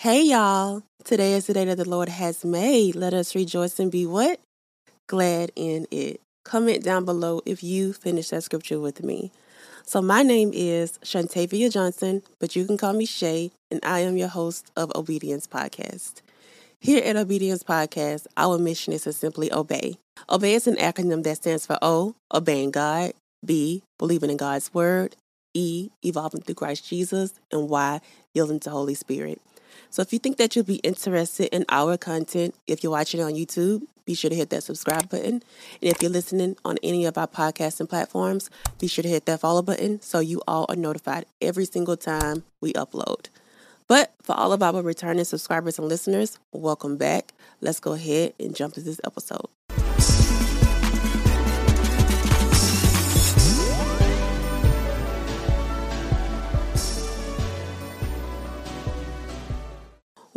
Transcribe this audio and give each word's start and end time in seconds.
Hey 0.00 0.22
y'all. 0.22 0.82
Today 1.04 1.34
is 1.34 1.46
the 1.46 1.52
day 1.52 1.66
that 1.66 1.76
the 1.76 1.86
Lord 1.86 2.08
has 2.08 2.42
made. 2.42 2.96
Let 2.96 3.12
us 3.12 3.34
rejoice 3.34 3.78
and 3.78 3.92
be 3.92 4.06
what? 4.06 4.40
Glad 5.06 5.52
in 5.54 5.86
it. 5.90 6.22
Comment 6.42 6.82
down 6.82 7.04
below 7.04 7.42
if 7.44 7.62
you 7.62 7.92
finish 7.92 8.30
that 8.30 8.42
scripture 8.42 8.80
with 8.80 9.02
me. 9.02 9.30
So 9.84 10.00
my 10.00 10.22
name 10.22 10.52
is 10.54 10.98
Shantavia 11.04 11.70
Johnson, 11.70 12.22
but 12.38 12.56
you 12.56 12.64
can 12.64 12.78
call 12.78 12.94
me 12.94 13.04
Shay, 13.04 13.50
and 13.70 13.78
I 13.82 14.00
am 14.00 14.16
your 14.16 14.28
host 14.28 14.72
of 14.74 14.90
Obedience 14.94 15.46
Podcast. 15.46 16.22
Here 16.78 17.04
at 17.04 17.16
Obedience 17.16 17.62
Podcast, 17.62 18.26
our 18.38 18.56
mission 18.56 18.94
is 18.94 19.02
to 19.02 19.12
simply 19.12 19.52
obey. 19.52 19.96
Obey 20.30 20.54
is 20.54 20.66
an 20.66 20.76
acronym 20.76 21.24
that 21.24 21.36
stands 21.36 21.66
for 21.66 21.78
O, 21.82 22.14
obeying 22.32 22.70
God, 22.70 23.12
B, 23.44 23.82
believing 23.98 24.30
in 24.30 24.38
God's 24.38 24.72
word, 24.72 25.14
E, 25.52 25.90
evolving 26.02 26.40
through 26.40 26.54
Christ 26.54 26.88
Jesus, 26.88 27.34
and 27.52 27.68
Y, 27.68 28.00
yielding 28.32 28.60
to 28.60 28.70
Holy 28.70 28.94
Spirit. 28.94 29.42
So 29.90 30.02
if 30.02 30.12
you 30.12 30.20
think 30.20 30.36
that 30.36 30.54
you'll 30.54 30.64
be 30.64 30.76
interested 30.76 31.48
in 31.54 31.64
our 31.68 31.96
content, 31.96 32.54
if 32.68 32.84
you're 32.84 32.92
watching 32.92 33.20
on 33.20 33.32
YouTube, 33.32 33.82
be 34.04 34.14
sure 34.14 34.30
to 34.30 34.36
hit 34.36 34.50
that 34.50 34.62
subscribe 34.62 35.08
button. 35.08 35.34
And 35.34 35.42
if 35.80 36.00
you're 36.00 36.12
listening 36.12 36.56
on 36.64 36.78
any 36.82 37.06
of 37.06 37.18
our 37.18 37.26
podcasting 37.26 37.88
platforms, 37.88 38.50
be 38.78 38.86
sure 38.86 39.02
to 39.02 39.08
hit 39.08 39.26
that 39.26 39.40
follow 39.40 39.62
button 39.62 40.00
so 40.00 40.20
you 40.20 40.42
all 40.46 40.66
are 40.68 40.76
notified 40.76 41.26
every 41.40 41.64
single 41.64 41.96
time 41.96 42.44
we 42.60 42.72
upload. 42.74 43.26
But 43.88 44.14
for 44.22 44.36
all 44.36 44.52
of 44.52 44.62
our 44.62 44.80
returning 44.80 45.24
subscribers 45.24 45.76
and 45.76 45.88
listeners, 45.88 46.38
welcome 46.52 46.96
back. 46.96 47.34
Let's 47.60 47.80
go 47.80 47.94
ahead 47.94 48.34
and 48.38 48.54
jump 48.54 48.76
into 48.76 48.88
this 48.88 49.00
episode. 49.04 49.48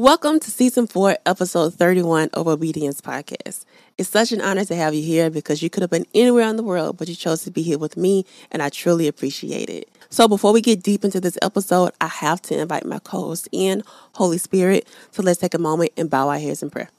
Welcome 0.03 0.41
to 0.41 0.51
season 0.51 0.85
four, 0.85 1.17
episode 1.25 1.75
31 1.75 2.31
of 2.33 2.45
Obedience 2.45 2.99
Podcast. 2.99 3.63
It's 3.97 4.09
such 4.09 4.33
an 4.33 4.41
honor 4.41 4.65
to 4.65 4.75
have 4.75 4.93
you 4.93 5.01
here 5.01 5.29
because 5.29 5.63
you 5.63 5.69
could 5.69 5.79
have 5.79 5.89
been 5.89 6.05
anywhere 6.13 6.49
in 6.49 6.57
the 6.57 6.61
world, 6.61 6.97
but 6.97 7.07
you 7.07 7.15
chose 7.15 7.43
to 7.43 7.51
be 7.51 7.61
here 7.61 7.77
with 7.77 7.95
me, 7.95 8.25
and 8.51 8.61
I 8.61 8.67
truly 8.67 9.07
appreciate 9.07 9.69
it. 9.69 9.89
So, 10.09 10.27
before 10.27 10.51
we 10.51 10.59
get 10.59 10.83
deep 10.83 11.05
into 11.05 11.21
this 11.21 11.37
episode, 11.41 11.93
I 12.01 12.07
have 12.07 12.41
to 12.41 12.59
invite 12.59 12.85
my 12.85 12.99
co 12.99 13.27
host 13.27 13.47
in, 13.53 13.81
Holy 14.15 14.37
Spirit. 14.37 14.89
So, 15.11 15.23
let's 15.23 15.39
take 15.39 15.53
a 15.53 15.57
moment 15.57 15.93
and 15.95 16.09
bow 16.09 16.27
our 16.27 16.37
heads 16.37 16.61
in 16.61 16.69
prayer. 16.69 16.89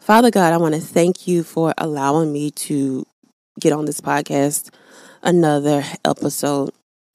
Father 0.00 0.32
God, 0.32 0.52
I 0.52 0.56
want 0.56 0.74
to 0.74 0.80
thank 0.80 1.28
you 1.28 1.44
for 1.44 1.72
allowing 1.78 2.32
me 2.32 2.50
to 2.50 3.06
get 3.60 3.72
on 3.72 3.84
this 3.84 4.00
podcast 4.00 4.74
another 5.22 5.84
episode. 6.04 6.72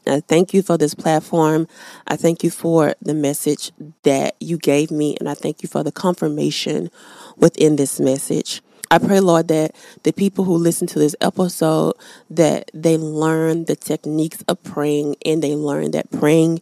I 0.08 0.22
thank 0.22 0.54
you 0.54 0.62
for 0.62 0.78
this 0.78 0.94
platform. 0.94 1.68
I 2.08 2.16
thank 2.16 2.44
you 2.44 2.50
for 2.50 2.96
the 3.02 3.14
message 3.14 3.72
that 4.04 4.36
you 4.40 4.58
gave 4.58 4.92
me, 4.92 5.16
and 5.20 5.30
I 5.30 5.34
thank 5.34 5.62
you 5.62 5.70
for 5.70 5.84
the 5.84 5.92
confirmation 5.92 6.90
within 7.38 7.76
this 7.76 8.00
message. 8.00 8.62
I 8.92 8.98
pray, 8.98 9.20
Lord, 9.20 9.50
that 9.50 9.76
the 10.04 10.12
people 10.12 10.46
who 10.46 10.56
listen 10.56 10.88
to 10.88 11.00
this 11.00 11.16
episode 11.22 11.94
that 12.32 12.72
they 12.74 12.98
learn 12.98 13.66
the 13.66 13.76
techniques 13.76 14.44
of 14.48 14.64
praying 14.64 15.16
and 15.24 15.44
they 15.44 15.56
learn 15.56 15.92
that 15.92 16.10
praying 16.12 16.62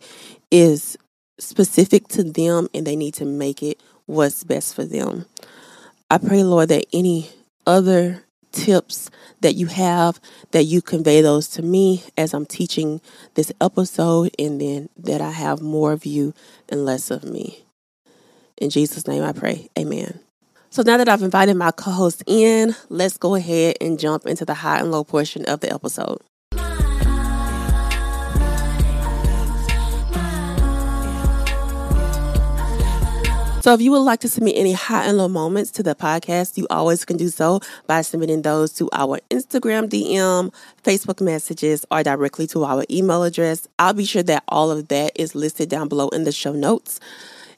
is 0.52 0.98
specific 1.40 2.08
to 2.10 2.24
them 2.24 2.68
and 2.74 2.86
they 2.86 2.98
need 2.98 3.14
to 3.16 3.26
make 3.26 3.64
it 3.64 3.80
what's 4.08 4.44
best 4.44 4.76
for 4.76 4.84
them. 4.84 5.26
I 6.12 6.18
pray, 6.18 6.44
Lord, 6.44 6.70
that 6.70 6.86
any 6.92 7.30
other 7.66 8.24
tips 8.58 9.10
that 9.42 9.54
you 9.54 9.68
have 9.68 10.20
that 10.52 10.64
you 10.64 10.82
convey 10.82 11.22
those 11.22 11.48
to 11.50 11.62
me 11.62 12.04
as 12.18 12.34
I'm 12.34 12.46
teaching 12.46 13.02
this 13.36 13.52
episode 13.62 14.32
and 14.40 14.60
then 14.60 14.90
that 14.98 15.22
I 15.22 15.32
have 15.32 15.62
more 15.62 15.92
of 15.92 16.06
you 16.06 16.34
and 16.70 16.86
less 16.86 17.12
of 17.12 17.24
me. 17.24 17.64
In 18.58 18.70
Jesus' 18.70 19.08
name 19.08 19.24
I 19.24 19.32
pray. 19.32 19.70
Amen. 19.78 20.20
So 20.70 20.82
now 20.82 20.98
that 20.98 21.08
I've 21.08 21.24
invited 21.24 21.56
my 21.56 21.72
co-host 21.72 22.24
in, 22.28 22.76
let's 22.90 23.18
go 23.18 23.36
ahead 23.36 23.78
and 23.80 24.00
jump 24.00 24.26
into 24.26 24.46
the 24.46 24.54
high 24.54 24.80
and 24.80 24.92
low 24.92 25.04
portion 25.04 25.46
of 25.46 25.62
the 25.62 25.74
episode. 25.74 26.20
So 33.68 33.74
if 33.74 33.82
you 33.82 33.92
would 33.92 34.00
like 34.00 34.22
to 34.22 34.30
submit 34.30 34.56
any 34.56 34.72
high 34.72 35.04
and 35.04 35.18
low 35.18 35.28
moments 35.28 35.72
to 35.72 35.84
the 35.84 35.94
podcast, 35.94 36.56
you 36.58 36.68
always 36.70 37.04
can 37.04 37.18
do 37.18 37.28
so 37.28 37.60
by 37.86 38.02
submitting 38.02 38.42
those 38.42 38.72
to 38.76 38.90
our 38.94 39.20
Instagram 39.30 39.90
DM, 39.90 40.54
Facebook 40.86 41.20
messages, 41.20 41.86
or 41.92 42.02
directly 42.02 42.48
to 42.48 42.64
our 42.64 42.86
email 42.90 43.24
address. 43.24 43.68
I'll 43.78 43.92
be 43.92 44.06
sure 44.06 44.24
that 44.24 44.46
all 44.48 44.72
of 44.72 44.88
that 44.88 45.12
is 45.16 45.36
listed 45.36 45.68
down 45.68 45.90
below 45.90 46.08
in 46.08 46.24
the 46.24 46.32
show 46.32 46.54
notes. 46.54 47.02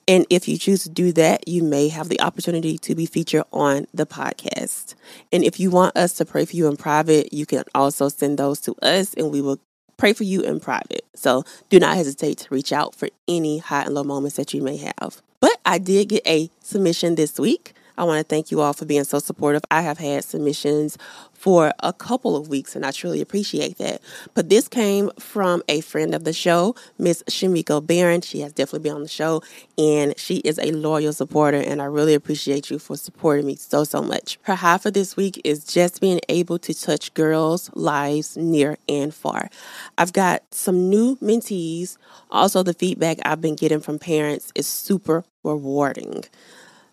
And 0.08 0.26
if 0.32 0.48
you 0.48 0.58
choose 0.58 0.82
to 0.82 0.90
do 0.90 1.12
that, 1.12 1.48
you 1.48 1.62
may 1.62 1.90
have 1.90 2.10
the 2.10 2.22
opportunity 2.22 2.80
to 2.80 2.96
be 2.96 3.06
featured 3.06 3.44
on 3.54 3.86
the 3.94 4.08
podcast. 4.08 4.96
And 5.32 5.44
if 5.44 5.60
you 5.60 5.70
want 5.70 5.96
us 5.96 6.14
to 6.14 6.26
pray 6.26 6.46
for 6.46 6.56
you 6.56 6.68
in 6.68 6.76
private, 6.76 7.34
you 7.34 7.46
can 7.46 7.66
also 7.76 8.10
send 8.10 8.40
those 8.40 8.60
to 8.62 8.74
us 8.82 9.14
and 9.14 9.30
we 9.30 9.42
will 9.42 9.60
pray 9.98 10.14
for 10.14 10.24
you 10.24 10.42
in 10.42 10.60
private. 10.60 11.06
So 11.14 11.44
do 11.70 11.80
not 11.80 11.98
hesitate 11.98 12.40
to 12.40 12.48
reach 12.50 12.74
out 12.74 12.96
for 12.96 13.10
any 13.28 13.60
high 13.60 13.84
and 13.84 13.94
low 13.94 14.04
moments 14.04 14.38
that 14.38 14.56
you 14.56 14.64
may 14.64 14.78
have. 14.78 15.22
But 15.40 15.60
I 15.66 15.78
did 15.78 16.10
get 16.10 16.28
a 16.28 16.50
submission 16.62 17.16
this 17.16 17.40
week. 17.40 17.74
I 18.00 18.04
want 18.04 18.20
to 18.20 18.24
thank 18.24 18.50
you 18.50 18.62
all 18.62 18.72
for 18.72 18.86
being 18.86 19.04
so 19.04 19.20
supportive. 19.20 19.62
I 19.70 19.82
have 19.82 19.98
had 19.98 20.24
submissions 20.24 20.98
for 21.34 21.74
a 21.80 21.92
couple 21.92 22.38
of 22.38 22.48
weeks 22.48 22.74
and 22.74 22.86
I 22.86 22.92
truly 22.92 23.20
appreciate 23.20 23.78
that. 23.78 24.02
But 24.34 24.48
this 24.48 24.70
came 24.70 25.12
from 25.20 25.64
a 25.68 25.82
friend 25.82 26.16
of 26.16 26.24
the 26.24 26.32
show, 26.32 26.76
Miss 26.98 27.24
Shamiko 27.24 27.86
Barron. 27.86 28.22
She 28.22 28.40
has 28.40 28.54
definitely 28.54 28.88
been 28.88 28.96
on 28.96 29.04
the 29.04 29.10
show 29.10 29.44
and 29.78 30.18
she 30.18 30.38
is 30.38 30.60
a 30.60 30.72
loyal 30.72 31.12
supporter 31.12 31.58
and 31.58 31.82
I 31.82 31.86
really 31.86 32.14
appreciate 32.14 32.70
you 32.70 32.80
for 32.80 32.96
supporting 32.96 33.46
me 33.46 33.58
so, 33.58 33.84
so 33.84 34.02
much. 34.02 34.40
Her 34.44 34.56
high 34.56 34.78
for 34.78 34.92
this 34.92 35.18
week 35.18 35.42
is 35.44 35.66
just 35.66 36.00
being 36.00 36.22
able 36.30 36.58
to 36.60 36.74
touch 36.74 37.14
girls' 37.14 37.70
lives 37.74 38.38
near 38.38 38.78
and 38.88 39.14
far. 39.14 39.50
I've 39.98 40.14
got 40.14 40.44
some 40.54 40.90
new 40.90 41.18
mentees. 41.18 41.98
Also, 42.32 42.64
the 42.64 42.74
feedback 42.74 43.18
I've 43.26 43.42
been 43.42 43.56
getting 43.56 43.82
from 43.82 44.00
parents 44.00 44.54
is 44.56 44.68
super 44.68 45.26
rewarding. 45.44 46.24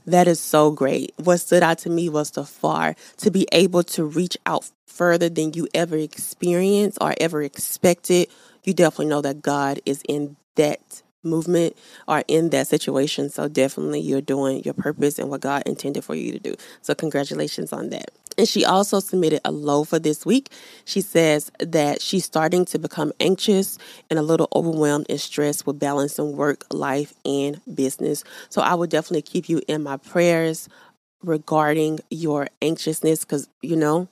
That 0.06 0.28
is 0.28 0.38
so 0.38 0.70
great. 0.70 1.12
What 1.16 1.38
stood 1.38 1.62
out 1.62 1.78
to 1.78 1.90
me 1.90 2.08
was 2.08 2.30
the 2.30 2.44
far 2.44 2.94
to 3.18 3.30
be 3.30 3.46
able 3.52 3.82
to 3.84 4.04
reach 4.04 4.36
out 4.46 4.70
further 4.86 5.28
than 5.28 5.52
you 5.52 5.68
ever 5.74 5.96
experienced 5.96 6.98
or 7.00 7.14
ever 7.20 7.42
expected. 7.42 8.28
You 8.64 8.72
definitely 8.72 9.06
know 9.06 9.20
that 9.22 9.42
God 9.42 9.80
is 9.84 10.02
in 10.08 10.36
that 10.54 11.02
movement 11.24 11.76
or 12.06 12.22
in 12.28 12.50
that 12.50 12.68
situation. 12.68 13.30
So 13.30 13.48
definitely 13.48 14.00
you're 14.00 14.20
doing 14.20 14.62
your 14.62 14.74
purpose 14.74 15.18
and 15.18 15.28
what 15.28 15.40
God 15.40 15.64
intended 15.66 16.04
for 16.04 16.14
you 16.14 16.32
to 16.32 16.38
do. 16.38 16.54
So 16.82 16.94
congratulations 16.94 17.72
on 17.72 17.90
that. 17.90 18.10
And 18.38 18.48
she 18.48 18.64
also 18.64 19.00
submitted 19.00 19.41
a 19.44 19.50
low 19.50 19.84
for 19.84 19.98
this 19.98 20.26
week. 20.26 20.50
She 20.84 21.00
says 21.00 21.50
that 21.58 22.02
she's 22.02 22.24
starting 22.24 22.64
to 22.66 22.78
become 22.78 23.12
anxious 23.20 23.78
and 24.10 24.19
a 24.19 24.22
little 24.22 24.48
overwhelmed 24.54 25.06
and 25.08 25.20
stressed 25.20 25.66
with 25.66 25.78
balancing 25.78 26.36
work, 26.36 26.64
life, 26.72 27.14
and 27.25 27.60
business. 27.75 28.25
So 28.50 28.60
I 28.62 28.75
will 28.75 28.86
definitely 28.86 29.22
keep 29.22 29.48
you 29.48 29.62
in 29.69 29.82
my 29.82 29.96
prayers 29.96 30.69
regarding 31.22 32.00
your 32.10 32.48
anxiousness 32.62 33.25
because, 33.25 33.48
you 33.62 33.76
know, 33.76 34.08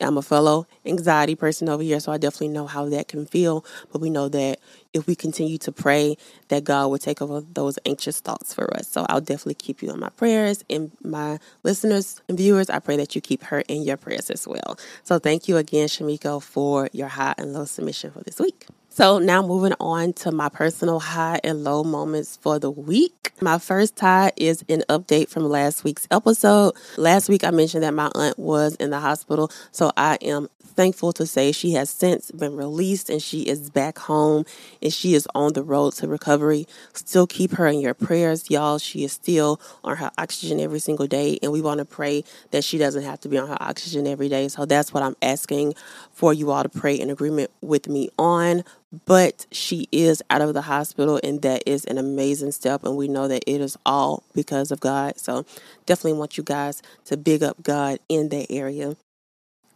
I'm 0.00 0.18
a 0.18 0.22
fellow 0.22 0.66
anxiety 0.84 1.34
person 1.34 1.68
over 1.68 1.82
here, 1.82 2.00
so 2.00 2.12
I 2.12 2.18
definitely 2.18 2.48
know 2.48 2.66
how 2.66 2.88
that 2.88 3.08
can 3.08 3.26
feel. 3.26 3.64
But 3.92 4.00
we 4.00 4.10
know 4.10 4.28
that 4.28 4.60
if 4.92 5.06
we 5.06 5.14
continue 5.14 5.58
to 5.58 5.72
pray, 5.72 6.16
that 6.48 6.64
God 6.64 6.88
will 6.88 6.98
take 6.98 7.20
over 7.22 7.40
those 7.40 7.78
anxious 7.86 8.20
thoughts 8.20 8.54
for 8.54 8.74
us. 8.76 8.88
So 8.88 9.06
I'll 9.08 9.20
definitely 9.20 9.54
keep 9.54 9.82
you 9.82 9.90
in 9.90 10.00
my 10.00 10.10
prayers. 10.10 10.64
And 10.70 10.92
my 11.02 11.38
listeners 11.62 12.20
and 12.28 12.38
viewers, 12.38 12.70
I 12.70 12.78
pray 12.78 12.96
that 12.96 13.14
you 13.14 13.20
keep 13.20 13.44
her 13.44 13.60
in 13.60 13.82
your 13.82 13.96
prayers 13.96 14.30
as 14.30 14.46
well. 14.46 14.78
So 15.02 15.18
thank 15.18 15.48
you 15.48 15.56
again, 15.56 15.88
Shamiko, 15.88 16.42
for 16.42 16.88
your 16.92 17.08
high 17.08 17.34
and 17.38 17.52
low 17.52 17.64
submission 17.64 18.10
for 18.10 18.20
this 18.20 18.38
week. 18.38 18.66
So 18.94 19.18
now 19.18 19.44
moving 19.44 19.74
on 19.80 20.12
to 20.12 20.30
my 20.30 20.48
personal 20.48 21.00
high 21.00 21.40
and 21.42 21.64
low 21.64 21.82
moments 21.82 22.36
for 22.40 22.60
the 22.60 22.70
week. 22.70 23.32
My 23.40 23.58
first 23.58 23.98
high 23.98 24.30
is 24.36 24.64
an 24.68 24.84
update 24.88 25.30
from 25.30 25.48
last 25.48 25.82
week's 25.82 26.06
episode. 26.12 26.74
Last 26.96 27.28
week 27.28 27.42
I 27.42 27.50
mentioned 27.50 27.82
that 27.82 27.92
my 27.92 28.08
aunt 28.14 28.38
was 28.38 28.76
in 28.76 28.90
the 28.90 29.00
hospital, 29.00 29.50
so 29.72 29.90
I 29.96 30.18
am 30.22 30.48
thankful 30.74 31.12
to 31.12 31.26
say 31.26 31.52
she 31.52 31.72
has 31.72 31.88
since 31.88 32.30
been 32.32 32.56
released 32.56 33.08
and 33.08 33.22
she 33.22 33.42
is 33.42 33.70
back 33.70 33.98
home 33.98 34.44
and 34.82 34.92
she 34.92 35.14
is 35.14 35.26
on 35.34 35.52
the 35.52 35.62
road 35.62 35.92
to 35.94 36.08
recovery. 36.08 36.66
Still 36.92 37.26
keep 37.26 37.52
her 37.52 37.66
in 37.66 37.80
your 37.80 37.94
prayers, 37.94 38.50
y'all. 38.50 38.78
She 38.78 39.04
is 39.04 39.12
still 39.12 39.60
on 39.82 39.96
her 39.96 40.10
oxygen 40.18 40.60
every 40.60 40.80
single 40.80 41.06
day, 41.06 41.38
and 41.42 41.52
we 41.52 41.60
want 41.60 41.78
to 41.78 41.84
pray 41.84 42.24
that 42.50 42.64
she 42.64 42.78
doesn't 42.78 43.02
have 43.02 43.20
to 43.20 43.28
be 43.28 43.38
on 43.38 43.48
her 43.48 43.58
oxygen 43.60 44.06
every 44.06 44.28
day. 44.28 44.48
So 44.48 44.66
that's 44.66 44.92
what 44.92 45.02
I'm 45.02 45.16
asking 45.22 45.74
for 46.12 46.32
you 46.32 46.50
all 46.50 46.62
to 46.62 46.68
pray 46.68 46.94
in 46.94 47.10
agreement 47.10 47.50
with 47.60 47.88
me 47.88 48.08
on. 48.18 48.64
But 49.06 49.46
she 49.50 49.88
is 49.92 50.22
out 50.30 50.42
of 50.42 50.54
the 50.54 50.62
hospital, 50.62 51.20
and 51.22 51.42
that 51.42 51.62
is 51.66 51.84
an 51.84 51.98
amazing 51.98 52.52
step. 52.52 52.84
And 52.84 52.96
we 52.96 53.08
know 53.08 53.28
that 53.28 53.44
it 53.46 53.60
is 53.60 53.76
all 53.86 54.22
because 54.34 54.70
of 54.70 54.80
God. 54.80 55.18
So 55.18 55.44
definitely 55.86 56.18
want 56.18 56.36
you 56.36 56.44
guys 56.44 56.82
to 57.06 57.16
big 57.16 57.42
up 57.42 57.62
God 57.62 57.98
in 58.08 58.28
that 58.30 58.46
area. 58.50 58.96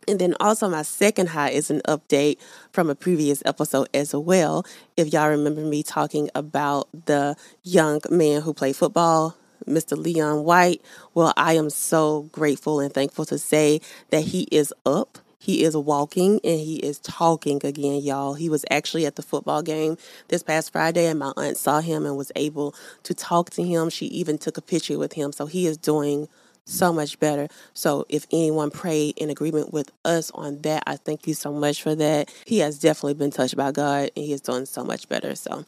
And 0.06 0.18
then 0.18 0.34
also, 0.40 0.68
my 0.70 0.82
second 0.82 1.28
high 1.28 1.50
is 1.50 1.70
an 1.70 1.82
update 1.86 2.38
from 2.72 2.88
a 2.88 2.94
previous 2.94 3.42
episode 3.44 3.88
as 3.92 4.14
well. 4.14 4.64
If 4.96 5.12
y'all 5.12 5.28
remember 5.28 5.60
me 5.60 5.82
talking 5.82 6.30
about 6.34 6.88
the 7.06 7.36
young 7.62 8.00
man 8.10 8.40
who 8.40 8.54
played 8.54 8.76
football, 8.76 9.36
Mr. 9.66 9.98
Leon 9.98 10.44
White, 10.44 10.80
well, 11.12 11.34
I 11.36 11.54
am 11.54 11.68
so 11.68 12.22
grateful 12.32 12.80
and 12.80 12.92
thankful 12.92 13.26
to 13.26 13.38
say 13.38 13.82
that 14.08 14.22
he 14.22 14.48
is 14.50 14.72
up. 14.86 15.18
He 15.38 15.62
is 15.62 15.76
walking 15.76 16.40
and 16.44 16.60
he 16.60 16.76
is 16.76 16.98
talking 16.98 17.60
again, 17.64 18.02
y'all. 18.02 18.34
He 18.34 18.48
was 18.48 18.64
actually 18.70 19.06
at 19.06 19.16
the 19.16 19.22
football 19.22 19.62
game 19.62 19.96
this 20.28 20.42
past 20.42 20.72
Friday, 20.72 21.06
and 21.06 21.18
my 21.18 21.32
aunt 21.36 21.56
saw 21.56 21.80
him 21.80 22.04
and 22.04 22.16
was 22.16 22.32
able 22.36 22.74
to 23.04 23.14
talk 23.14 23.50
to 23.50 23.62
him. 23.62 23.88
She 23.88 24.06
even 24.06 24.38
took 24.38 24.56
a 24.56 24.62
picture 24.62 24.98
with 24.98 25.12
him. 25.12 25.32
So 25.32 25.46
he 25.46 25.66
is 25.66 25.76
doing 25.76 26.28
so 26.64 26.92
much 26.92 27.18
better. 27.18 27.48
So 27.72 28.04
if 28.08 28.26
anyone 28.30 28.70
prayed 28.70 29.16
in 29.16 29.30
agreement 29.30 29.72
with 29.72 29.90
us 30.04 30.30
on 30.32 30.60
that, 30.62 30.82
I 30.86 30.96
thank 30.96 31.26
you 31.26 31.34
so 31.34 31.52
much 31.52 31.82
for 31.82 31.94
that. 31.94 32.32
He 32.44 32.58
has 32.58 32.78
definitely 32.78 33.14
been 33.14 33.30
touched 33.30 33.56
by 33.56 33.72
God 33.72 34.10
and 34.14 34.24
he 34.24 34.32
is 34.32 34.40
doing 34.40 34.66
so 34.66 34.84
much 34.84 35.08
better. 35.08 35.34
So 35.34 35.64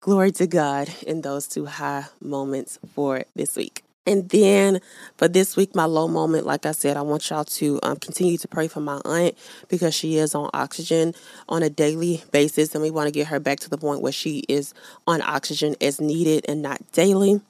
glory 0.00 0.32
to 0.32 0.46
God 0.46 0.90
in 1.06 1.22
those 1.22 1.48
two 1.48 1.66
high 1.66 2.04
moments 2.20 2.78
for 2.94 3.24
this 3.34 3.56
week. 3.56 3.82
And 4.04 4.28
then 4.30 4.80
for 5.16 5.28
this 5.28 5.56
week, 5.56 5.76
my 5.76 5.84
low 5.84 6.08
moment, 6.08 6.44
like 6.44 6.66
I 6.66 6.72
said, 6.72 6.96
I 6.96 7.02
want 7.02 7.30
y'all 7.30 7.44
to 7.44 7.78
um, 7.84 7.96
continue 7.96 8.36
to 8.38 8.48
pray 8.48 8.66
for 8.66 8.80
my 8.80 9.00
aunt 9.04 9.38
because 9.68 9.94
she 9.94 10.16
is 10.16 10.34
on 10.34 10.50
oxygen 10.52 11.14
on 11.48 11.62
a 11.62 11.70
daily 11.70 12.22
basis. 12.32 12.74
And 12.74 12.82
we 12.82 12.90
want 12.90 13.06
to 13.06 13.12
get 13.12 13.28
her 13.28 13.38
back 13.38 13.60
to 13.60 13.70
the 13.70 13.78
point 13.78 14.02
where 14.02 14.12
she 14.12 14.40
is 14.48 14.74
on 15.06 15.22
oxygen 15.22 15.76
as 15.80 16.00
needed 16.00 16.44
and 16.48 16.62
not 16.62 16.80
daily. 16.92 17.40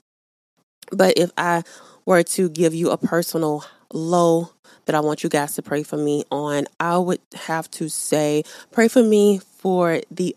But 0.90 1.16
if 1.16 1.30
I 1.38 1.62
were 2.04 2.22
to 2.22 2.50
give 2.50 2.74
you 2.74 2.90
a 2.90 2.98
personal 2.98 3.64
low 3.92 4.50
that 4.84 4.94
I 4.94 5.00
want 5.00 5.22
you 5.22 5.30
guys 5.30 5.54
to 5.54 5.62
pray 5.62 5.82
for 5.82 5.96
me 5.96 6.24
on, 6.30 6.66
I 6.78 6.98
would 6.98 7.20
have 7.34 7.70
to 7.72 7.88
say, 7.88 8.42
pray 8.72 8.88
for 8.88 9.02
me 9.02 9.38
for 9.38 10.00
the 10.10 10.36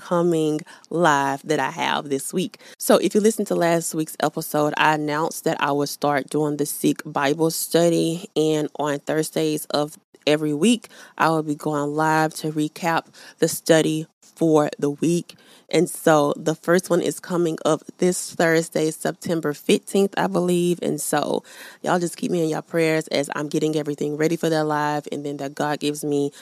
upcoming 0.00 0.60
live 0.88 1.42
that 1.46 1.60
I 1.60 1.70
have 1.70 2.08
this 2.08 2.32
week. 2.32 2.58
So, 2.78 2.96
if 2.96 3.14
you 3.14 3.20
listen 3.20 3.44
to 3.46 3.54
last 3.54 3.94
week's 3.94 4.16
episode, 4.20 4.72
I 4.76 4.94
announced 4.94 5.44
that 5.44 5.60
I 5.60 5.72
would 5.72 5.88
start 5.88 6.30
doing 6.30 6.56
the 6.56 6.66
Seek 6.66 7.02
Bible 7.04 7.50
study, 7.50 8.28
and 8.34 8.68
on 8.78 8.98
Thursdays 9.00 9.66
of 9.66 9.98
every 10.26 10.54
week, 10.54 10.88
I 11.18 11.28
will 11.30 11.42
be 11.42 11.54
going 11.54 11.94
live 11.94 12.34
to 12.34 12.52
recap 12.52 13.06
the 13.38 13.48
study 13.48 14.06
for 14.20 14.70
the 14.78 14.90
week. 14.90 15.36
And 15.68 15.88
so 15.88 16.32
the 16.36 16.54
first 16.54 16.90
one 16.90 17.00
is 17.00 17.20
coming 17.20 17.58
up 17.64 17.82
this 17.98 18.34
Thursday, 18.34 18.90
September 18.90 19.52
15th, 19.52 20.14
I 20.16 20.26
believe. 20.26 20.80
And 20.82 21.00
so 21.00 21.44
y'all 21.82 22.00
just 22.00 22.16
keep 22.16 22.30
me 22.30 22.42
in 22.42 22.48
your 22.48 22.62
prayers 22.62 23.06
as 23.08 23.30
I'm 23.36 23.48
getting 23.48 23.76
everything 23.76 24.16
ready 24.16 24.36
for 24.36 24.48
that 24.48 24.64
live. 24.64 25.06
And 25.12 25.24
then 25.24 25.36
that 25.36 25.54
God 25.54 25.78
gives 25.78 26.04
me 26.04 26.32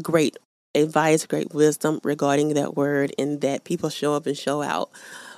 great 0.00 0.38
advice, 0.74 1.26
great 1.26 1.52
wisdom 1.54 2.00
regarding 2.04 2.54
that 2.54 2.76
word, 2.76 3.14
and 3.18 3.40
that 3.40 3.64
people 3.64 3.88
show 3.88 4.14
up 4.14 4.26
and 4.26 4.36
show 4.36 4.62
out 4.62 4.90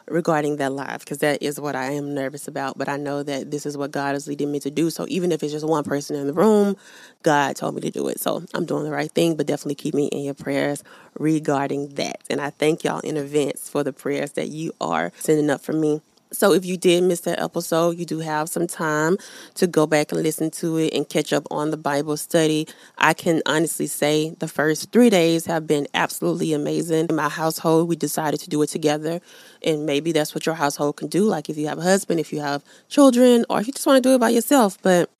regarding 0.08 0.56
that 0.56 0.72
life 0.72 1.00
because 1.00 1.18
that 1.18 1.42
is 1.42 1.60
what 1.60 1.76
I 1.76 1.92
am 1.92 2.14
nervous 2.14 2.48
about. 2.48 2.76
But 2.76 2.88
I 2.88 2.96
know 2.96 3.22
that 3.22 3.50
this 3.50 3.64
is 3.64 3.76
what 3.76 3.92
God 3.92 4.14
is 4.14 4.26
leading 4.26 4.50
me 4.50 4.60
to 4.60 4.70
do. 4.70 4.90
So 4.90 5.06
even 5.08 5.32
if 5.32 5.42
it's 5.42 5.52
just 5.52 5.66
one 5.66 5.84
person 5.84 6.16
in 6.16 6.26
the 6.26 6.32
room, 6.32 6.76
God 7.22 7.56
told 7.56 7.74
me 7.74 7.80
to 7.82 7.90
do 7.90 8.08
it. 8.08 8.20
So 8.20 8.42
I'm 8.54 8.66
doing 8.66 8.84
the 8.84 8.90
right 8.90 9.10
thing, 9.10 9.36
but 9.36 9.46
definitely 9.46 9.76
keep 9.76 9.94
me 9.94 10.06
in 10.08 10.24
your 10.24 10.34
prayers 10.34 10.82
regarding 11.18 11.90
that. 11.94 12.22
And 12.28 12.40
I 12.40 12.50
thank 12.50 12.84
y'all 12.84 13.00
in 13.00 13.16
advance 13.16 13.68
for 13.68 13.84
the 13.84 13.92
prayers 13.92 14.32
that 14.32 14.48
you 14.48 14.72
are 14.80 15.12
sending 15.18 15.50
up 15.50 15.60
for 15.60 15.72
me. 15.72 16.02
So 16.32 16.52
if 16.52 16.64
you 16.64 16.76
did 16.76 17.02
miss 17.02 17.20
that 17.20 17.40
episode, 17.40 17.98
you 17.98 18.06
do 18.06 18.20
have 18.20 18.48
some 18.48 18.66
time 18.66 19.16
to 19.54 19.66
go 19.66 19.86
back 19.86 20.12
and 20.12 20.22
listen 20.22 20.50
to 20.52 20.76
it 20.76 20.94
and 20.94 21.08
catch 21.08 21.32
up 21.32 21.46
on 21.50 21.70
the 21.70 21.76
Bible 21.76 22.16
study. 22.16 22.68
I 22.98 23.14
can 23.14 23.42
honestly 23.46 23.86
say 23.86 24.30
the 24.38 24.48
first 24.48 24.92
three 24.92 25.10
days 25.10 25.46
have 25.46 25.66
been 25.66 25.88
absolutely 25.92 26.52
amazing. 26.52 27.06
In 27.10 27.16
my 27.16 27.28
household, 27.28 27.88
we 27.88 27.96
decided 27.96 28.40
to 28.40 28.50
do 28.50 28.62
it 28.62 28.68
together. 28.68 29.20
And 29.64 29.86
maybe 29.86 30.12
that's 30.12 30.34
what 30.34 30.46
your 30.46 30.54
household 30.54 30.96
can 30.96 31.08
do. 31.08 31.24
Like 31.24 31.50
if 31.50 31.58
you 31.58 31.66
have 31.66 31.78
a 31.78 31.82
husband, 31.82 32.20
if 32.20 32.32
you 32.32 32.40
have 32.40 32.62
children, 32.88 33.44
or 33.50 33.60
if 33.60 33.66
you 33.66 33.72
just 33.72 33.86
want 33.86 34.02
to 34.02 34.08
do 34.08 34.14
it 34.14 34.20
by 34.20 34.28
yourself. 34.28 34.78
But 34.82 35.10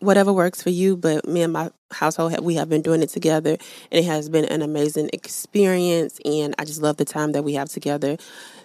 whatever 0.00 0.32
works 0.32 0.62
for 0.62 0.70
you. 0.70 0.96
But 0.96 1.26
me 1.28 1.42
and 1.42 1.52
my 1.52 1.70
household, 1.90 2.38
we 2.40 2.56
have 2.56 2.68
been 2.68 2.82
doing 2.82 3.02
it 3.02 3.10
together, 3.10 3.56
and 3.90 4.00
it 4.00 4.04
has 4.04 4.28
been 4.28 4.46
an 4.46 4.62
amazing 4.62 5.10
experience. 5.12 6.18
And 6.24 6.54
I 6.58 6.64
just 6.64 6.82
love 6.82 6.96
the 6.96 7.04
time 7.04 7.32
that 7.32 7.44
we 7.44 7.54
have 7.54 7.68
together, 7.68 8.16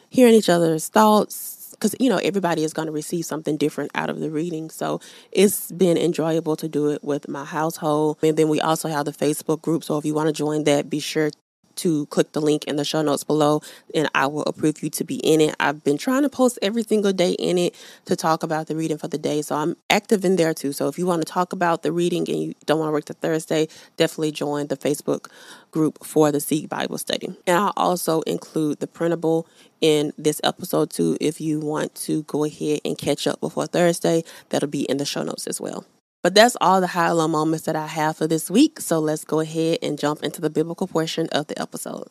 hearing 0.09 0.33
each 0.33 0.49
other's 0.49 0.87
thoughts, 0.87 1.54
because 1.75 1.95
you 1.99 2.09
know 2.09 2.17
everybody 2.17 2.63
is 2.63 2.73
going 2.73 2.87
to 2.87 2.91
receive 2.91 3.25
something 3.25 3.57
different 3.57 3.91
out 3.95 4.09
of 4.09 4.19
the 4.19 4.29
reading 4.29 4.69
so 4.69 4.99
it's 5.31 5.71
been 5.71 5.97
enjoyable 5.97 6.55
to 6.55 6.67
do 6.67 6.89
it 6.89 7.03
with 7.03 7.27
my 7.27 7.45
household. 7.45 8.17
And 8.23 8.37
then 8.37 8.49
we 8.49 8.59
also 8.61 8.89
have 8.89 9.05
the 9.05 9.11
facebook 9.11 9.61
group 9.61 9.83
so 9.83 9.97
if 9.97 10.05
you 10.05 10.13
want 10.13 10.27
to 10.27 10.33
join 10.33 10.63
that 10.65 10.89
be 10.89 10.99
sure 10.99 11.29
to 11.77 12.05
click 12.07 12.31
the 12.31 12.41
link 12.41 12.65
in 12.65 12.75
the 12.75 12.85
show 12.85 13.01
notes 13.01 13.23
below 13.23 13.61
and 13.93 14.09
I 14.15 14.27
will 14.27 14.43
approve 14.43 14.81
you 14.83 14.89
to 14.91 15.03
be 15.03 15.15
in 15.17 15.41
it. 15.41 15.55
I've 15.59 15.83
been 15.83 15.97
trying 15.97 16.23
to 16.23 16.29
post 16.29 16.59
every 16.61 16.83
single 16.83 17.13
day 17.13 17.31
in 17.31 17.57
it 17.57 17.75
to 18.05 18.15
talk 18.15 18.43
about 18.43 18.67
the 18.67 18.75
reading 18.75 18.97
for 18.97 19.07
the 19.07 19.17
day. 19.17 19.41
So 19.41 19.55
I'm 19.55 19.75
active 19.89 20.25
in 20.25 20.35
there 20.35 20.53
too. 20.53 20.73
So 20.73 20.87
if 20.87 20.97
you 20.97 21.05
want 21.05 21.25
to 21.25 21.31
talk 21.31 21.53
about 21.53 21.83
the 21.83 21.91
reading 21.91 22.29
and 22.29 22.41
you 22.41 22.53
don't 22.65 22.79
want 22.79 22.89
to 22.89 22.93
work 22.93 23.05
to 23.05 23.13
Thursday, 23.13 23.67
definitely 23.97 24.31
join 24.31 24.67
the 24.67 24.77
Facebook 24.77 25.27
group 25.71 26.03
for 26.03 26.31
the 26.31 26.39
Seek 26.39 26.69
Bible 26.69 26.97
study. 26.97 27.27
And 27.47 27.57
I'll 27.57 27.73
also 27.75 28.21
include 28.21 28.79
the 28.79 28.87
printable 28.87 29.47
in 29.81 30.13
this 30.17 30.41
episode 30.43 30.89
too 30.89 31.17
if 31.19 31.39
you 31.41 31.59
want 31.59 31.93
to 31.95 32.23
go 32.23 32.43
ahead 32.43 32.79
and 32.85 32.97
catch 32.97 33.27
up 33.27 33.39
before 33.39 33.67
Thursday. 33.67 34.23
That'll 34.49 34.69
be 34.69 34.83
in 34.83 34.97
the 34.97 35.05
show 35.05 35.23
notes 35.23 35.47
as 35.47 35.59
well. 35.61 35.85
But 36.25 36.33
that's 36.33 36.57
all 36.59 36.81
the 36.81 36.87
high 36.87 37.11
low 37.11 37.27
moments 37.27 37.65
that 37.65 37.75
I 37.75 37.85
have 37.85 38.17
for 38.17 38.25
this 38.25 38.49
week. 38.49 38.79
So 38.79 38.97
let's 38.97 39.23
go 39.23 39.41
ahead 39.41 39.77
and 39.83 39.95
jump 39.95 40.23
into 40.23 40.41
the 40.41 40.49
biblical 40.49 40.87
portion 40.87 41.29
of 41.31 41.45
the 41.45 41.61
episode. 41.61 42.07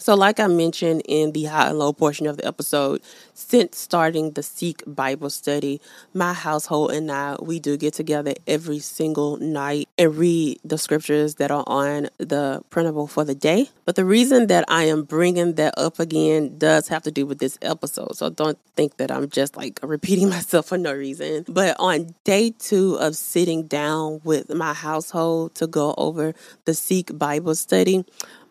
So, 0.00 0.14
like 0.14 0.40
I 0.40 0.46
mentioned 0.46 1.02
in 1.04 1.32
the 1.32 1.44
high 1.44 1.68
and 1.68 1.78
low 1.78 1.92
portion 1.92 2.26
of 2.26 2.38
the 2.38 2.46
episode, 2.46 3.02
since 3.34 3.78
starting 3.78 4.30
the 4.30 4.42
Seek 4.42 4.82
Bible 4.86 5.28
study, 5.28 5.78
my 6.14 6.32
household 6.32 6.92
and 6.92 7.12
I, 7.12 7.36
we 7.38 7.60
do 7.60 7.76
get 7.76 7.92
together 7.92 8.32
every 8.46 8.78
single 8.78 9.36
night 9.36 9.90
and 9.98 10.16
read 10.16 10.58
the 10.64 10.78
scriptures 10.78 11.34
that 11.34 11.50
are 11.50 11.64
on 11.66 12.08
the 12.16 12.62
printable 12.70 13.08
for 13.08 13.24
the 13.24 13.34
day. 13.34 13.68
But 13.84 13.96
the 13.96 14.06
reason 14.06 14.46
that 14.46 14.64
I 14.68 14.84
am 14.84 15.02
bringing 15.02 15.56
that 15.56 15.74
up 15.76 15.98
again 15.98 16.56
does 16.56 16.88
have 16.88 17.02
to 17.02 17.10
do 17.10 17.26
with 17.26 17.38
this 17.38 17.58
episode. 17.60 18.16
So, 18.16 18.30
don't 18.30 18.58
think 18.76 18.96
that 18.96 19.10
I'm 19.10 19.28
just 19.28 19.54
like 19.54 19.80
repeating 19.82 20.28
myself 20.30 20.68
for 20.68 20.78
no 20.78 20.94
reason. 20.94 21.44
But 21.46 21.76
on 21.78 22.14
day 22.24 22.54
two 22.58 22.94
of 22.94 23.16
sitting 23.16 23.66
down 23.66 24.22
with 24.24 24.48
my 24.48 24.72
household 24.72 25.56
to 25.56 25.66
go 25.66 25.94
over 25.98 26.32
the 26.64 26.72
Seek 26.72 27.18
Bible 27.18 27.54
study, 27.54 28.06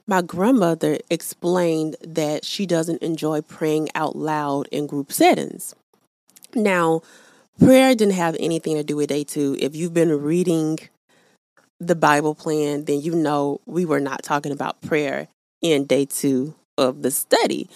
my 0.09 0.23
grandmother 0.23 0.97
explained 1.11 1.95
that 2.01 2.43
she 2.43 2.65
doesn't 2.65 3.03
enjoy 3.03 3.41
praying 3.41 3.89
out 3.93 4.15
loud 4.15 4.67
in 4.71 4.87
group 4.87 5.11
settings. 5.11 5.75
Now, 6.55 7.03
prayer 7.59 7.93
didn't 7.93 8.15
have 8.15 8.35
anything 8.39 8.75
to 8.75 8.83
do 8.83 8.95
with 8.95 9.09
day 9.09 9.23
two. 9.23 9.55
If 9.59 9.75
you've 9.75 9.93
been 9.93 10.19
reading 10.19 10.79
the 11.79 11.95
Bible 11.95 12.33
plan, 12.33 12.85
then 12.85 13.01
you 13.01 13.13
know 13.13 13.61
we 13.67 13.85
were 13.85 13.99
not 13.99 14.23
talking 14.23 14.51
about 14.51 14.81
prayer 14.81 15.27
in 15.61 15.85
day 15.85 16.05
two 16.05 16.55
of 16.75 17.03
the 17.03 17.11
study. 17.11 17.69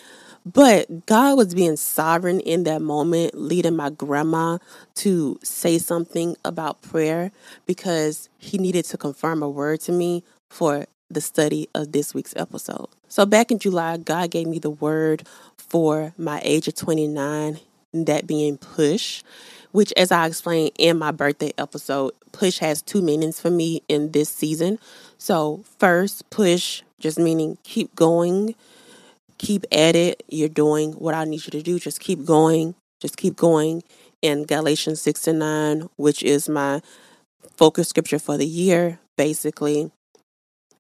But 0.43 1.05
God 1.05 1.38
was 1.38 1.53
being 1.53 1.77
sovereign 1.77 2.39
in 2.39 2.63
that 2.63 2.81
moment, 2.81 3.36
leading 3.36 3.75
my 3.75 3.91
grandma 3.91 4.58
to 4.96 5.39
say 5.43 5.77
something 5.77 6.36
about 6.43 6.81
prayer 6.81 7.31
because 7.67 8.27
he 8.39 8.58
needed 8.58 8.86
to 8.86 8.98
confirm 8.98 9.43
a 9.43 9.50
word 9.50 9.81
to 9.81 9.91
me 9.91 10.24
for 10.50 10.88
the 11.13 11.22
study 11.22 11.70
of 11.74 11.91
this 11.91 12.13
week's 12.13 12.36
episode. 12.36 12.88
So, 13.08 13.25
back 13.25 13.51
in 13.51 13.60
July, 13.60 13.98
God 13.98 14.32
gave 14.32 14.48
me 14.48 14.60
the 14.60 14.70
word 14.70 15.27
for 15.58 16.13
my 16.17 16.41
age 16.43 16.67
of 16.67 16.75
29, 16.75 17.60
that 17.93 18.27
being 18.27 18.58
push, 18.58 19.24
which, 19.72 19.93
as 19.96 20.12
I 20.12 20.27
explained 20.27 20.72
in 20.77 20.98
my 20.98 21.12
birthday 21.12 21.51
episode, 21.58 22.13
push 22.32 22.60
has 22.60 22.82
two 22.82 23.01
meanings 23.01 23.39
for 23.39 23.50
me 23.50 23.84
in 23.88 24.12
this 24.12 24.29
season. 24.29 24.79
So, 25.17 25.63
first, 25.79 26.29
push 26.29 26.84
just 27.00 27.20
meaning 27.20 27.58
keep 27.63 27.93
going, 27.96 28.55
keep 29.38 29.65
at 29.72 29.96
it. 29.96 30.24
You're 30.29 30.50
doing 30.50 30.93
what 30.93 31.13
I 31.13 31.25
need 31.25 31.46
you 31.46 31.51
to 31.51 31.62
do. 31.62 31.79
Just 31.79 32.00
keep 32.00 32.25
going, 32.25 32.75
just 33.00 33.17
keep 33.17 33.36
going. 33.36 33.84
In 34.22 34.46
Galatians 34.46 35.01
6 35.01 35.27
and 35.27 35.39
9, 35.39 35.89
which 35.98 36.24
is 36.24 36.48
my 36.48 36.82
focus 37.58 37.89
scripture 37.89 38.20
for 38.20 38.38
the 38.38 38.46
year, 38.46 39.00
basically 39.17 39.91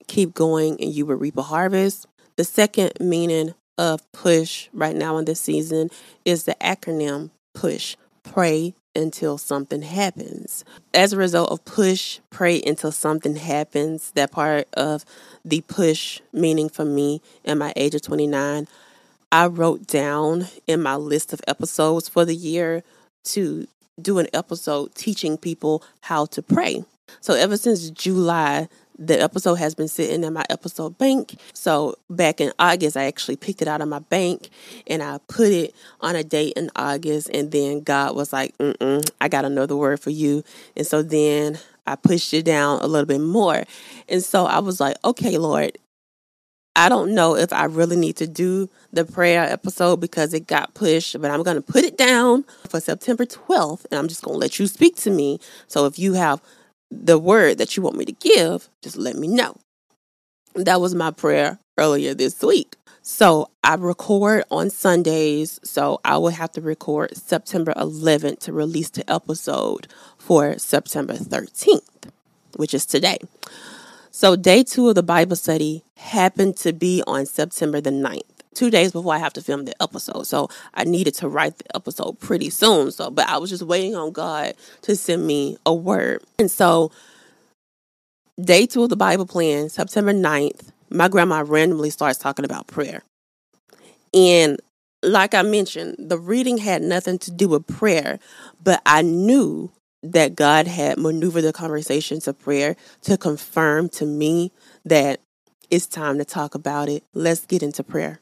keep 0.07 0.33
going 0.33 0.79
and 0.81 0.91
you 0.91 1.05
will 1.05 1.15
reap 1.15 1.37
a 1.37 1.43
harvest. 1.43 2.07
The 2.35 2.43
second 2.43 2.93
meaning 2.99 3.53
of 3.77 4.09
push 4.11 4.69
right 4.73 4.95
now 4.95 5.17
in 5.17 5.25
this 5.25 5.39
season 5.39 5.89
is 6.25 6.43
the 6.43 6.55
acronym 6.61 7.31
push. 7.53 7.95
Pray 8.23 8.73
until 8.95 9.37
something 9.37 9.81
happens. 9.81 10.63
As 10.93 11.13
a 11.13 11.17
result 11.17 11.51
of 11.51 11.65
push, 11.65 12.19
pray 12.29 12.61
until 12.65 12.91
something 12.91 13.35
happens, 13.35 14.11
that 14.11 14.31
part 14.31 14.67
of 14.73 15.03
the 15.43 15.61
push 15.61 16.21
meaning 16.31 16.69
for 16.69 16.85
me 16.85 17.21
in 17.43 17.57
my 17.57 17.73
age 17.75 17.95
of 17.95 18.01
29, 18.03 18.67
I 19.31 19.47
wrote 19.47 19.87
down 19.87 20.47
in 20.67 20.81
my 20.81 20.95
list 20.95 21.33
of 21.33 21.41
episodes 21.47 22.07
for 22.07 22.23
the 22.23 22.35
year 22.35 22.83
to 23.25 23.67
do 24.01 24.19
an 24.19 24.27
episode 24.33 24.93
teaching 24.95 25.37
people 25.37 25.83
how 26.01 26.25
to 26.27 26.41
pray. 26.41 26.85
So 27.19 27.33
ever 27.33 27.57
since 27.57 27.89
July, 27.89 28.67
the 28.97 29.21
episode 29.21 29.55
has 29.55 29.75
been 29.75 29.87
sitting 29.87 30.23
in 30.23 30.33
my 30.33 30.45
episode 30.49 30.97
bank. 30.97 31.35
So 31.53 31.95
back 32.09 32.39
in 32.39 32.51
August, 32.59 32.97
I 32.97 33.05
actually 33.05 33.35
picked 33.35 33.61
it 33.61 33.67
out 33.67 33.81
of 33.81 33.87
my 33.87 33.99
bank 33.99 34.49
and 34.87 35.01
I 35.01 35.19
put 35.27 35.47
it 35.47 35.75
on 36.01 36.15
a 36.15 36.23
date 36.23 36.53
in 36.55 36.69
August. 36.75 37.29
And 37.33 37.51
then 37.51 37.81
God 37.81 38.15
was 38.15 38.33
like, 38.33 38.57
Mm-mm, 38.57 39.09
I 39.19 39.27
got 39.27 39.45
another 39.45 39.75
word 39.75 39.99
for 39.99 40.09
you. 40.09 40.43
And 40.75 40.85
so 40.85 41.01
then 41.01 41.59
I 41.85 41.95
pushed 41.95 42.33
it 42.33 42.45
down 42.45 42.81
a 42.81 42.87
little 42.87 43.07
bit 43.07 43.21
more. 43.21 43.63
And 44.07 44.23
so 44.23 44.45
I 44.45 44.59
was 44.59 44.79
like, 44.79 44.97
okay, 45.03 45.37
Lord, 45.37 45.77
I 46.75 46.89
don't 46.89 47.13
know 47.13 47.35
if 47.35 47.53
I 47.53 47.65
really 47.65 47.95
need 47.95 48.15
to 48.17 48.27
do 48.27 48.69
the 48.91 49.05
prayer 49.05 49.43
episode 49.43 49.97
because 49.97 50.33
it 50.33 50.47
got 50.47 50.73
pushed, 50.73 51.19
but 51.21 51.29
I'm 51.29 51.43
going 51.43 51.55
to 51.55 51.61
put 51.61 51.83
it 51.83 51.97
down 51.97 52.45
for 52.67 52.79
September 52.79 53.25
12th 53.25 53.85
and 53.91 53.99
I'm 53.99 54.07
just 54.07 54.23
going 54.23 54.35
to 54.35 54.39
let 54.39 54.57
you 54.57 54.65
speak 54.65 54.95
to 54.97 55.11
me. 55.11 55.39
So 55.67 55.85
if 55.85 55.99
you 55.99 56.13
have 56.13 56.41
the 57.01 57.17
word 57.17 57.57
that 57.57 57.75
you 57.75 57.83
want 57.83 57.97
me 57.97 58.05
to 58.05 58.11
give, 58.11 58.69
just 58.81 58.97
let 58.97 59.15
me 59.15 59.27
know. 59.27 59.55
That 60.55 60.81
was 60.81 60.93
my 60.93 61.11
prayer 61.11 61.59
earlier 61.77 62.13
this 62.13 62.41
week. 62.41 62.75
So 63.01 63.49
I 63.63 63.75
record 63.75 64.45
on 64.49 64.69
Sundays, 64.69 65.59
so 65.63 65.99
I 66.05 66.17
will 66.17 66.29
have 66.29 66.51
to 66.53 66.61
record 66.61 67.17
September 67.17 67.73
11th 67.75 68.39
to 68.41 68.53
release 68.53 68.89
the 68.89 69.09
episode 69.11 69.87
for 70.17 70.57
September 70.57 71.13
13th, 71.13 71.81
which 72.55 72.73
is 72.73 72.85
today. 72.85 73.17
So 74.11 74.35
day 74.35 74.63
two 74.63 74.87
of 74.87 74.95
the 74.95 75.03
Bible 75.03 75.35
study 75.35 75.83
happened 75.97 76.55
to 76.57 76.71
be 76.71 77.03
on 77.05 77.25
September 77.25 77.81
the 77.81 77.89
9th 77.89 78.32
two 78.55 78.69
days 78.69 78.91
before 78.91 79.13
I 79.13 79.17
have 79.17 79.33
to 79.33 79.41
film 79.41 79.65
the 79.65 79.81
episode. 79.81 80.27
So 80.27 80.49
I 80.73 80.83
needed 80.83 81.15
to 81.15 81.27
write 81.27 81.57
the 81.57 81.75
episode 81.75 82.19
pretty 82.19 82.49
soon. 82.49 82.91
So, 82.91 83.09
but 83.09 83.27
I 83.27 83.37
was 83.37 83.49
just 83.49 83.63
waiting 83.63 83.95
on 83.95 84.11
God 84.11 84.53
to 84.83 84.95
send 84.95 85.25
me 85.25 85.57
a 85.65 85.73
word. 85.73 86.23
And 86.39 86.49
so, 86.49 86.91
day 88.41 88.65
two 88.65 88.83
of 88.83 88.89
the 88.89 88.95
Bible 88.95 89.25
plan, 89.25 89.69
September 89.69 90.13
9th, 90.13 90.69
my 90.89 91.07
grandma 91.07 91.43
randomly 91.45 91.89
starts 91.89 92.19
talking 92.19 92.45
about 92.45 92.67
prayer. 92.67 93.03
And 94.13 94.59
like 95.01 95.33
I 95.33 95.41
mentioned, 95.41 95.95
the 95.99 96.17
reading 96.17 96.57
had 96.57 96.81
nothing 96.81 97.19
to 97.19 97.31
do 97.31 97.49
with 97.49 97.67
prayer, 97.67 98.19
but 98.63 98.81
I 98.85 99.01
knew 99.01 99.71
that 100.01 100.35
God 100.35 100.67
had 100.67 100.97
maneuvered 100.97 101.43
the 101.43 101.53
conversation 101.53 102.19
to 102.21 102.33
prayer 102.33 102.75
to 103.01 103.17
confirm 103.17 103.89
to 103.89 104.05
me 104.05 104.51
that 104.85 105.21
it's 105.69 105.87
time 105.87 106.17
to 106.17 106.25
talk 106.25 106.55
about 106.55 106.89
it. 106.89 107.03
Let's 107.13 107.45
get 107.45 107.63
into 107.63 107.83
prayer. 107.83 108.19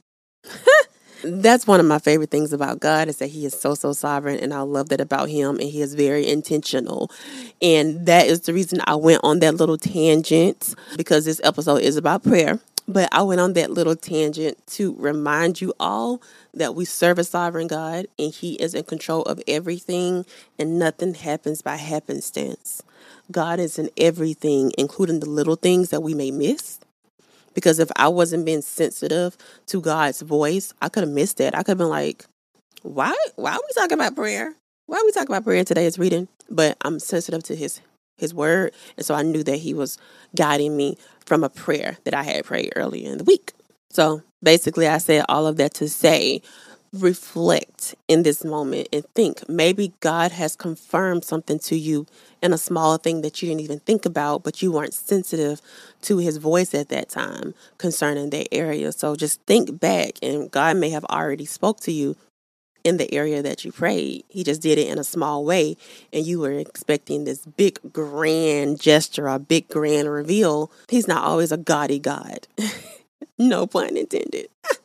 That's 1.24 1.67
one 1.67 1.79
of 1.79 1.86
my 1.86 2.00
favorite 2.00 2.31
things 2.31 2.51
about 2.51 2.79
God 2.79 3.07
is 3.07 3.17
that 3.17 3.27
He 3.27 3.45
is 3.45 3.60
so, 3.60 3.75
so 3.75 3.93
sovereign, 3.93 4.39
and 4.39 4.53
I 4.53 4.62
love 4.62 4.89
that 4.89 5.01
about 5.01 5.29
Him, 5.29 5.60
and 5.60 5.69
He 5.69 5.81
is 5.81 5.93
very 5.93 6.27
intentional. 6.27 7.12
And 7.62 8.07
that 8.07 8.25
is 8.25 8.41
the 8.41 8.53
reason 8.53 8.81
I 8.86 8.95
went 8.95 9.21
on 9.24 9.39
that 9.39 9.55
little 9.55 9.77
tangent 9.77 10.74
because 10.98 11.25
this 11.25 11.39
episode 11.43 11.81
is 11.81 11.95
about 11.95 12.24
prayer. 12.24 12.60
But 12.88 13.07
I 13.12 13.21
went 13.21 13.39
on 13.39 13.53
that 13.53 13.71
little 13.71 13.95
tangent 13.95 14.57
to 14.67 14.95
remind 14.98 15.62
you 15.62 15.74
all 15.79 16.21
that 16.53 16.75
we 16.75 16.83
serve 16.83 17.19
a 17.19 17.24
sovereign 17.24 17.67
God 17.67 18.07
and 18.17 18.33
He 18.33 18.55
is 18.55 18.74
in 18.74 18.83
control 18.83 19.21
of 19.24 19.41
everything, 19.48 20.25
and 20.57 20.79
nothing 20.79 21.13
happens 21.13 21.62
by 21.62 21.75
happenstance. 21.75 22.81
God 23.31 23.60
is 23.60 23.77
in 23.79 23.91
everything, 23.95 24.74
including 24.77 25.19
the 25.19 25.29
little 25.29 25.55
things 25.55 25.89
that 25.89 26.01
we 26.01 26.15
may 26.15 26.31
miss 26.31 26.81
because 27.53 27.79
if 27.79 27.91
I 27.96 28.08
wasn't 28.08 28.46
being 28.46 28.62
sensitive 28.62 29.38
to 29.67 29.81
God's 29.81 30.22
voice, 30.22 30.74
I 30.81 30.89
could 30.89 31.03
have 31.03 31.13
missed 31.13 31.39
it. 31.39 31.53
I 31.53 31.60
could 31.60 31.72
have 31.72 31.77
been 31.77 31.89
like, 31.89 32.25
why 32.84 33.15
why 33.36 33.53
are 33.53 33.62
we 33.62 33.74
talking 33.75 33.93
about 33.93 34.15
prayer? 34.15 34.55
Why 34.88 34.98
are 34.98 35.05
we 35.05 35.12
talking 35.12 35.29
about 35.29 35.43
prayer 35.43 35.63
today?" 35.63 35.81
today's 35.81 36.00
reading? 36.00 36.27
But 36.50 36.77
I'm 36.81 37.00
sensitive 37.00 37.43
to 37.43 37.55
his 37.55 37.81
his 38.17 38.34
word. 38.34 38.74
And 38.98 39.05
so 39.05 39.15
I 39.15 39.24
knew 39.24 39.43
that 39.43 39.58
he 39.58 39.74
was 39.74 39.98
guiding 40.36 40.77
me 40.77 40.98
from 41.25 41.43
a 41.43 41.50
prayer 41.50 41.98
that 42.03 42.13
I 42.13 42.24
had 42.24 42.46
prayed 42.46 42.74
earlier 42.75 43.12
in 43.12 43.17
the 43.17 43.24
week. 43.24 43.53
So 43.89 44.22
basically 44.43 44.88
I 44.88 45.00
said 45.00 45.25
all 45.27 45.48
of 45.48 45.58
that 45.58 45.74
to 45.75 45.89
say 45.89 46.41
reflect 46.93 47.95
in 48.07 48.24
this 48.24 48.43
moment 48.43 48.89
and 48.91 49.05
think 49.15 49.48
maybe 49.48 49.93
God 50.01 50.31
has 50.33 50.55
confirmed 50.55 51.24
something 51.24 51.57
to 51.60 51.77
you 51.77 52.05
in 52.41 52.51
a 52.51 52.57
small 52.57 52.98
thing 52.98 53.21
that 53.21 53.41
you 53.41 53.48
didn't 53.48 53.62
even 53.62 53.79
think 53.79 54.05
about, 54.05 54.43
but 54.43 54.62
you 54.62 54.71
weren't 54.71 54.93
sensitive 54.93 55.62
to 56.01 56.17
his 56.17 56.38
voice 56.38 56.74
at 56.74 56.89
that 56.89 57.07
time 57.07 57.53
concerning 57.77 58.29
that 58.31 58.53
area. 58.53 58.91
So 58.91 59.15
just 59.15 59.41
think 59.43 59.79
back 59.79 60.13
and 60.21 60.51
God 60.51 60.77
may 60.77 60.89
have 60.89 61.05
already 61.05 61.45
spoke 61.45 61.79
to 61.81 61.91
you 61.91 62.17
in 62.83 62.98
the 62.98 63.13
area 63.13 63.41
that 63.41 63.63
you 63.63 63.71
prayed. 63.71 64.25
He 64.27 64.43
just 64.43 64.62
did 64.62 64.77
it 64.77 64.88
in 64.88 64.98
a 64.98 65.03
small 65.03 65.45
way 65.45 65.77
and 66.12 66.25
you 66.25 66.39
were 66.39 66.51
expecting 66.51 67.24
this 67.24 67.45
big 67.45 67.79
grand 67.93 68.81
gesture, 68.81 69.27
a 69.27 69.39
big 69.39 69.69
grand 69.69 70.12
reveal. 70.12 70.71
He's 70.89 71.07
not 71.07 71.24
always 71.24 71.51
a 71.53 71.57
gaudy 71.57 72.00
God. 72.00 72.48
no 73.38 73.65
pun 73.65 73.95
intended. 73.95 74.50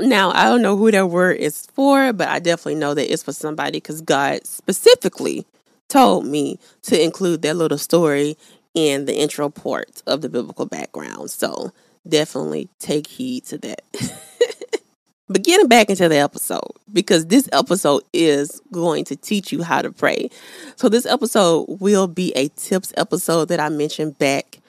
Now, 0.00 0.30
I 0.30 0.44
don't 0.44 0.62
know 0.62 0.76
who 0.76 0.90
that 0.92 1.10
word 1.10 1.38
is 1.38 1.66
for, 1.66 2.12
but 2.12 2.28
I 2.28 2.38
definitely 2.38 2.76
know 2.76 2.94
that 2.94 3.12
it's 3.12 3.22
for 3.22 3.32
somebody 3.32 3.78
because 3.78 4.00
God 4.00 4.46
specifically 4.46 5.44
told 5.88 6.26
me 6.26 6.58
to 6.82 7.02
include 7.02 7.42
that 7.42 7.56
little 7.56 7.78
story 7.78 8.36
in 8.74 9.06
the 9.06 9.16
intro 9.16 9.48
part 9.48 10.02
of 10.06 10.20
the 10.20 10.28
biblical 10.28 10.66
background. 10.66 11.30
So 11.30 11.72
definitely 12.06 12.68
take 12.78 13.08
heed 13.08 13.44
to 13.46 13.58
that. 13.58 13.82
but 15.28 15.42
getting 15.42 15.66
back 15.66 15.90
into 15.90 16.08
the 16.08 16.18
episode, 16.18 16.70
because 16.92 17.26
this 17.26 17.48
episode 17.52 18.02
is 18.12 18.60
going 18.70 19.04
to 19.06 19.16
teach 19.16 19.50
you 19.50 19.62
how 19.62 19.82
to 19.82 19.90
pray. 19.90 20.30
So 20.76 20.88
this 20.88 21.06
episode 21.06 21.66
will 21.80 22.06
be 22.06 22.32
a 22.36 22.48
tips 22.48 22.92
episode 22.96 23.48
that 23.48 23.58
I 23.58 23.68
mentioned 23.68 24.18
back 24.18 24.60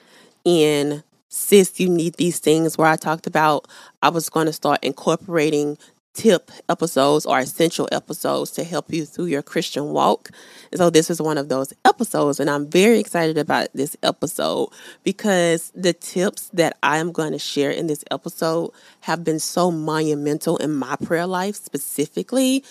in 0.44 1.04
sis, 1.30 1.80
you 1.80 1.88
need 1.88 2.14
these 2.14 2.38
things 2.38 2.76
where 2.76 2.88
I 2.88 2.96
talked 2.96 3.26
about 3.26 3.66
I 4.02 4.10
was 4.10 4.28
going 4.28 4.46
to 4.46 4.52
start 4.52 4.80
incorporating 4.82 5.78
tip 6.12 6.50
episodes 6.68 7.24
or 7.24 7.38
essential 7.38 7.88
episodes 7.92 8.50
to 8.50 8.64
help 8.64 8.92
you 8.92 9.06
through 9.06 9.26
your 9.26 9.42
Christian 9.42 9.90
walk. 9.90 10.30
And 10.72 10.78
so 10.78 10.90
this 10.90 11.08
is 11.08 11.22
one 11.22 11.38
of 11.38 11.48
those 11.48 11.72
episodes 11.84 12.40
and 12.40 12.50
I'm 12.50 12.68
very 12.68 12.98
excited 12.98 13.38
about 13.38 13.68
this 13.74 13.96
episode 14.02 14.70
because 15.04 15.70
the 15.74 15.92
tips 15.92 16.50
that 16.52 16.76
I 16.82 16.98
am 16.98 17.12
going 17.12 17.30
to 17.32 17.38
share 17.38 17.70
in 17.70 17.86
this 17.86 18.04
episode 18.10 18.72
have 19.02 19.22
been 19.22 19.38
so 19.38 19.70
monumental 19.70 20.56
in 20.56 20.74
my 20.74 20.96
prayer 20.96 21.28
life 21.28 21.54
specifically 21.54 22.64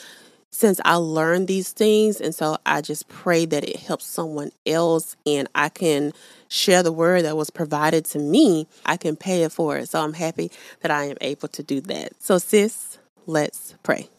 since 0.52 0.80
I 0.84 0.96
learned 0.96 1.48
these 1.48 1.72
things. 1.72 2.20
And 2.20 2.34
so 2.34 2.58
I 2.66 2.82
just 2.82 3.08
pray 3.08 3.46
that 3.46 3.64
it 3.64 3.78
helps 3.78 4.06
someone 4.06 4.52
else 4.66 5.16
and 5.26 5.48
I 5.56 5.70
can 5.70 6.14
share 6.48 6.84
the 6.84 6.92
word 6.92 7.26
that 7.26 7.38
was 7.38 7.50
provided 7.50 8.06
to 8.06 8.20
me. 8.20 8.68
I 8.86 8.98
can 8.98 9.16
pay 9.16 9.44
it 9.44 9.52
for 9.52 9.78
it. 9.78 9.90
So 9.90 10.02
I'm 10.02 10.14
happy 10.14 10.52
that 10.82 10.92
I 10.92 11.06
am 11.06 11.18
able 11.22 11.48
to 11.50 11.64
do 11.64 11.82
that. 11.82 12.14
So, 12.20 12.38
sis, 12.38 12.98
let's 13.26 13.76
pray. 13.84 14.10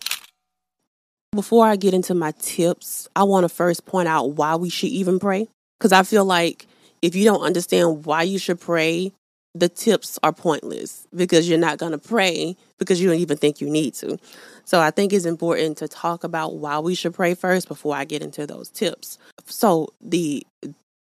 Before 1.33 1.67
I 1.67 1.77
get 1.77 1.95
into 1.95 2.15
my 2.15 2.33
tips, 2.39 3.09
I 3.15 3.23
want 3.23 3.45
to 3.45 3.49
first 3.49 3.87
point 3.87 4.09
out 4.09 4.31
why 4.31 4.57
we 4.57 4.69
should 4.69 4.89
even 4.89 5.19
pray. 5.19 5.49
Because 5.79 5.93
I 5.93 6.03
feel 6.03 6.25
like 6.25 6.67
if 7.03 7.15
you 7.15 7.25
don't 7.25 7.43
understand 7.43 8.05
why 8.05 8.23
you 8.23 8.39
should 8.39 8.61
pray, 8.61 9.13
the 9.55 9.69
tips 9.69 10.19
are 10.23 10.33
pointless 10.33 11.07
because 11.15 11.49
you're 11.49 11.59
not 11.59 11.79
going 11.79 11.93
to 11.93 11.99
pray 11.99 12.57
because 12.79 13.01
you 13.01 13.09
don't 13.09 13.19
even 13.19 13.37
think 13.37 13.61
you 13.61 13.69
need 13.69 13.95
to. 13.95 14.19
So 14.65 14.81
I 14.81 14.91
think 14.91 15.13
it's 15.13 15.25
important 15.25 15.79
to 15.79 15.89
talk 15.89 16.23
about 16.23 16.57
why 16.57 16.79
we 16.79 16.95
should 16.95 17.15
pray 17.15 17.35
first 17.35 17.67
before 17.67 17.97
I 17.97 18.05
get 18.05 18.23
into 18.23 18.47
those 18.47 18.69
tips. 18.69 19.19
So 19.47 19.89
the 20.01 20.47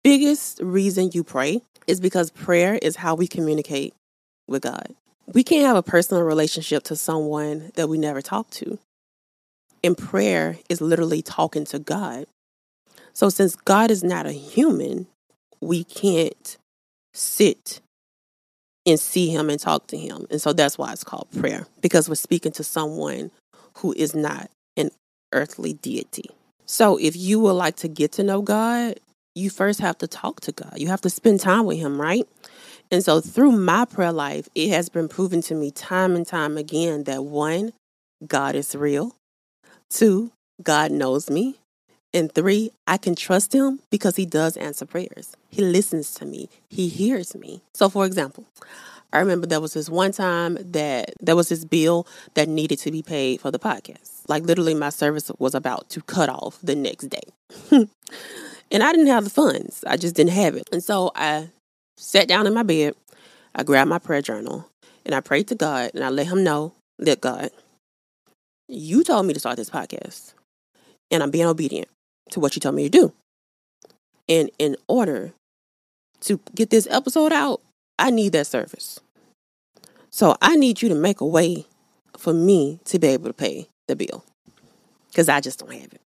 biggest 0.04 0.62
reason 0.62 1.12
you 1.14 1.24
pray 1.24 1.62
is 1.88 2.00
because 2.00 2.32
prayer 2.32 2.80
is 2.82 2.96
how 2.96 3.16
we 3.16 3.28
communicate 3.28 3.94
with 4.48 4.62
God. 4.62 4.96
We 5.28 5.44
can't 5.44 5.68
have 5.68 5.76
a 5.76 5.84
personal 5.84 6.24
relationship 6.24 6.84
to 6.84 6.96
someone 6.96 7.72
that 7.76 7.90
we 7.90 7.98
never 7.98 8.22
talk 8.22 8.50
to. 8.52 8.80
And 9.84 9.98
prayer 9.98 10.58
is 10.70 10.82
literally 10.82 11.22
talking 11.22 11.66
to 11.66 11.80
God. 11.80 12.26
So 13.14 13.30
since 13.30 13.56
God 13.56 13.92
is 13.92 14.04
not 14.04 14.26
a 14.26 14.32
human, 14.32 15.08
we 15.62 15.84
can't 15.84 16.58
sit 17.14 17.82
and 18.90 19.00
see 19.00 19.30
him 19.30 19.50
and 19.50 19.60
talk 19.60 19.88
to 19.88 19.98
him. 19.98 20.26
And 20.30 20.42
so 20.42 20.54
that's 20.54 20.78
why 20.78 20.92
it's 20.92 21.04
called 21.04 21.28
prayer, 21.40 21.66
because 21.82 22.10
we're 22.10 22.16
speaking 22.16 22.52
to 22.54 22.64
someone 22.64 23.32
who 23.76 23.94
is 23.94 24.16
not 24.16 24.50
an 24.76 24.92
earthly 25.32 25.74
deity. 25.74 26.30
So 26.66 26.98
if 26.98 27.16
you 27.16 27.40
would 27.40 27.54
like 27.54 27.78
to 27.78 27.88
get 27.88 28.12
to 28.14 28.24
know 28.24 28.42
God, 28.42 29.00
you 29.36 29.50
first 29.50 29.80
have 29.80 29.98
to 30.00 30.08
talk 30.08 30.42
to 30.42 30.52
God. 30.52 30.74
You 30.76 30.88
have 30.88 31.02
to 31.02 31.10
spend 31.10 31.40
time 31.40 31.66
with 31.66 31.78
him, 31.78 32.00
right? 32.00 32.28
And 32.92 33.04
so 33.04 33.22
through 33.22 33.52
my 33.52 33.86
prayer 33.86 34.12
life, 34.12 34.50
it 34.56 34.70
has 34.70 34.90
been 34.90 35.08
proven 35.08 35.42
to 35.44 35.56
me 35.56 35.72
time 35.72 36.16
and 36.16 36.26
time 36.26 36.58
again 36.58 37.04
that 37.06 37.24
one, 37.24 37.72
God 38.26 38.56
is 38.56 38.76
real. 38.76 39.16
Two, 39.90 40.32
God 40.62 40.92
knows 40.92 41.30
me. 41.30 41.58
And 42.14 42.32
three, 42.32 42.72
I 42.88 42.98
can 42.98 43.16
trust 43.16 43.54
him 43.54 43.80
because 43.92 44.16
he 44.16 44.26
does 44.26 44.58
answer 44.58 44.86
prayers. 44.86 45.36
He 45.50 45.62
listens 45.62 46.14
to 46.16 46.26
me, 46.26 46.50
he 46.70 46.88
hears 46.88 47.36
me. 47.36 47.62
So, 47.74 47.90
for 47.90 48.06
example, 48.06 48.46
I 49.14 49.20
remember 49.20 49.48
there 49.48 49.62
was 49.62 49.74
this 49.74 49.90
one 49.90 50.12
time 50.12 50.58
that 50.60 51.14
there 51.20 51.36
was 51.36 51.50
this 51.50 51.66
bill 51.66 52.08
that 52.34 52.48
needed 52.48 52.80
to 52.80 52.92
be 52.92 53.02
paid 53.02 53.42
for 53.42 53.52
the 53.52 53.60
podcast. 53.60 54.22
Like, 54.28 54.44
literally, 54.44 54.74
my 54.74 54.90
service 54.90 55.32
was 55.40 55.56
about 55.56 55.90
to 55.90 56.02
cut 56.02 56.30
off 56.30 56.60
the 56.64 56.76
next 56.76 57.08
day. 57.08 57.22
And 58.72 58.84
I 58.84 58.92
didn't 58.92 59.08
have 59.08 59.24
the 59.24 59.30
funds. 59.30 59.84
I 59.88 59.98
just 59.98 60.16
didn't 60.16 60.34
have 60.34 60.56
it. 60.56 60.70
And 60.72 60.84
so 60.84 61.12
I 61.16 61.50
sat 61.98 62.28
down 62.28 62.46
in 62.46 62.54
my 62.54 62.64
bed, 62.64 62.96
I 63.56 63.64
grabbed 63.64 63.90
my 63.90 64.00
prayer 64.00 64.22
journal, 64.22 64.70
and 65.06 65.16
I 65.16 65.22
prayed 65.22 65.48
to 65.48 65.56
God 65.56 65.92
and 65.94 66.04
I 66.04 66.10
let 66.10 66.28
him 66.28 66.44
know 66.44 66.74
that 67.00 67.22
God, 67.22 67.50
you 68.68 69.04
told 69.04 69.26
me 69.26 69.34
to 69.34 69.40
start 69.40 69.58
this 69.58 69.70
podcast. 69.70 70.34
And 71.12 71.24
I'm 71.24 71.32
being 71.32 71.48
obedient 71.48 71.88
to 72.32 72.40
what 72.40 72.56
you 72.56 72.60
told 72.60 72.76
me 72.76 72.84
to 72.84 72.90
do. 72.90 73.14
And 74.28 74.52
in 74.60 74.76
order 74.88 75.34
to 76.22 76.40
get 76.56 76.70
this 76.70 76.88
episode 76.90 77.34
out, 77.34 77.62
I 77.98 78.12
need 78.12 78.34
that 78.34 78.48
service. 78.48 79.00
So 80.12 80.36
I 80.42 80.56
need 80.56 80.82
you 80.82 80.90
to 80.90 80.96
make 80.96 81.22
a 81.22 81.26
way 81.26 81.66
for 82.18 82.34
me 82.34 82.80
to 82.86 83.00
be 83.00 83.08
able 83.08 83.28
to 83.28 83.34
pay 83.34 83.68
the 83.88 83.96
bill 83.96 84.24
because 85.10 85.30
I 85.30 85.40
just 85.40 85.60
don't 85.60 85.72
have 85.72 85.94
it. 85.94 86.02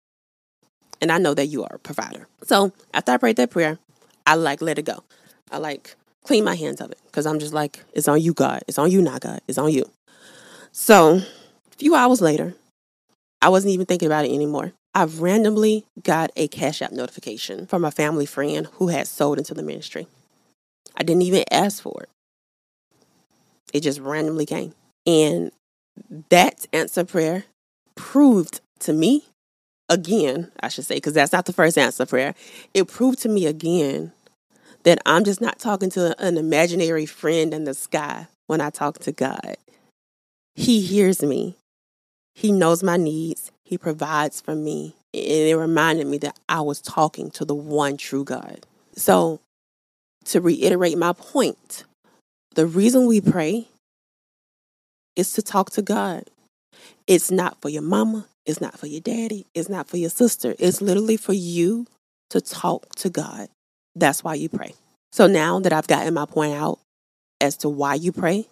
And 1.01 1.13
I 1.13 1.19
know 1.19 1.35
that 1.35 1.47
you 1.47 1.63
are 1.63 1.77
a 1.77 1.79
provider. 1.79 2.27
So 2.43 2.73
after 2.93 3.13
I 3.13 3.17
prayed 3.19 3.37
that 3.37 3.51
prayer, 3.51 3.79
I 4.27 4.35
like 4.35 4.61
let 4.61 4.79
it 4.79 4.85
go. 4.85 5.05
I 5.51 5.59
like 5.59 5.95
clean 6.25 6.45
my 6.45 6.55
hands 6.55 6.81
of 6.81 6.91
it 6.91 6.99
because 7.07 7.27
I'm 7.27 7.39
just 7.39 7.55
like, 7.55 7.85
it's 7.93 8.09
on 8.09 8.21
you, 8.21 8.35
God. 8.35 8.63
It's 8.67 8.79
on 8.79 8.91
you, 8.91 9.01
not 9.01 9.21
God. 9.21 9.41
It's 9.47 9.59
on 9.59 9.73
you. 9.73 9.89
So 10.73 11.17
a 11.17 11.77
few 11.77 11.95
hours 11.95 12.21
later, 12.21 12.55
I 13.41 13.49
wasn't 13.49 13.73
even 13.73 13.87
thinking 13.87 14.07
about 14.07 14.25
it 14.25 14.33
anymore. 14.33 14.73
I 14.99 15.05
randomly 15.05 15.87
got 16.03 16.33
a 16.35 16.49
Cash 16.49 16.83
App 16.83 16.91
notification 16.91 17.69
from 17.69 17.85
a 17.85 17.93
family 17.93 18.27
friend 18.27 18.67
who 18.73 18.89
had 18.89 19.07
sold 19.07 19.39
into 19.39 19.55
the 19.55 19.63
ministry. 19.63 20.09
I 20.97 21.05
didn't 21.05 21.23
even 21.23 21.45
ask 21.53 21.81
for 21.81 22.03
it. 22.03 22.09
It 23.73 23.85
just 23.85 24.01
randomly 24.01 24.45
came. 24.45 24.75
And 25.07 25.53
that 26.31 26.67
answer 26.73 27.05
prayer 27.05 27.45
proved 27.95 28.61
to 28.81 28.93
me 28.93 29.27
again, 29.89 30.51
I 30.59 30.67
should 30.67 30.85
say, 30.85 30.97
because 30.97 31.15
that's 31.15 31.33
not 31.33 31.47
the 31.47 31.53
first 31.53 31.79
answer 31.79 32.05
prayer. 32.05 32.35
It 32.75 32.89
proved 32.89 33.21
to 33.21 33.29
me 33.29 33.47
again 33.47 34.11
that 34.83 34.99
I'm 35.07 35.23
just 35.23 35.41
not 35.41 35.61
talking 35.61 35.91
to 35.91 36.21
an 36.21 36.37
imaginary 36.37 37.07
friend 37.07 37.55
in 37.55 37.63
the 37.63 37.75
sky 37.75 38.27
when 38.49 38.61
I 38.61 38.71
talk 38.71 38.99
to 39.01 39.13
God. 39.13 39.59
He 40.57 40.81
hears 40.81 41.23
me, 41.23 41.55
He 42.35 42.51
knows 42.51 42.83
my 42.83 42.97
needs, 42.97 43.48
He 43.69 43.77
provides 43.77 44.41
for 44.41 44.55
me. 44.55 44.95
And 45.13 45.23
it 45.23 45.55
reminded 45.55 46.07
me 46.07 46.17
that 46.19 46.39
I 46.49 46.63
was 46.63 46.81
talking 46.81 47.31
to 47.33 47.45
the 47.45 47.55
one 47.55 47.99
true 47.99 48.25
God. 48.25 48.65
So, 48.97 49.41
to 50.25 50.41
reiterate 50.41 50.97
my 50.97 51.13
point, 51.13 51.85
the 52.55 52.67
reason 52.67 53.07
we 53.07 53.21
pray 53.21 53.69
is 55.17 55.35
to 55.35 55.43
talk 55.43 55.71
to 55.73 55.83
God. 55.83 56.25
It's 57.07 57.31
not 57.31 57.61
for 57.61 57.69
your 57.69 57.83
mama, 57.83 58.27
it's 58.47 58.61
not 58.61 58.79
for 58.79 58.87
your 58.87 59.03
daddy, 59.03 59.45
it's 59.55 59.69
not 59.69 59.87
for 59.87 59.99
your 59.99 60.11
sister. 60.11 60.55
It's 60.59 60.81
literally 60.81 61.19
for 61.19 61.35
you 61.35 61.87
to 62.31 62.41
talk 62.41 62.95
to 62.97 63.11
God. 63.11 63.49
That's 63.95 64.25
why 64.25 64.35
you 64.35 64.49
pray. 64.49 64.73
So 65.13 65.27
now 65.27 65.61
that 65.61 65.75
I've 65.75 65.87
gotten 65.87 66.15
my 66.15 66.25
point 66.25 66.55
out 66.55 66.79
as 67.39 67.59
to 67.59 67.69
why 67.69 67.95
you 67.95 68.13
pray, 68.13 68.47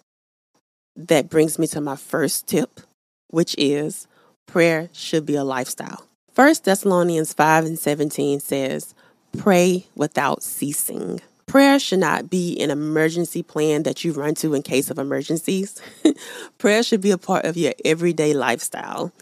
that 0.95 1.27
brings 1.27 1.57
me 1.57 1.65
to 1.67 1.81
my 1.81 1.95
first 1.95 2.45
tip, 2.45 2.81
which 3.29 3.55
is 3.57 4.07
prayer 4.47 4.89
should 4.93 5.25
be 5.25 5.35
a 5.35 5.43
lifestyle. 5.43 6.07
First 6.33 6.65
Thessalonians 6.65 7.33
5 7.33 7.65
and 7.65 7.79
17 7.79 8.39
says, 8.39 8.95
Pray 9.37 9.85
without 9.95 10.41
ceasing. 10.41 11.21
Prayer 11.45 11.79
should 11.79 11.99
not 11.99 12.29
be 12.29 12.59
an 12.59 12.71
emergency 12.71 13.43
plan 13.43 13.83
that 13.83 14.03
you 14.03 14.11
run 14.11 14.35
to 14.35 14.53
in 14.53 14.63
case 14.63 14.89
of 14.89 14.97
emergencies. 14.97 15.81
Prayer 16.57 16.83
should 16.83 17.01
be 17.01 17.11
a 17.11 17.17
part 17.17 17.45
of 17.45 17.55
your 17.55 17.73
everyday 17.85 18.33
lifestyle. 18.33 19.13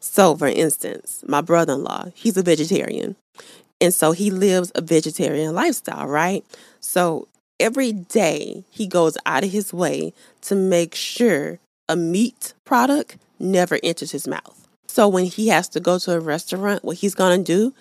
So, 0.00 0.36
for 0.36 0.46
instance, 0.46 1.24
my 1.26 1.40
brother 1.40 1.74
in 1.74 1.84
law, 1.84 2.06
he's 2.14 2.36
a 2.36 2.42
vegetarian. 2.42 3.16
And 3.80 3.94
so 3.94 4.12
he 4.12 4.30
lives 4.30 4.72
a 4.74 4.82
vegetarian 4.82 5.54
lifestyle, 5.54 6.06
right? 6.06 6.44
So 6.80 7.28
every 7.58 7.92
day 7.92 8.64
he 8.70 8.86
goes 8.86 9.16
out 9.24 9.44
of 9.44 9.50
his 9.50 9.72
way 9.72 10.12
to 10.42 10.54
make 10.54 10.94
sure 10.94 11.58
a 11.88 11.96
meat 11.96 12.54
product 12.64 13.16
never 13.38 13.78
enters 13.82 14.12
his 14.12 14.28
mouth. 14.28 14.59
So 14.90 15.06
when 15.06 15.26
he 15.26 15.46
has 15.48 15.68
to 15.68 15.80
go 15.80 16.00
to 16.00 16.14
a 16.14 16.18
restaurant, 16.18 16.84
what 16.84 16.96
he's 16.96 17.14
going 17.14 17.38
to 17.38 17.44
do 17.44 17.72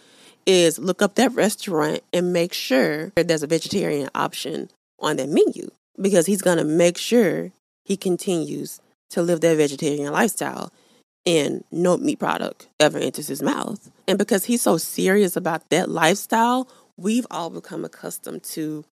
is 0.45 0.77
look 0.77 1.01
up 1.01 1.15
that 1.15 1.33
restaurant 1.33 2.01
and 2.13 2.31
make 2.31 2.53
sure 2.53 3.12
there's 3.15 3.41
a 3.41 3.47
vegetarian 3.47 4.10
option 4.13 4.69
on 4.99 5.15
their 5.15 5.25
menu 5.25 5.71
because 5.99 6.27
he's 6.27 6.43
going 6.43 6.60
to 6.60 6.63
make 6.63 6.99
sure 6.99 7.51
he 7.84 7.97
continues 7.97 8.79
to 9.10 9.23
live 9.23 9.41
that 9.41 9.57
vegetarian 9.57 10.13
lifestyle 10.13 10.71
and 11.25 11.63
no 11.71 11.97
meat 11.97 12.19
product 12.19 12.67
ever 12.79 12.99
enters 12.99 13.27
his 13.27 13.41
mouth. 13.41 13.89
And 14.07 14.19
because 14.19 14.45
he's 14.45 14.62
so 14.62 14.77
serious 14.77 15.36
about 15.36 15.67
that 15.71 15.89
lifestyle, 15.89 16.67
we've 16.95 17.25
all 17.31 17.49
become 17.49 17.84
accustomed 17.84 18.43
to 18.43 18.86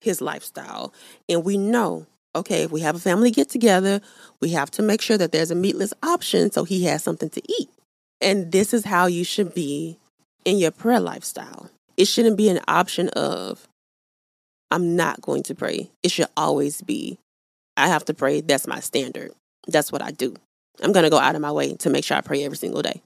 his 0.00 0.20
lifestyle. 0.20 0.94
And 1.28 1.44
we 1.44 1.58
know, 1.58 2.06
okay, 2.34 2.64
if 2.64 2.70
we 2.70 2.80
have 2.80 2.96
a 2.96 3.00
family 3.00 3.30
get 3.30 3.48
together, 3.48 4.00
we 4.40 4.50
have 4.50 4.70
to 4.72 4.82
make 4.82 5.00
sure 5.00 5.18
that 5.18 5.32
there's 5.32 5.50
a 5.50 5.54
meatless 5.54 5.94
option 6.02 6.50
so 6.50 6.64
he 6.64 6.84
has 6.84 7.02
something 7.02 7.30
to 7.30 7.42
eat. 7.60 7.68
And 8.20 8.52
this 8.52 8.74
is 8.74 8.84
how 8.84 9.06
you 9.06 9.24
should 9.24 9.54
be 9.54 9.98
in 10.44 10.58
your 10.58 10.70
prayer 10.70 11.00
lifestyle. 11.00 11.70
It 11.96 12.06
shouldn't 12.06 12.36
be 12.36 12.48
an 12.48 12.60
option 12.66 13.08
of, 13.10 13.68
I'm 14.70 14.96
not 14.96 15.20
going 15.20 15.42
to 15.44 15.54
pray. 15.54 15.90
It 16.02 16.10
should 16.10 16.26
always 16.36 16.82
be, 16.82 17.18
I 17.76 17.88
have 17.88 18.04
to 18.06 18.14
pray. 18.14 18.40
That's 18.40 18.66
my 18.66 18.80
standard. 18.80 19.32
That's 19.68 19.92
what 19.92 20.02
I 20.02 20.10
do. 20.10 20.34
I'm 20.82 20.92
going 20.92 21.04
to 21.04 21.10
go 21.10 21.18
out 21.18 21.36
of 21.36 21.40
my 21.40 21.52
way 21.52 21.74
to 21.74 21.90
make 21.90 22.04
sure 22.04 22.16
I 22.16 22.20
pray 22.20 22.44
every 22.44 22.56
single 22.56 22.82
day. 22.82 23.02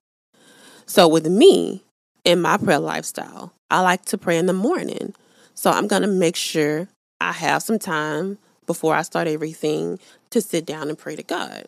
So 0.86 1.06
with 1.06 1.26
me 1.26 1.82
in 2.24 2.40
my 2.40 2.56
prayer 2.56 2.78
lifestyle, 2.78 3.52
I 3.70 3.80
like 3.82 4.06
to 4.06 4.18
pray 4.18 4.38
in 4.38 4.46
the 4.46 4.54
morning. 4.54 5.14
So 5.54 5.70
I'm 5.70 5.86
going 5.86 6.02
to 6.02 6.08
make 6.08 6.36
sure 6.36 6.88
I 7.20 7.32
have 7.32 7.62
some 7.62 7.78
time 7.78 8.38
before 8.68 8.94
I 8.94 9.02
start 9.02 9.26
everything 9.26 9.98
to 10.30 10.40
sit 10.40 10.64
down 10.64 10.88
and 10.88 10.96
pray 10.96 11.16
to 11.16 11.24
God. 11.24 11.66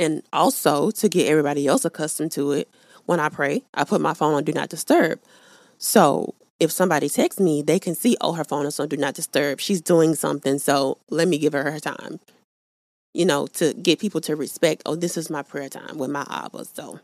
And 0.00 0.24
also 0.32 0.90
to 0.90 1.08
get 1.08 1.28
everybody 1.28 1.68
else 1.68 1.84
accustomed 1.84 2.32
to 2.32 2.50
it, 2.50 2.68
when 3.06 3.20
I 3.20 3.28
pray, 3.28 3.62
I 3.74 3.84
put 3.84 4.00
my 4.00 4.14
phone 4.14 4.34
on 4.34 4.42
do 4.42 4.52
not 4.52 4.68
disturb. 4.68 5.20
So 5.78 6.34
if 6.58 6.72
somebody 6.72 7.08
texts 7.08 7.40
me, 7.40 7.62
they 7.62 7.78
can 7.78 7.94
see, 7.94 8.16
oh, 8.20 8.32
her 8.32 8.44
phone 8.44 8.66
is 8.66 8.80
on 8.80 8.88
do 8.88 8.96
not 8.96 9.14
disturb. 9.14 9.60
She's 9.60 9.80
doing 9.80 10.16
something. 10.16 10.58
So 10.58 10.98
let 11.10 11.28
me 11.28 11.38
give 11.38 11.52
her 11.52 11.70
her 11.70 11.78
time 11.80 12.18
you 13.14 13.24
know, 13.24 13.46
to 13.46 13.74
get 13.74 13.98
people 13.98 14.20
to 14.22 14.36
respect, 14.36 14.82
oh, 14.86 14.94
this 14.94 15.16
is 15.16 15.30
my 15.30 15.42
prayer 15.42 15.68
time 15.68 15.98
with 15.98 16.10
my 16.10 16.26
Abba. 16.30 16.64
So 16.64 17.00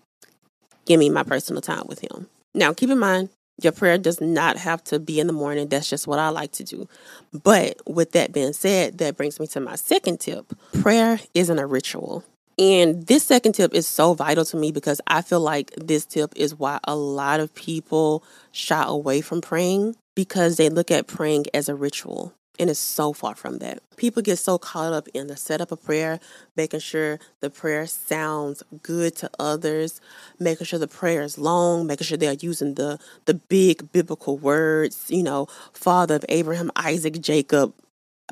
give 0.86 0.98
me 0.98 1.10
my 1.10 1.22
personal 1.22 1.62
time 1.62 1.86
with 1.86 2.00
him. 2.00 2.28
Now, 2.54 2.72
keep 2.72 2.90
in 2.90 2.98
mind, 2.98 3.28
your 3.60 3.72
prayer 3.72 3.98
does 3.98 4.20
not 4.20 4.56
have 4.56 4.82
to 4.84 4.98
be 4.98 5.20
in 5.20 5.26
the 5.26 5.32
morning. 5.32 5.68
That's 5.68 5.90
just 5.90 6.06
what 6.06 6.18
I 6.18 6.28
like 6.28 6.52
to 6.52 6.64
do. 6.64 6.88
But 7.32 7.76
with 7.86 8.12
that 8.12 8.32
being 8.32 8.52
said, 8.52 8.98
that 8.98 9.16
brings 9.16 9.40
me 9.40 9.46
to 9.48 9.60
my 9.60 9.76
second 9.76 10.20
tip. 10.20 10.52
Prayer 10.80 11.20
isn't 11.34 11.58
a 11.58 11.66
ritual. 11.66 12.24
And 12.58 13.06
this 13.06 13.24
second 13.24 13.52
tip 13.52 13.72
is 13.72 13.86
so 13.86 14.14
vital 14.14 14.44
to 14.46 14.56
me 14.56 14.72
because 14.72 15.00
I 15.06 15.22
feel 15.22 15.40
like 15.40 15.72
this 15.76 16.04
tip 16.04 16.32
is 16.34 16.56
why 16.56 16.80
a 16.84 16.96
lot 16.96 17.38
of 17.38 17.54
people 17.54 18.24
shy 18.50 18.82
away 18.84 19.20
from 19.20 19.40
praying 19.40 19.94
because 20.16 20.56
they 20.56 20.68
look 20.68 20.90
at 20.90 21.06
praying 21.06 21.46
as 21.54 21.68
a 21.68 21.76
ritual. 21.76 22.34
And 22.58 22.70
it's 22.70 22.80
so 22.80 23.12
far 23.12 23.34
from 23.34 23.58
that. 23.58 23.80
People 23.96 24.22
get 24.22 24.38
so 24.38 24.58
caught 24.58 24.92
up 24.92 25.06
in 25.14 25.28
the 25.28 25.36
setup 25.36 25.70
of 25.70 25.82
prayer, 25.84 26.18
making 26.56 26.80
sure 26.80 27.20
the 27.40 27.50
prayer 27.50 27.86
sounds 27.86 28.62
good 28.82 29.14
to 29.16 29.30
others, 29.38 30.00
making 30.40 30.66
sure 30.66 30.78
the 30.78 30.88
prayer 30.88 31.22
is 31.22 31.38
long, 31.38 31.86
making 31.86 32.04
sure 32.04 32.18
they're 32.18 32.32
using 32.32 32.74
the 32.74 32.98
the 33.26 33.34
big 33.34 33.92
biblical 33.92 34.36
words, 34.36 35.06
you 35.08 35.22
know, 35.22 35.46
Father 35.72 36.16
of 36.16 36.24
Abraham, 36.28 36.70
Isaac, 36.76 37.20
Jacob, 37.20 37.74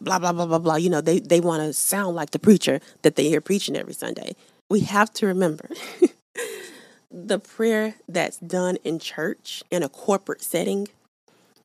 blah 0.00 0.18
blah 0.18 0.32
blah 0.32 0.46
blah 0.46 0.58
blah. 0.58 0.76
You 0.76 0.90
know, 0.90 1.00
they 1.00 1.20
they 1.20 1.40
want 1.40 1.62
to 1.62 1.72
sound 1.72 2.16
like 2.16 2.30
the 2.30 2.38
preacher 2.38 2.80
that 3.02 3.16
they 3.16 3.28
hear 3.28 3.40
preaching 3.40 3.76
every 3.76 3.94
Sunday. 3.94 4.34
We 4.68 4.80
have 4.80 5.12
to 5.14 5.26
remember 5.26 5.68
the 7.10 7.38
prayer 7.38 7.94
that's 8.08 8.38
done 8.38 8.76
in 8.84 8.98
church 8.98 9.62
in 9.70 9.82
a 9.82 9.88
corporate 9.88 10.42
setting 10.42 10.88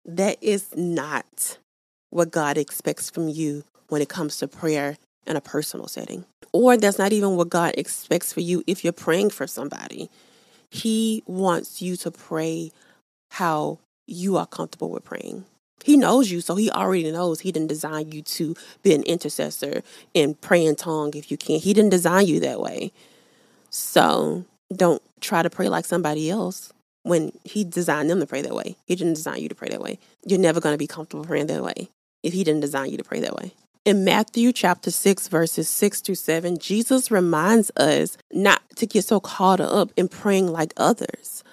that 0.05 0.37
is 0.41 0.75
not 0.75 1.57
what 2.11 2.29
God 2.29 2.57
expects 2.57 3.09
from 3.09 3.27
you 3.27 3.63
when 3.87 4.01
it 4.01 4.09
comes 4.09 4.37
to 4.37 4.47
prayer 4.47 4.97
in 5.25 5.35
a 5.35 5.41
personal 5.41 5.87
setting. 5.87 6.25
Or 6.53 6.77
that's 6.77 6.99
not 6.99 7.13
even 7.13 7.35
what 7.35 7.49
God 7.49 7.73
expects 7.77 8.31
for 8.31 8.41
you 8.41 8.63
if 8.67 8.83
you're 8.83 8.93
praying 8.93 9.31
for 9.31 9.47
somebody. 9.47 10.09
He 10.69 11.23
wants 11.25 11.81
you 11.81 11.95
to 11.97 12.11
pray 12.11 12.71
how 13.31 13.79
you 14.05 14.37
are 14.37 14.45
comfortable 14.45 14.91
with 14.91 15.03
praying. 15.03 15.45
He 15.83 15.97
knows 15.97 16.29
you, 16.29 16.41
so 16.41 16.55
he 16.55 16.69
already 16.69 17.11
knows 17.11 17.39
he 17.39 17.51
didn't 17.51 17.69
design 17.69 18.11
you 18.11 18.21
to 18.21 18.55
be 18.83 18.93
an 18.93 19.03
intercessor 19.03 19.81
and 20.13 20.39
pray 20.39 20.63
in 20.63 20.75
tongue 20.75 21.13
if 21.15 21.31
you 21.31 21.37
can. 21.37 21.59
He 21.59 21.73
didn't 21.73 21.89
design 21.89 22.27
you 22.27 22.39
that 22.41 22.59
way. 22.59 22.91
So 23.69 24.45
don't 24.75 25.01
try 25.21 25.41
to 25.41 25.49
pray 25.49 25.69
like 25.69 25.85
somebody 25.85 26.29
else 26.29 26.71
when 27.03 27.31
he 27.43 27.63
designed 27.63 28.09
them 28.09 28.19
to 28.19 28.27
pray 28.27 28.41
that 28.41 28.53
way. 28.53 28.75
He 28.85 28.95
didn't 28.95 29.15
design 29.15 29.41
you 29.41 29.49
to 29.49 29.55
pray 29.55 29.69
that 29.69 29.81
way. 29.81 29.97
You're 30.25 30.39
never 30.39 30.59
going 30.59 30.73
to 30.73 30.77
be 30.77 30.87
comfortable 30.87 31.25
praying 31.25 31.47
that 31.47 31.63
way 31.63 31.89
if 32.23 32.33
he 32.33 32.43
didn't 32.43 32.61
design 32.61 32.89
you 32.89 32.97
to 32.97 33.03
pray 33.03 33.19
that 33.19 33.35
way. 33.35 33.53
In 33.83 34.03
Matthew 34.03 34.53
chapter 34.53 34.91
6, 34.91 35.27
verses 35.27 35.67
6 35.67 36.01
to 36.01 36.15
7, 36.15 36.59
Jesus 36.59 37.09
reminds 37.09 37.71
us 37.75 38.15
not 38.31 38.61
to 38.75 38.85
get 38.85 39.05
so 39.05 39.19
caught 39.19 39.59
up 39.59 39.91
in 39.97 40.07
praying 40.07 40.47
like 40.47 40.71
others. 40.77 41.43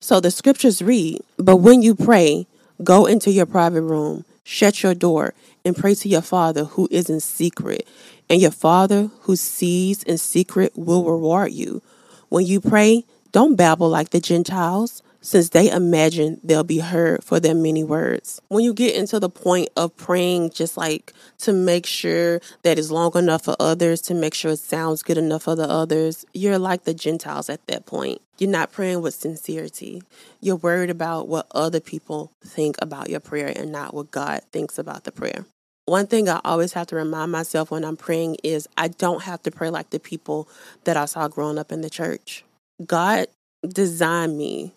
So 0.00 0.18
the 0.18 0.32
scriptures 0.32 0.82
read, 0.82 1.20
But 1.38 1.58
when 1.58 1.82
you 1.82 1.94
pray, 1.94 2.48
go 2.82 3.06
into 3.06 3.30
your 3.30 3.46
private 3.46 3.82
room, 3.82 4.24
shut 4.42 4.82
your 4.82 4.94
door, 4.94 5.34
and 5.64 5.76
pray 5.76 5.94
to 5.94 6.08
your 6.08 6.22
Father 6.22 6.64
who 6.64 6.88
is 6.90 7.08
in 7.08 7.20
secret. 7.20 7.86
And 8.28 8.40
your 8.40 8.50
Father 8.50 9.10
who 9.22 9.36
sees 9.36 10.02
in 10.02 10.18
secret 10.18 10.72
will 10.76 11.04
reward 11.04 11.52
you. 11.52 11.80
When 12.28 12.44
you 12.44 12.60
pray, 12.60 13.04
don't 13.30 13.56
babble 13.56 13.88
like 13.88 14.10
the 14.10 14.20
Gentiles 14.20 15.02
since 15.20 15.50
they 15.50 15.70
imagine 15.70 16.40
they'll 16.44 16.64
be 16.64 16.78
heard 16.78 17.24
for 17.24 17.40
their 17.40 17.54
many 17.54 17.84
words. 17.84 18.40
When 18.48 18.64
you 18.64 18.72
get 18.72 18.94
into 18.94 19.18
the 19.18 19.30
point 19.30 19.68
of 19.76 19.96
praying, 19.96 20.50
just 20.50 20.76
like 20.76 21.12
to 21.38 21.52
make 21.52 21.86
sure 21.86 22.40
that 22.62 22.78
it's 22.78 22.90
long 22.90 23.16
enough 23.16 23.44
for 23.44 23.56
others, 23.58 24.00
to 24.02 24.14
make 24.14 24.34
sure 24.34 24.52
it 24.52 24.58
sounds 24.58 25.02
good 25.02 25.18
enough 25.18 25.44
for 25.44 25.56
the 25.56 25.68
others, 25.68 26.24
you're 26.32 26.58
like 26.58 26.84
the 26.84 26.94
Gentiles 26.94 27.48
at 27.48 27.66
that 27.66 27.86
point. 27.86 28.20
You're 28.38 28.50
not 28.50 28.70
praying 28.72 29.02
with 29.02 29.14
sincerity. 29.14 30.02
You're 30.40 30.56
worried 30.56 30.90
about 30.90 31.26
what 31.28 31.46
other 31.52 31.80
people 31.80 32.32
think 32.44 32.76
about 32.80 33.10
your 33.10 33.20
prayer 33.20 33.52
and 33.54 33.72
not 33.72 33.94
what 33.94 34.10
God 34.10 34.42
thinks 34.52 34.78
about 34.78 35.04
the 35.04 35.12
prayer. 35.12 35.44
One 35.86 36.06
thing 36.06 36.28
I 36.28 36.40
always 36.44 36.74
have 36.74 36.86
to 36.88 36.96
remind 36.96 37.32
myself 37.32 37.70
when 37.70 37.84
I'm 37.84 37.96
praying 37.96 38.36
is 38.44 38.68
I 38.76 38.88
don't 38.88 39.22
have 39.22 39.42
to 39.44 39.50
pray 39.50 39.70
like 39.70 39.90
the 39.90 39.98
people 39.98 40.48
that 40.84 40.98
I 40.98 41.06
saw 41.06 41.28
growing 41.28 41.58
up 41.58 41.72
in 41.72 41.80
the 41.80 41.90
church. 41.90 42.44
God 42.86 43.26
designed 43.66 44.36
me 44.36 44.74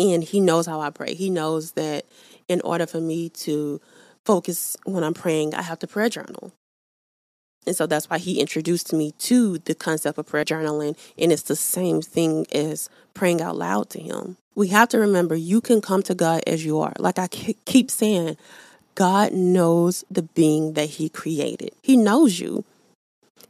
and 0.00 0.24
he 0.24 0.40
knows 0.40 0.66
how 0.66 0.80
I 0.80 0.90
pray. 0.90 1.14
He 1.14 1.30
knows 1.30 1.72
that 1.72 2.06
in 2.48 2.60
order 2.62 2.86
for 2.86 3.00
me 3.00 3.28
to 3.28 3.80
focus 4.24 4.76
when 4.84 5.04
I'm 5.04 5.14
praying, 5.14 5.54
I 5.54 5.62
have 5.62 5.78
to 5.80 5.86
prayer 5.86 6.08
journal. 6.08 6.52
And 7.66 7.76
so 7.76 7.86
that's 7.86 8.08
why 8.08 8.18
he 8.18 8.40
introduced 8.40 8.92
me 8.92 9.12
to 9.18 9.58
the 9.58 9.74
concept 9.74 10.18
of 10.18 10.26
prayer 10.26 10.44
journaling. 10.44 10.96
And 11.18 11.30
it's 11.30 11.42
the 11.42 11.56
same 11.56 12.00
thing 12.00 12.46
as 12.52 12.88
praying 13.12 13.42
out 13.42 13.56
loud 13.56 13.90
to 13.90 14.00
him. 14.00 14.38
We 14.54 14.68
have 14.68 14.88
to 14.90 14.98
remember 14.98 15.36
you 15.36 15.60
can 15.60 15.80
come 15.80 16.02
to 16.04 16.14
God 16.14 16.42
as 16.46 16.64
you 16.64 16.80
are. 16.80 16.94
Like 16.98 17.18
I 17.18 17.28
keep 17.28 17.90
saying, 17.90 18.36
God 18.94 19.32
knows 19.32 20.04
the 20.10 20.22
being 20.22 20.72
that 20.72 20.90
he 20.90 21.08
created, 21.08 21.72
he 21.82 21.96
knows 21.96 22.40
you. 22.40 22.64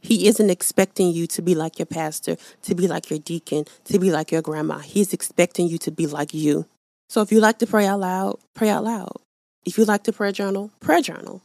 He 0.01 0.27
isn't 0.27 0.49
expecting 0.49 1.11
you 1.11 1.27
to 1.27 1.41
be 1.41 1.53
like 1.55 1.77
your 1.77 1.85
pastor, 1.85 2.37
to 2.63 2.75
be 2.75 2.87
like 2.87 3.09
your 3.09 3.19
deacon, 3.19 3.65
to 3.85 3.99
be 3.99 4.11
like 4.11 4.31
your 4.31 4.41
grandma. 4.41 4.79
He's 4.79 5.13
expecting 5.13 5.67
you 5.67 5.77
to 5.79 5.91
be 5.91 6.07
like 6.07 6.33
you. 6.33 6.65
So 7.07 7.21
if 7.21 7.31
you 7.31 7.39
like 7.39 7.59
to 7.59 7.67
pray 7.67 7.85
out 7.85 7.99
loud, 7.99 8.39
pray 8.55 8.69
out 8.69 8.83
loud. 8.83 9.17
If 9.65 9.77
you 9.77 9.85
like 9.85 10.03
to 10.03 10.13
prayer 10.13 10.31
journal, 10.31 10.71
prayer 10.79 11.01
journal. 11.01 11.43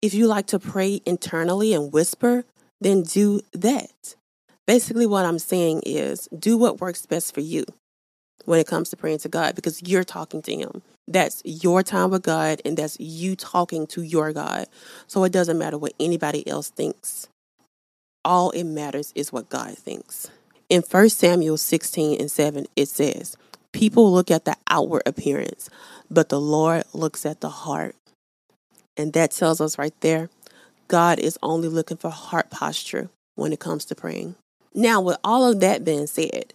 If 0.00 0.14
you 0.14 0.26
like 0.28 0.46
to 0.48 0.58
pray 0.58 1.00
internally 1.04 1.74
and 1.74 1.92
whisper, 1.92 2.44
then 2.80 3.02
do 3.02 3.40
that. 3.52 4.14
Basically, 4.66 5.06
what 5.06 5.24
I'm 5.24 5.38
saying 5.38 5.82
is 5.84 6.28
do 6.38 6.56
what 6.56 6.80
works 6.80 7.06
best 7.06 7.34
for 7.34 7.40
you 7.40 7.64
when 8.44 8.60
it 8.60 8.66
comes 8.66 8.90
to 8.90 8.96
praying 8.96 9.18
to 9.18 9.28
God 9.28 9.54
because 9.54 9.82
you're 9.82 10.04
talking 10.04 10.42
to 10.42 10.54
Him. 10.54 10.82
That's 11.08 11.42
your 11.44 11.82
time 11.82 12.10
with 12.10 12.22
God 12.22 12.62
and 12.64 12.76
that's 12.76 12.98
you 13.00 13.36
talking 13.36 13.86
to 13.88 14.02
your 14.02 14.32
God. 14.32 14.66
So 15.06 15.24
it 15.24 15.32
doesn't 15.32 15.58
matter 15.58 15.76
what 15.76 15.92
anybody 15.98 16.46
else 16.46 16.70
thinks 16.70 17.28
all 18.24 18.50
it 18.50 18.64
matters 18.64 19.12
is 19.14 19.32
what 19.32 19.48
God 19.48 19.76
thinks. 19.76 20.30
In 20.68 20.82
1 20.82 21.08
Samuel 21.10 21.56
16 21.56 22.20
and 22.20 22.30
7, 22.30 22.66
it 22.76 22.88
says, 22.88 23.36
People 23.72 24.12
look 24.12 24.30
at 24.30 24.44
the 24.44 24.56
outward 24.68 25.02
appearance, 25.04 25.68
but 26.10 26.28
the 26.28 26.40
Lord 26.40 26.84
looks 26.92 27.26
at 27.26 27.40
the 27.40 27.48
heart. 27.48 27.96
And 28.96 29.12
that 29.12 29.32
tells 29.32 29.60
us 29.60 29.78
right 29.78 29.98
there, 30.00 30.30
God 30.88 31.18
is 31.18 31.38
only 31.42 31.68
looking 31.68 31.96
for 31.96 32.10
heart 32.10 32.50
posture 32.50 33.10
when 33.34 33.52
it 33.52 33.60
comes 33.60 33.84
to 33.86 33.94
praying. 33.94 34.36
Now, 34.74 35.00
with 35.00 35.16
all 35.24 35.50
of 35.50 35.60
that 35.60 35.84
being 35.84 36.06
said, 36.06 36.54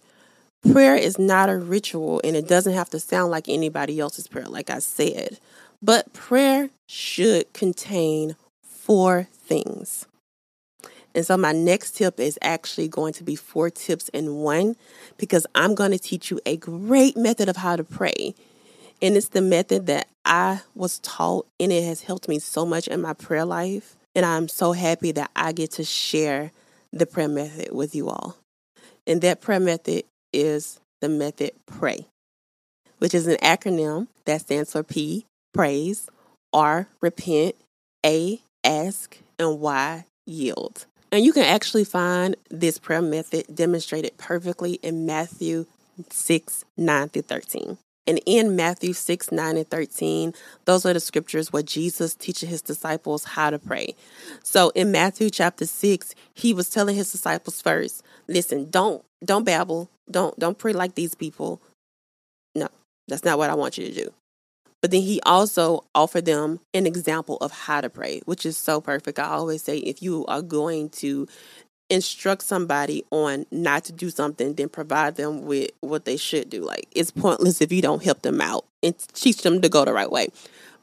prayer 0.72 0.96
is 0.96 1.18
not 1.18 1.50
a 1.50 1.56
ritual 1.56 2.20
and 2.24 2.36
it 2.36 2.48
doesn't 2.48 2.74
have 2.74 2.90
to 2.90 3.00
sound 3.00 3.30
like 3.30 3.48
anybody 3.48 4.00
else's 4.00 4.28
prayer, 4.28 4.46
like 4.46 4.70
I 4.70 4.78
said. 4.78 5.38
But 5.82 6.12
prayer 6.12 6.70
should 6.86 7.52
contain 7.52 8.36
four 8.62 9.28
things 9.32 10.06
and 11.14 11.26
so, 11.26 11.36
my 11.36 11.52
next 11.52 11.96
tip 11.96 12.20
is 12.20 12.38
actually 12.40 12.88
going 12.88 13.12
to 13.14 13.24
be 13.24 13.34
four 13.34 13.68
tips 13.68 14.08
in 14.10 14.36
one 14.36 14.76
because 15.16 15.46
I'm 15.54 15.74
going 15.74 15.90
to 15.90 15.98
teach 15.98 16.30
you 16.30 16.40
a 16.46 16.56
great 16.56 17.16
method 17.16 17.48
of 17.48 17.56
how 17.56 17.76
to 17.76 17.84
pray. 17.84 18.34
And 19.02 19.16
it's 19.16 19.28
the 19.28 19.40
method 19.40 19.86
that 19.86 20.08
I 20.24 20.60
was 20.74 20.98
taught, 21.00 21.46
and 21.58 21.72
it 21.72 21.84
has 21.84 22.02
helped 22.02 22.28
me 22.28 22.38
so 22.38 22.64
much 22.64 22.86
in 22.86 23.00
my 23.00 23.14
prayer 23.14 23.44
life. 23.44 23.96
And 24.14 24.24
I'm 24.24 24.46
so 24.46 24.72
happy 24.72 25.12
that 25.12 25.30
I 25.34 25.52
get 25.52 25.72
to 25.72 25.84
share 25.84 26.52
the 26.92 27.06
prayer 27.06 27.28
method 27.28 27.72
with 27.72 27.94
you 27.94 28.08
all. 28.08 28.36
And 29.06 29.22
that 29.22 29.40
prayer 29.40 29.60
method 29.60 30.04
is 30.32 30.80
the 31.00 31.08
method 31.08 31.52
PRAY, 31.66 32.06
which 32.98 33.14
is 33.14 33.26
an 33.26 33.36
acronym 33.36 34.08
that 34.26 34.42
stands 34.42 34.72
for 34.72 34.82
P, 34.82 35.24
praise, 35.54 36.08
R, 36.52 36.88
repent, 37.00 37.56
A, 38.04 38.40
ask, 38.62 39.16
and 39.38 39.60
Y, 39.60 40.04
yield. 40.26 40.86
And 41.12 41.24
you 41.24 41.32
can 41.32 41.44
actually 41.44 41.84
find 41.84 42.36
this 42.50 42.78
prayer 42.78 43.02
method 43.02 43.46
demonstrated 43.52 44.16
perfectly 44.16 44.74
in 44.74 45.06
Matthew 45.06 45.66
6 46.08 46.64
9 46.76 47.08
through 47.08 47.22
13. 47.22 47.78
And 48.06 48.20
in 48.26 48.56
Matthew 48.56 48.92
6 48.92 49.30
9 49.32 49.56
and 49.56 49.68
13, 49.68 50.34
those 50.64 50.86
are 50.86 50.92
the 50.92 51.00
scriptures 51.00 51.52
where 51.52 51.62
Jesus 51.62 52.14
teaches 52.14 52.48
his 52.48 52.62
disciples 52.62 53.24
how 53.24 53.50
to 53.50 53.58
pray. 53.58 53.94
So 54.42 54.70
in 54.70 54.90
Matthew 54.90 55.30
chapter 55.30 55.66
6, 55.66 56.14
he 56.34 56.52
was 56.52 56.70
telling 56.70 56.96
his 56.96 57.12
disciples 57.12 57.60
first, 57.60 58.02
listen, 58.28 58.70
don't 58.70 59.04
don't 59.24 59.44
babble, 59.44 59.90
don't 60.10 60.38
don't 60.38 60.58
pray 60.58 60.72
like 60.72 60.94
these 60.94 61.14
people. 61.14 61.60
No, 62.54 62.68
that's 63.08 63.24
not 63.24 63.38
what 63.38 63.50
I 63.50 63.54
want 63.54 63.78
you 63.78 63.86
to 63.86 63.94
do. 63.94 64.12
But 64.80 64.90
then 64.90 65.02
he 65.02 65.20
also 65.26 65.84
offered 65.94 66.24
them 66.24 66.60
an 66.72 66.86
example 66.86 67.36
of 67.38 67.52
how 67.52 67.80
to 67.80 67.90
pray, 67.90 68.20
which 68.24 68.46
is 68.46 68.56
so 68.56 68.80
perfect. 68.80 69.18
I 69.18 69.24
always 69.24 69.62
say 69.62 69.78
if 69.78 70.02
you 70.02 70.24
are 70.26 70.42
going 70.42 70.88
to 70.90 71.28
instruct 71.90 72.42
somebody 72.42 73.04
on 73.10 73.44
not 73.50 73.84
to 73.84 73.92
do 73.92 74.10
something, 74.10 74.54
then 74.54 74.68
provide 74.68 75.16
them 75.16 75.44
with 75.44 75.70
what 75.80 76.04
they 76.04 76.16
should 76.16 76.48
do. 76.48 76.62
Like 76.62 76.86
it's 76.92 77.10
pointless 77.10 77.60
if 77.60 77.72
you 77.72 77.82
don't 77.82 78.02
help 78.02 78.22
them 78.22 78.40
out 78.40 78.64
and 78.82 78.96
teach 79.12 79.42
them 79.42 79.60
to 79.60 79.68
go 79.68 79.84
the 79.84 79.92
right 79.92 80.10
way. 80.10 80.28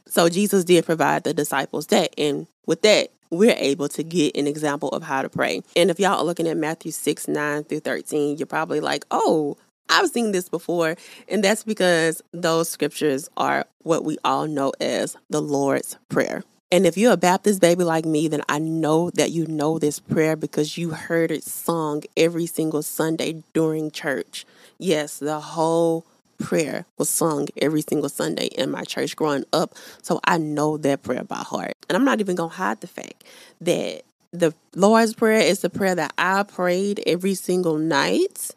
So 0.08 0.30
Jesus 0.30 0.64
did 0.64 0.86
provide 0.86 1.24
the 1.24 1.34
disciples 1.34 1.88
that. 1.88 2.14
And 2.18 2.48
with 2.66 2.82
that, 2.84 3.10
we're 3.30 3.56
able 3.58 3.90
to 3.90 4.04
get 4.04 4.38
an 4.38 4.48
example 4.48 4.90
of 4.90 5.04
how 5.04 5.22
to 5.22 5.30
pray. 5.30 5.62
And 5.76 5.90
if 5.90 6.00
y'all 6.00 6.20
are 6.20 6.24
looking 6.24 6.48
at 6.48 6.56
Matthew 6.56 6.92
6, 6.92 7.28
9 7.28 7.64
through 7.66 7.82
13, 7.82 8.38
you're 8.38 8.46
probably 8.46 8.80
like, 8.80 9.06
oh, 9.12 9.58
I've 9.90 10.10
seen 10.10 10.32
this 10.32 10.50
before, 10.50 10.96
and 11.28 11.44
that's 11.44 11.64
because 11.64 12.22
those 12.32 12.70
scriptures 12.70 13.30
are 13.38 13.66
what 13.84 14.04
we 14.04 14.18
all 14.24 14.48
know 14.48 14.74
as 14.80 15.16
the 15.30 15.42
Lord's 15.42 15.98
Prayer. 16.10 16.44
And 16.70 16.86
if 16.86 16.98
you're 16.98 17.14
a 17.14 17.18
Baptist 17.18 17.62
baby 17.62 17.86
like 17.86 18.06
me, 18.06 18.28
then 18.28 18.42
I 18.50 18.60
know 18.60 19.10
that 19.12 19.32
you 19.32 19.48
know 19.48 19.80
this 19.80 20.00
prayer 20.00 20.36
because 20.36 20.78
you 20.78 20.90
heard 20.90 21.32
it 21.32 21.44
sung 21.46 22.04
every 22.18 22.46
single 22.46 22.82
Sunday 22.82 23.44
during 23.54 23.90
church. 23.90 24.46
Yes, 24.78 25.20
the 25.20 25.40
whole 25.40 26.06
prayer 26.38 26.86
was 26.98 27.10
sung 27.10 27.48
every 27.62 27.82
single 27.82 28.10
Sunday 28.10 28.48
in 28.48 28.70
my 28.70 28.84
church 28.84 29.16
growing 29.16 29.46
up. 29.54 29.76
So 30.02 30.20
I 30.26 30.38
know 30.38 30.78
that 30.78 31.04
prayer 31.04 31.24
by 31.24 31.38
heart. 31.38 31.74
And 31.88 31.96
I'm 31.96 32.06
not 32.06 32.20
even 32.20 32.36
going 32.36 32.50
to 32.50 32.56
hide 32.56 32.82
the 32.82 32.88
fact 32.88 33.24
that 33.62 34.02
the 34.32 34.54
Lord's 34.76 35.14
Prayer 35.14 35.40
is 35.40 35.62
the 35.62 35.70
prayer 35.70 35.96
that 35.96 36.14
I 36.18 36.44
prayed 36.44 37.02
every 37.08 37.34
single 37.34 37.78
night 37.78 38.52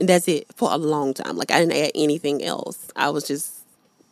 that's 0.00 0.28
it 0.28 0.46
for 0.54 0.70
a 0.72 0.76
long 0.76 1.14
time. 1.14 1.36
Like 1.36 1.50
I 1.50 1.60
didn't 1.60 1.76
add 1.76 1.92
anything 1.94 2.44
else. 2.44 2.88
I 2.96 3.10
was 3.10 3.26
just 3.26 3.54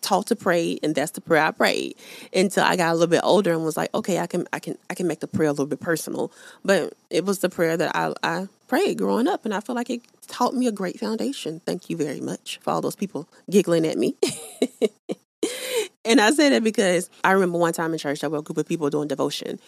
taught 0.03 0.27
to 0.29 0.37
pray 0.37 0.79
and 0.83 0.95
that's 0.95 1.13
the 1.13 1.21
prayer 1.21 1.43
I 1.45 1.51
prayed 1.51 1.97
until 2.33 2.63
I 2.63 2.77
got 2.77 2.91
a 2.91 2.95
little 2.95 3.09
bit 3.09 3.23
older 3.25 3.53
and 3.53 3.65
was 3.65 3.77
like, 3.77 3.93
okay, 3.95 4.19
I 4.19 4.27
can 4.27 4.47
I 4.53 4.59
can 4.59 4.79
I 4.89 4.95
can 4.95 5.07
make 5.07 5.21
the 5.21 5.27
prayer 5.27 5.49
a 5.49 5.53
little 5.53 5.67
bit 5.67 5.81
personal. 5.81 6.33
But 6.65 6.95
it 7.11 7.25
was 7.25 7.41
the 7.41 7.49
prayer 7.49 7.77
that 7.77 7.95
I, 7.95 8.13
I 8.23 8.49
prayed 8.69 8.99
growing 8.99 9.29
up 9.29 9.45
and 9.45 9.55
I 9.55 9.61
feel 9.61 9.75
like 9.75 9.91
it 9.91 10.03
taught 10.29 10.55
me 10.55 10.67
a 10.67 10.73
great 10.73 10.99
foundation. 10.99 11.61
Thank 11.61 11.91
you 11.91 11.97
very 11.97 12.21
much 12.21 12.59
for 12.63 12.71
all 12.71 12.81
those 12.81 12.97
people 12.97 13.29
giggling 13.51 13.87
at 13.87 13.99
me. 13.99 14.17
and 16.05 16.21
I 16.21 16.31
say 16.31 16.51
that 16.51 16.63
because 16.63 17.11
I 17.25 17.33
remember 17.33 17.59
one 17.59 17.73
time 17.73 17.93
in 17.93 17.99
church, 17.99 18.23
I 18.23 18.29
was 18.29 18.41
a 18.41 18.43
group 18.43 18.59
of 18.59 18.69
people 18.69 18.91
doing 18.91 19.09
devotion. 19.09 19.59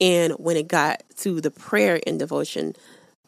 And 0.00 0.32
when 0.34 0.56
it 0.56 0.68
got 0.68 1.02
to 1.18 1.40
the 1.40 1.50
prayer 1.50 1.96
in 1.96 2.18
devotion, 2.18 2.74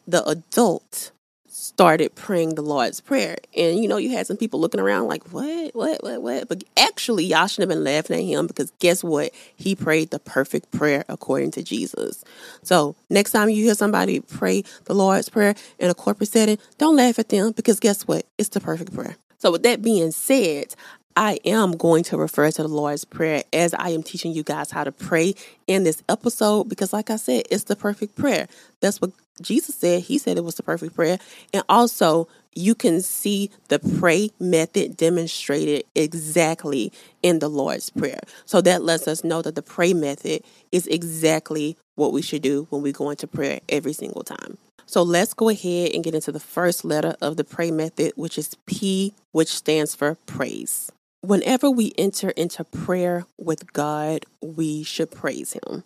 the 0.07 0.23
adult 0.27 1.11
started 1.51 2.15
praying 2.15 2.55
the 2.55 2.61
Lord's 2.61 3.01
Prayer. 3.01 3.35
And 3.55 3.77
you 3.77 3.87
know, 3.87 3.97
you 3.97 4.09
had 4.09 4.25
some 4.25 4.37
people 4.37 4.59
looking 4.59 4.79
around 4.79 5.07
like, 5.07 5.33
what, 5.33 5.75
what, 5.75 6.01
what, 6.01 6.21
what? 6.21 6.47
But 6.47 6.63
actually, 6.77 7.25
y'all 7.25 7.47
should 7.47 7.61
have 7.61 7.69
been 7.69 7.83
laughing 7.83 8.17
at 8.17 8.23
him 8.23 8.47
because 8.47 8.71
guess 8.79 9.03
what? 9.03 9.31
He 9.55 9.75
prayed 9.75 10.11
the 10.11 10.19
perfect 10.19 10.71
prayer 10.71 11.03
according 11.09 11.51
to 11.51 11.63
Jesus. 11.63 12.23
So 12.63 12.95
next 13.09 13.31
time 13.31 13.49
you 13.49 13.63
hear 13.63 13.75
somebody 13.75 14.21
pray 14.21 14.63
the 14.85 14.95
Lord's 14.95 15.29
Prayer 15.29 15.55
in 15.77 15.89
a 15.89 15.93
corporate 15.93 16.29
setting, 16.29 16.57
don't 16.77 16.95
laugh 16.95 17.19
at 17.19 17.29
them 17.29 17.51
because 17.51 17.79
guess 17.79 18.07
what? 18.07 18.25
It's 18.37 18.49
the 18.49 18.61
perfect 18.61 18.93
prayer. 18.93 19.17
So 19.37 19.51
with 19.51 19.63
that 19.63 19.81
being 19.81 20.11
said, 20.11 20.73
I 21.17 21.39
am 21.43 21.73
going 21.73 22.03
to 22.05 22.17
refer 22.17 22.51
to 22.51 22.61
the 22.61 22.69
Lord's 22.69 23.03
Prayer 23.03 23.43
as 23.51 23.73
I 23.73 23.89
am 23.89 24.03
teaching 24.03 24.31
you 24.31 24.43
guys 24.43 24.71
how 24.71 24.85
to 24.85 24.91
pray 24.91 25.35
in 25.67 25.83
this 25.83 26.01
episode 26.07 26.69
because, 26.69 26.93
like 26.93 27.09
I 27.09 27.17
said, 27.17 27.43
it's 27.51 27.65
the 27.65 27.75
perfect 27.75 28.15
prayer. 28.15 28.47
That's 28.79 29.01
what 29.01 29.11
Jesus 29.39 29.75
said, 29.75 30.03
He 30.03 30.17
said 30.17 30.37
it 30.37 30.43
was 30.43 30.55
the 30.55 30.63
perfect 30.63 30.95
prayer. 30.95 31.19
And 31.53 31.63
also, 31.69 32.27
you 32.53 32.75
can 32.75 33.01
see 33.01 33.49
the 33.69 33.79
pray 33.79 34.29
method 34.39 34.97
demonstrated 34.97 35.85
exactly 35.95 36.91
in 37.23 37.39
the 37.39 37.47
Lord's 37.47 37.89
Prayer. 37.89 38.19
So 38.45 38.61
that 38.61 38.83
lets 38.83 39.07
us 39.07 39.23
know 39.23 39.41
that 39.41 39.55
the 39.55 39.61
pray 39.61 39.93
method 39.93 40.43
is 40.71 40.87
exactly 40.87 41.77
what 41.95 42.11
we 42.11 42.21
should 42.21 42.41
do 42.41 42.67
when 42.69 42.81
we 42.81 42.91
go 42.91 43.09
into 43.09 43.27
prayer 43.27 43.59
every 43.69 43.93
single 43.93 44.23
time. 44.23 44.57
So 44.85 45.03
let's 45.03 45.33
go 45.33 45.47
ahead 45.47 45.91
and 45.93 46.03
get 46.03 46.15
into 46.15 46.33
the 46.33 46.39
first 46.39 46.83
letter 46.83 47.15
of 47.21 47.37
the 47.37 47.45
pray 47.45 47.71
method, 47.71 48.11
which 48.15 48.37
is 48.37 48.55
P, 48.65 49.13
which 49.31 49.47
stands 49.47 49.95
for 49.95 50.15
praise. 50.25 50.91
Whenever 51.21 51.69
we 51.69 51.93
enter 51.97 52.31
into 52.31 52.63
prayer 52.65 53.25
with 53.37 53.71
God, 53.71 54.25
we 54.41 54.83
should 54.83 55.11
praise 55.11 55.53
Him. 55.53 55.83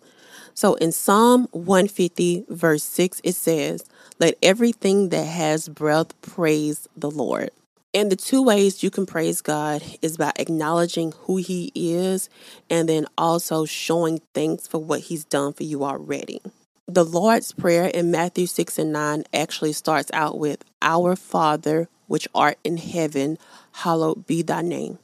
So 0.56 0.72
in 0.76 0.90
Psalm 0.90 1.48
150, 1.50 2.46
verse 2.48 2.82
6, 2.82 3.20
it 3.22 3.34
says, 3.34 3.84
Let 4.18 4.38
everything 4.42 5.10
that 5.10 5.24
has 5.24 5.68
breath 5.68 6.18
praise 6.22 6.88
the 6.96 7.10
Lord. 7.10 7.50
And 7.92 8.10
the 8.10 8.16
two 8.16 8.42
ways 8.42 8.82
you 8.82 8.88
can 8.90 9.04
praise 9.04 9.42
God 9.42 9.82
is 10.00 10.16
by 10.16 10.32
acknowledging 10.36 11.12
who 11.12 11.36
He 11.36 11.72
is 11.74 12.30
and 12.70 12.88
then 12.88 13.06
also 13.18 13.66
showing 13.66 14.22
thanks 14.32 14.66
for 14.66 14.78
what 14.78 15.00
He's 15.00 15.26
done 15.26 15.52
for 15.52 15.62
you 15.62 15.84
already. 15.84 16.40
The 16.88 17.04
Lord's 17.04 17.52
Prayer 17.52 17.88
in 17.88 18.10
Matthew 18.10 18.46
6 18.46 18.78
and 18.78 18.94
9 18.94 19.24
actually 19.34 19.74
starts 19.74 20.10
out 20.14 20.38
with, 20.38 20.64
Our 20.80 21.16
Father, 21.16 21.90
which 22.06 22.28
art 22.34 22.56
in 22.64 22.78
heaven, 22.78 23.36
hallowed 23.72 24.26
be 24.26 24.40
thy 24.40 24.62
name. 24.62 25.00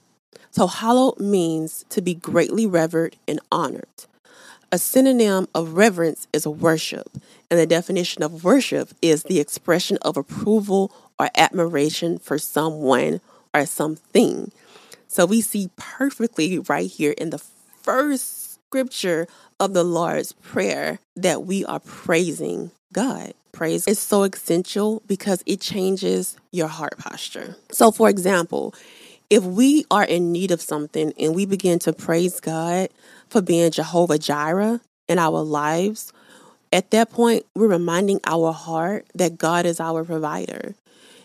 So, 0.51 0.67
hallowed 0.67 1.21
means 1.21 1.85
to 1.91 2.01
be 2.01 2.15
greatly 2.15 2.67
revered 2.67 3.17
and 3.29 3.38
honored. 3.51 4.07
A 4.75 4.79
synonym 4.79 5.49
of 5.55 5.75
reverence 5.75 6.27
is 6.33 6.47
worship, 6.47 7.11
and 7.51 7.61
the 7.61 7.67
definition 7.67 8.23
of 8.23 8.43
worship 8.43 8.89
is 9.03 9.25
the 9.25 9.39
expression 9.39 9.99
of 10.01 10.17
approval 10.17 10.91
or 11.19 11.29
admiration 11.37 12.19
for 12.19 12.39
someone 12.39 13.21
or 13.53 13.67
something. 13.67 14.51
So 15.09 15.27
we 15.27 15.43
see 15.43 15.69
perfectly 15.77 16.59
right 16.59 16.91
here 16.91 17.13
in 17.19 17.29
the 17.29 17.43
first 17.83 18.55
scripture 18.55 19.27
of 19.61 19.75
the 19.75 19.85
Lord's 19.85 20.33
Prayer 20.33 21.01
that 21.17 21.45
we 21.45 21.67
are 21.67 21.81
praising 21.81 22.71
God. 22.95 23.35
Praise 23.53 23.87
is 23.87 23.99
so 23.99 24.23
essential 24.23 25.03
because 25.07 25.43
it 25.45 25.61
changes 25.61 26.39
your 26.51 26.69
heart 26.69 26.97
posture. 26.97 27.57
So, 27.71 27.91
for 27.91 28.09
example, 28.09 28.75
if 29.29 29.45
we 29.45 29.87
are 29.91 30.05
in 30.05 30.31
need 30.31 30.51
of 30.51 30.61
something 30.61 31.13
and 31.19 31.35
we 31.35 31.47
begin 31.47 31.79
to 31.81 31.93
praise 31.93 32.41
God, 32.41 32.89
for 33.33 33.42
being 33.42 33.71
Jehovah 33.71 34.18
Jireh 34.18 34.81
in 35.09 35.18
our 35.18 35.42
lives, 35.42 36.12
at 36.73 36.90
that 36.90 37.11
point, 37.11 37.45
we're 37.55 37.66
reminding 37.66 38.21
our 38.25 38.53
heart 38.53 39.07
that 39.14 39.38
God 39.38 39.66
is 39.66 39.81
our 39.81 40.05
provider. 40.05 40.75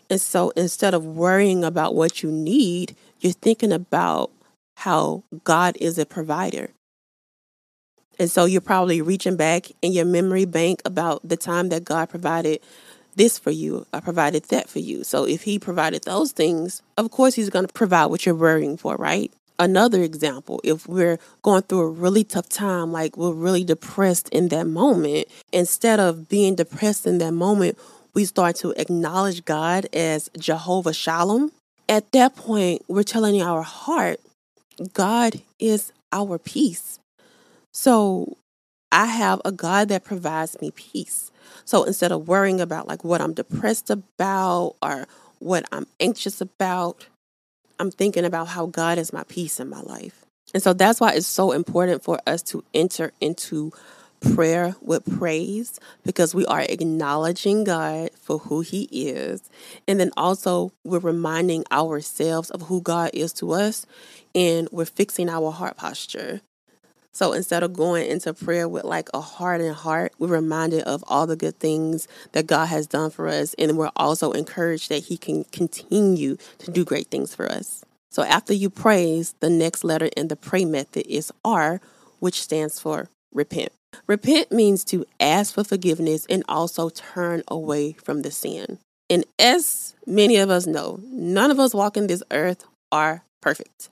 And 0.10 0.20
so 0.20 0.52
instead 0.52 0.94
of 0.94 1.06
worrying 1.06 1.64
about 1.64 1.96
what 1.96 2.24
you 2.24 2.32
need, 2.32 2.96
you're 3.20 3.34
thinking 3.34 3.72
about 3.72 4.32
how 4.78 5.24
God 5.44 5.78
is 5.80 5.98
a 5.98 6.06
provider. 6.06 6.70
And 8.20 8.32
so 8.32 8.46
you're 8.46 8.62
probably 8.62 9.02
reaching 9.02 9.36
back 9.36 9.68
in 9.82 9.92
your 9.92 10.06
memory 10.06 10.46
bank 10.46 10.82
about 10.86 11.28
the 11.28 11.38
time 11.38 11.70
that 11.70 11.86
God 11.86 12.10
provided 12.10 12.62
this 13.16 13.40
for 13.40 13.52
you, 13.52 13.86
I 13.92 14.00
provided 14.00 14.44
that 14.46 14.70
for 14.70 14.78
you. 14.78 15.04
So 15.04 15.26
if 15.26 15.42
He 15.42 15.58
provided 15.58 16.04
those 16.04 16.32
things, 16.32 16.84
of 16.98 17.10
course 17.10 17.34
He's 17.34 17.50
going 17.50 17.66
to 17.66 17.74
provide 17.74 18.06
what 18.06 18.26
you're 18.26 18.36
worrying 18.36 18.78
for, 18.78 18.96
right? 18.96 19.32
Another 19.60 20.02
example, 20.02 20.62
if 20.64 20.88
we're 20.88 21.20
going 21.42 21.64
through 21.64 21.80
a 21.80 21.90
really 21.90 22.24
tough 22.24 22.50
time, 22.50 22.92
like 22.92 23.18
we're 23.18 23.34
really 23.34 23.64
depressed 23.64 24.30
in 24.30 24.50
that 24.50 24.68
moment, 24.68 25.28
instead 25.52 26.00
of 26.00 26.30
being 26.30 26.56
depressed 26.56 27.08
in 27.08 27.18
that 27.20 27.34
moment, 27.34 27.78
we 28.14 28.26
start 28.26 28.56
to 28.58 28.72
acknowledge 28.78 29.46
God 29.46 29.88
as 29.94 30.30
Jehovah 30.38 30.94
Shalom. 30.94 31.52
At 31.90 32.12
that 32.12 32.36
point, 32.36 32.84
we're 32.88 33.04
telling 33.04 33.42
our 33.42 33.62
heart, 33.62 34.20
God 34.94 35.42
is 35.60 35.92
our 36.12 36.38
peace. 36.38 37.00
So 37.72 38.38
I 38.92 39.06
have 39.06 39.42
a 39.46 39.52
God 39.52 39.90
that 39.90 40.04
provides 40.04 40.60
me 40.62 40.72
peace. 40.72 41.32
So 41.66 41.84
instead 41.84 42.12
of 42.12 42.28
worrying 42.28 42.62
about 42.62 42.88
like 42.88 43.04
what 43.04 43.22
I'm 43.22 43.34
depressed 43.34 43.90
about 43.90 44.76
or 44.82 45.08
what 45.40 45.66
I'm 45.72 45.88
anxious 46.00 46.42
about, 46.42 47.06
I'm 47.80 47.92
thinking 47.92 48.26
about 48.26 48.48
how 48.48 48.68
God 48.68 48.98
is 48.98 49.14
my 49.14 49.24
peace 49.24 49.60
in 49.60 49.70
my 49.70 49.82
life. 49.82 50.26
And 50.54 50.64
so 50.64 50.74
that's 50.74 51.00
why 51.00 51.14
it's 51.14 51.28
so 51.28 51.52
important 51.52 52.04
for 52.04 52.20
us 52.26 52.42
to 52.44 52.64
enter 52.74 53.12
into 53.20 53.72
prayer 54.20 54.76
with 54.82 55.06
praise 55.18 55.80
because 56.04 56.34
we 56.34 56.46
are 56.46 56.62
acknowledging 56.62 57.64
God 57.64 58.10
for 58.20 58.40
who 58.40 58.62
He 58.62 58.84
is. 58.92 59.50
And 59.88 60.00
then 60.00 60.12
also, 60.18 60.72
we're 60.84 61.00
reminding 61.00 61.66
ourselves 61.72 62.50
of 62.50 62.64
who 62.64 62.82
God 62.82 63.12
is 63.14 63.34
to 63.34 63.52
us 63.52 63.86
and 64.34 64.68
we're 64.72 64.86
fixing 64.86 65.30
our 65.30 65.52
heart 65.52 65.78
posture. 65.78 66.42
So 67.12 67.34
instead 67.34 67.64
of 67.64 67.74
going 67.74 68.10
into 68.10 68.34
prayer 68.34 68.68
with 68.68 68.84
like 68.84 69.10
a 69.14 69.22
hardened 69.22 69.76
heart, 69.76 70.14
we're 70.20 70.28
reminded 70.28 70.84
of 70.84 71.04
all 71.08 71.26
the 71.26 71.36
good 71.36 71.60
things 71.60 72.08
that 72.34 72.48
God 72.48 72.68
has 72.68 72.86
done 72.86 73.10
for 73.10 73.28
us. 73.28 73.56
And 73.56 73.78
we're 73.78 73.92
also 73.96 74.32
encouraged 74.34 74.90
that 74.90 75.06
He 75.06 75.18
can 75.18 75.46
continue 75.46 76.38
to 76.60 76.72
do 76.72 76.86
great 76.86 77.08
things 77.08 77.34
for 77.34 77.52
us. 77.52 77.84
So 78.12 78.24
after 78.24 78.54
you 78.54 78.70
praise, 78.70 79.36
the 79.40 79.50
next 79.50 79.84
letter 79.84 80.10
in 80.16 80.28
the 80.28 80.36
pray 80.36 80.66
method 80.66 81.06
is 81.08 81.32
R, 81.44 81.82
which 82.20 82.42
stands 82.42 82.80
for 82.80 83.10
repent. 83.34 83.72
Repent 84.06 84.52
means 84.52 84.84
to 84.86 85.06
ask 85.20 85.54
for 85.54 85.64
forgiveness 85.64 86.26
and 86.30 86.44
also 86.48 86.90
turn 86.90 87.44
away 87.48 87.94
from 87.94 88.22
the 88.22 88.32
sin. 88.32 88.80
And 89.10 89.26
as 89.40 89.96
many 90.06 90.38
of 90.38 90.50
us 90.50 90.68
know, 90.68 91.00
none 91.04 91.52
of 91.52 91.60
us 91.60 91.74
walking 91.74 92.08
this 92.08 92.24
earth 92.32 92.66
are 92.92 93.24
perfect. 93.42 93.90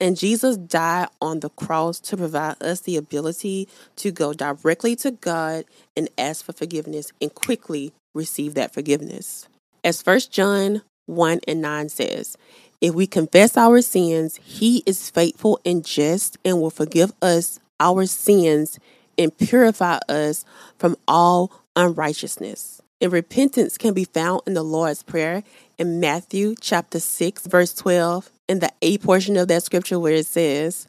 And 0.00 0.16
Jesus 0.16 0.56
died 0.56 1.08
on 1.20 1.40
the 1.40 1.50
cross 1.50 1.98
to 2.00 2.16
provide 2.16 2.62
us 2.62 2.80
the 2.80 2.96
ability 2.96 3.68
to 3.96 4.10
go 4.12 4.32
directly 4.32 4.94
to 4.96 5.10
God 5.10 5.64
and 5.96 6.08
ask 6.16 6.44
for 6.44 6.52
forgiveness 6.52 7.12
and 7.20 7.34
quickly 7.34 7.92
receive 8.14 8.54
that 8.54 8.72
forgiveness. 8.72 9.48
As 9.82 10.02
1 10.02 10.20
John 10.30 10.82
1 11.06 11.40
and 11.48 11.60
9 11.60 11.88
says, 11.88 12.36
if 12.80 12.94
we 12.94 13.08
confess 13.08 13.56
our 13.56 13.80
sins, 13.82 14.38
he 14.44 14.84
is 14.86 15.10
faithful 15.10 15.58
and 15.64 15.84
just 15.84 16.38
and 16.44 16.60
will 16.60 16.70
forgive 16.70 17.12
us 17.20 17.58
our 17.80 18.06
sins 18.06 18.78
and 19.16 19.36
purify 19.36 19.98
us 20.08 20.44
from 20.78 20.96
all 21.08 21.50
unrighteousness. 21.74 22.80
And 23.00 23.12
repentance 23.12 23.78
can 23.78 23.94
be 23.94 24.04
found 24.04 24.42
in 24.46 24.54
the 24.54 24.62
Lord's 24.62 25.02
Prayer 25.02 25.42
in 25.76 25.98
Matthew 25.98 26.54
chapter 26.60 27.00
6, 27.00 27.46
verse 27.46 27.74
12, 27.74 28.30
in 28.48 28.60
the 28.60 28.72
A 28.82 28.98
portion 28.98 29.36
of 29.36 29.48
that 29.48 29.62
scripture 29.62 29.98
where 29.98 30.14
it 30.14 30.26
says, 30.26 30.88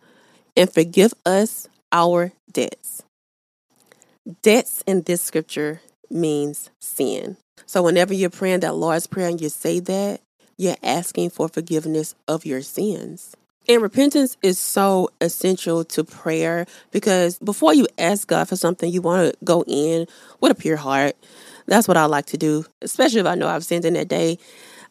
And 0.55 0.71
forgive 0.71 1.13
us 1.25 1.67
our 1.91 2.31
debts. 2.51 3.03
Debts 4.41 4.83
in 4.85 5.03
this 5.03 5.21
scripture 5.21 5.81
means 6.09 6.69
sin. 6.79 7.37
So 7.65 7.83
whenever 7.83 8.13
you're 8.13 8.29
praying 8.29 8.61
that 8.61 8.75
Lord's 8.75 9.07
Prayer 9.07 9.27
and 9.27 9.39
you 9.39 9.49
say 9.49 9.79
that, 9.81 10.21
you're 10.57 10.75
asking 10.83 11.29
for 11.29 11.47
forgiveness 11.47 12.15
of 12.27 12.45
your 12.45 12.61
sins. 12.61 13.35
And 13.67 13.81
repentance 13.81 14.35
is 14.41 14.57
so 14.57 15.09
essential 15.21 15.85
to 15.85 16.03
prayer 16.03 16.65
because 16.91 17.37
before 17.37 17.73
you 17.73 17.87
ask 17.99 18.27
God 18.27 18.49
for 18.49 18.55
something, 18.55 18.91
you 18.91 19.01
want 19.01 19.31
to 19.31 19.45
go 19.45 19.63
in 19.67 20.07
with 20.41 20.51
a 20.51 20.55
pure 20.55 20.77
heart. 20.77 21.15
That's 21.67 21.87
what 21.87 21.95
I 21.95 22.05
like 22.05 22.25
to 22.27 22.37
do, 22.37 22.65
especially 22.81 23.19
if 23.19 23.27
I 23.27 23.35
know 23.35 23.47
I've 23.47 23.63
sinned 23.63 23.85
in 23.85 23.93
that 23.93 24.07
day. 24.07 24.39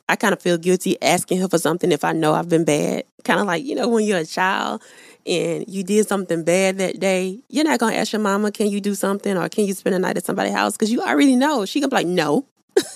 I 0.08 0.16
kind 0.16 0.32
of 0.32 0.40
feel 0.40 0.56
guilty 0.56 1.00
asking 1.02 1.40
her 1.40 1.48
for 1.48 1.58
something 1.58 1.92
if 1.92 2.02
I 2.02 2.12
know 2.12 2.32
I've 2.32 2.48
been 2.48 2.64
bad. 2.64 3.04
Kind 3.24 3.40
of 3.40 3.46
like, 3.46 3.64
you 3.64 3.74
know, 3.74 3.88
when 3.88 4.04
you're 4.04 4.18
a 4.18 4.26
child 4.26 4.82
and 5.26 5.64
you 5.68 5.82
did 5.82 6.08
something 6.08 6.44
bad 6.44 6.78
that 6.78 6.98
day, 6.98 7.40
you're 7.48 7.64
not 7.64 7.78
going 7.78 7.92
to 7.92 7.98
ask 7.98 8.12
your 8.12 8.22
mama, 8.22 8.50
can 8.50 8.68
you 8.68 8.80
do 8.80 8.94
something 8.94 9.36
or 9.36 9.48
can 9.48 9.66
you 9.66 9.74
spend 9.74 9.94
a 9.94 9.98
night 9.98 10.16
at 10.16 10.24
somebody's 10.24 10.54
house? 10.54 10.72
Because 10.72 10.90
you 10.90 11.02
already 11.02 11.36
know. 11.36 11.66
She 11.66 11.80
going 11.80 11.90
to 11.90 11.96
be 11.96 12.00
like, 12.02 12.06
no. 12.06 12.46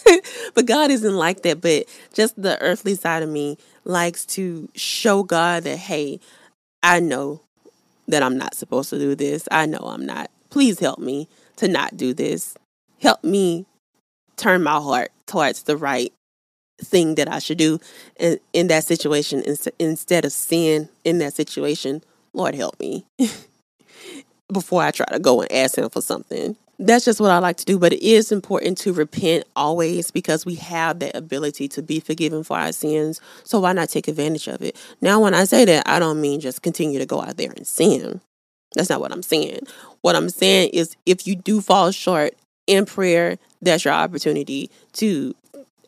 but 0.55 0.65
God 0.65 0.91
isn't 0.91 1.15
like 1.15 1.43
that. 1.43 1.61
But 1.61 1.85
just 2.15 2.41
the 2.41 2.61
earthly 2.63 2.95
side 2.95 3.23
of 3.23 3.29
me 3.29 3.59
likes 3.85 4.25
to 4.27 4.69
show 4.75 5.23
God 5.23 5.65
that, 5.65 5.77
hey, 5.77 6.19
I 6.83 7.01
know 7.01 7.43
that 8.09 8.23
I'm 8.23 8.39
not 8.39 8.55
supposed 8.55 8.91
to 8.91 8.99
do 8.99 9.15
this. 9.15 9.47
I 9.51 9.67
know 9.67 9.79
I'm 9.79 10.07
not. 10.07 10.31
Please 10.49 10.79
help 10.79 10.99
me 10.99 11.29
to 11.57 11.69
not 11.69 11.97
do 11.97 12.15
this. 12.15 12.57
Help 13.01 13.23
me 13.23 13.67
turn 14.37 14.63
my 14.63 14.81
heart 14.81 15.13
towards 15.27 15.65
the 15.65 15.77
right 15.77 16.13
thing 16.81 17.15
that 17.17 17.31
I 17.31 17.39
should 17.39 17.59
do 17.59 17.79
in, 18.19 18.39
in 18.53 18.69
that 18.69 18.85
situation 18.85 19.43
instead 19.79 20.25
of 20.25 20.33
sin 20.33 20.89
in 21.05 21.19
that 21.19 21.35
situation. 21.35 22.03
Lord, 22.33 22.55
help 22.55 22.79
me 22.81 23.07
before 24.53 24.83
I 24.83 24.91
try 24.91 25.07
to 25.07 25.19
go 25.19 25.41
and 25.43 25.53
ask 25.53 25.77
Him 25.77 25.91
for 25.91 26.03
something. 26.03 26.57
That's 26.79 27.05
just 27.05 27.21
what 27.21 27.31
I 27.31 27.39
like 27.39 27.59
to 27.59 27.65
do, 27.65 27.79
but 27.79 27.93
it 27.93 28.03
is 28.03 28.33
important 28.33 28.79
to 28.79 28.93
repent 28.93 29.45
always 29.55 30.11
because 30.11 30.45
we 30.45 30.57
have 30.57 30.99
that 30.99 31.15
ability 31.15 31.69
to 31.69 31.83
be 31.83 32.01
forgiven 32.01 32.43
for 32.43 32.59
our 32.59 32.73
sins. 32.73 33.21
So 33.45 33.61
why 33.61 33.73
not 33.73 33.89
take 33.89 34.09
advantage 34.09 34.49
of 34.49 34.63
it? 34.63 34.77
Now, 35.01 35.21
when 35.21 35.35
I 35.35 35.45
say 35.45 35.65
that, 35.67 35.89
I 35.89 36.01
don't 36.01 36.21
mean 36.21 36.41
just 36.41 36.63
continue 36.63 36.99
to 36.99 37.07
go 37.07 37.21
out 37.21 37.37
there 37.37 37.53
and 37.53 37.67
sin. 37.67 38.21
That's 38.75 38.91
not 38.91 39.01
what 39.01 39.13
I'm 39.13 39.23
saying. 39.23 39.61
What 40.01 40.17
I'm 40.17 40.31
saying 40.31 40.71
is 40.73 40.97
if 41.07 41.27
you 41.27 41.37
do 41.37 41.61
fall 41.61 41.93
short 41.93 42.35
in 42.67 42.87
prayer, 42.87 43.39
that's 43.61 43.85
your 43.85 43.95
opportunity 43.95 44.71
to 44.95 45.35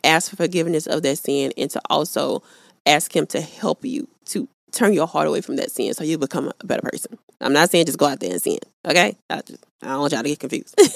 ask 0.04 0.30
for 0.30 0.36
forgiveness 0.36 0.86
of 0.86 1.02
that 1.02 1.18
sin 1.18 1.52
and 1.56 1.70
to 1.70 1.80
also 1.90 2.42
ask 2.86 3.14
Him 3.14 3.26
to 3.28 3.40
help 3.40 3.84
you 3.84 4.08
to 4.26 4.48
turn 4.72 4.92
your 4.92 5.06
heart 5.06 5.28
away 5.28 5.40
from 5.40 5.56
that 5.56 5.70
sin 5.70 5.94
so 5.94 6.04
you 6.04 6.18
become 6.18 6.52
a 6.60 6.66
better 6.66 6.82
person. 6.82 7.18
I'm 7.40 7.52
not 7.52 7.70
saying 7.70 7.86
just 7.86 7.98
go 7.98 8.06
out 8.06 8.20
there 8.20 8.32
and 8.32 8.42
sin, 8.42 8.58
okay? 8.84 9.16
I, 9.30 9.40
just, 9.42 9.64
I 9.82 9.88
don't 9.88 10.00
want 10.00 10.12
y'all 10.12 10.22
to 10.22 10.28
get 10.28 10.40
confused. 10.40 10.78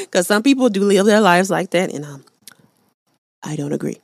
Because 0.00 0.26
some 0.26 0.42
people 0.42 0.68
do 0.68 0.82
live 0.82 1.06
their 1.06 1.20
lives 1.20 1.50
like 1.50 1.70
that, 1.70 1.92
and 1.92 2.04
um, 2.04 2.24
I 3.42 3.56
don't 3.56 3.72
agree. 3.72 3.98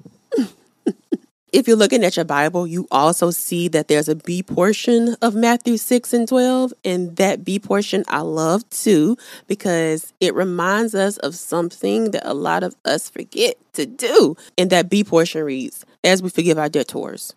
If 1.52 1.66
you're 1.66 1.76
looking 1.76 2.04
at 2.04 2.16
your 2.16 2.24
Bible, 2.24 2.66
you 2.66 2.86
also 2.90 3.30
see 3.30 3.68
that 3.68 3.88
there's 3.88 4.08
a 4.08 4.14
B 4.14 4.42
portion 4.42 5.16
of 5.22 5.34
Matthew 5.34 5.76
6 5.76 6.12
and 6.12 6.28
12. 6.28 6.72
And 6.84 7.16
that 7.16 7.44
B 7.44 7.58
portion 7.58 8.04
I 8.08 8.20
love 8.20 8.68
too 8.70 9.16
because 9.46 10.12
it 10.20 10.34
reminds 10.34 10.94
us 10.94 11.16
of 11.18 11.34
something 11.34 12.10
that 12.12 12.28
a 12.28 12.34
lot 12.34 12.62
of 12.62 12.76
us 12.84 13.08
forget 13.08 13.56
to 13.74 13.86
do. 13.86 14.36
And 14.56 14.70
that 14.70 14.90
B 14.90 15.04
portion 15.04 15.42
reads, 15.42 15.84
As 16.04 16.22
we 16.22 16.30
forgive 16.30 16.58
our 16.58 16.68
debtors. 16.68 17.34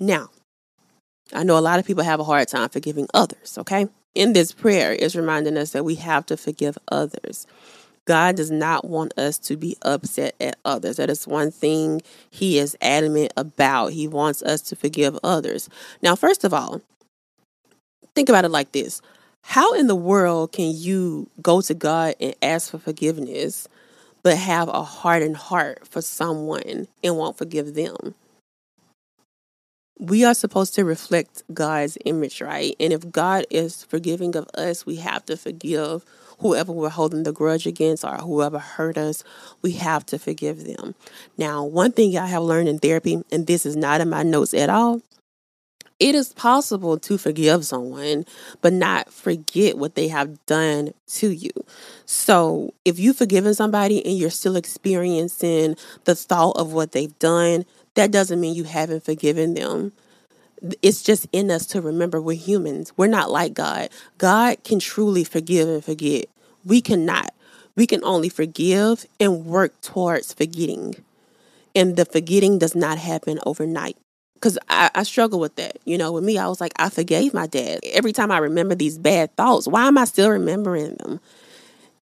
Now, 0.00 0.30
I 1.32 1.44
know 1.44 1.58
a 1.58 1.60
lot 1.60 1.78
of 1.78 1.86
people 1.86 2.04
have 2.04 2.20
a 2.20 2.24
hard 2.24 2.48
time 2.48 2.68
forgiving 2.68 3.08
others, 3.14 3.56
okay? 3.58 3.88
In 4.14 4.32
this 4.32 4.52
prayer, 4.52 4.96
it's 4.98 5.16
reminding 5.16 5.56
us 5.56 5.70
that 5.70 5.84
we 5.84 5.96
have 5.96 6.26
to 6.26 6.36
forgive 6.36 6.78
others. 6.88 7.46
God 8.06 8.36
does 8.36 8.50
not 8.50 8.84
want 8.84 9.16
us 9.18 9.38
to 9.38 9.56
be 9.56 9.76
upset 9.82 10.34
at 10.40 10.58
others. 10.64 10.96
That 10.96 11.10
is 11.10 11.26
one 11.26 11.50
thing 11.50 12.02
He 12.30 12.58
is 12.58 12.76
adamant 12.80 13.32
about. 13.36 13.92
He 13.92 14.08
wants 14.08 14.42
us 14.42 14.60
to 14.62 14.76
forgive 14.76 15.18
others. 15.24 15.68
Now, 16.02 16.16
first 16.16 16.44
of 16.44 16.52
all, 16.52 16.82
think 18.14 18.28
about 18.28 18.44
it 18.44 18.50
like 18.50 18.72
this 18.72 19.00
How 19.42 19.74
in 19.74 19.86
the 19.86 19.94
world 19.94 20.52
can 20.52 20.72
you 20.74 21.28
go 21.42 21.60
to 21.62 21.74
God 21.74 22.14
and 22.20 22.34
ask 22.42 22.70
for 22.70 22.78
forgiveness, 22.78 23.68
but 24.22 24.36
have 24.36 24.68
a 24.68 24.82
hardened 24.82 25.36
heart 25.36 25.86
for 25.86 26.02
someone 26.02 26.88
and 27.02 27.16
won't 27.16 27.38
forgive 27.38 27.74
them? 27.74 28.14
we 29.98 30.24
are 30.24 30.34
supposed 30.34 30.74
to 30.74 30.84
reflect 30.84 31.42
God's 31.52 31.96
image, 32.04 32.40
right? 32.40 32.74
And 32.80 32.92
if 32.92 33.10
God 33.10 33.46
is 33.50 33.84
forgiving 33.84 34.36
of 34.36 34.48
us, 34.54 34.84
we 34.84 34.96
have 34.96 35.24
to 35.26 35.36
forgive 35.36 36.04
whoever 36.38 36.72
we're 36.72 36.88
holding 36.88 37.22
the 37.22 37.32
grudge 37.32 37.66
against 37.66 38.04
or 38.04 38.16
whoever 38.16 38.58
hurt 38.58 38.98
us. 38.98 39.24
We 39.62 39.72
have 39.72 40.06
to 40.06 40.18
forgive 40.18 40.64
them. 40.64 40.94
Now, 41.38 41.64
one 41.64 41.92
thing 41.92 42.16
I 42.16 42.26
have 42.26 42.42
learned 42.42 42.68
in 42.68 42.78
therapy, 42.78 43.22
and 43.32 43.46
this 43.46 43.66
is 43.66 43.76
not 43.76 44.00
in 44.00 44.10
my 44.10 44.22
notes 44.22 44.54
at 44.54 44.70
all, 44.70 45.02
it 46.00 46.14
is 46.14 46.32
possible 46.32 46.98
to 46.98 47.16
forgive 47.16 47.64
someone, 47.64 48.26
but 48.60 48.72
not 48.72 49.12
forget 49.12 49.78
what 49.78 49.94
they 49.94 50.08
have 50.08 50.44
done 50.46 50.92
to 51.06 51.30
you. 51.30 51.50
So, 52.04 52.74
if 52.84 52.98
you've 52.98 53.16
forgiven 53.16 53.54
somebody 53.54 54.04
and 54.04 54.18
you're 54.18 54.30
still 54.30 54.56
experiencing 54.56 55.76
the 56.04 56.16
thought 56.16 56.56
of 56.56 56.72
what 56.72 56.92
they've 56.92 57.16
done, 57.20 57.64
that 57.94 58.10
doesn't 58.10 58.40
mean 58.40 58.54
you 58.54 58.64
haven't 58.64 59.04
forgiven 59.04 59.54
them. 59.54 59.92
It's 60.82 61.02
just 61.02 61.26
in 61.32 61.50
us 61.50 61.66
to 61.66 61.80
remember 61.80 62.20
we're 62.20 62.36
humans. 62.36 62.92
We're 62.96 63.06
not 63.06 63.30
like 63.30 63.54
God. 63.54 63.90
God 64.18 64.62
can 64.64 64.78
truly 64.78 65.24
forgive 65.24 65.68
and 65.68 65.84
forget. 65.84 66.26
We 66.64 66.80
cannot. 66.80 67.34
We 67.76 67.86
can 67.86 68.02
only 68.04 68.28
forgive 68.28 69.04
and 69.20 69.44
work 69.44 69.80
towards 69.80 70.32
forgetting. 70.32 70.96
And 71.74 71.96
the 71.96 72.04
forgetting 72.04 72.58
does 72.58 72.74
not 72.74 72.98
happen 72.98 73.40
overnight. 73.44 73.96
Because 74.34 74.58
I, 74.68 74.90
I 74.94 75.02
struggle 75.02 75.40
with 75.40 75.56
that. 75.56 75.78
You 75.84 75.98
know, 75.98 76.12
with 76.12 76.24
me, 76.24 76.38
I 76.38 76.46
was 76.48 76.60
like, 76.60 76.72
I 76.76 76.88
forgave 76.88 77.34
my 77.34 77.46
dad. 77.46 77.80
Every 77.92 78.12
time 78.12 78.30
I 78.30 78.38
remember 78.38 78.74
these 78.74 78.98
bad 78.98 79.34
thoughts, 79.36 79.66
why 79.66 79.86
am 79.86 79.98
I 79.98 80.04
still 80.04 80.30
remembering 80.30 80.96
them? 80.96 81.20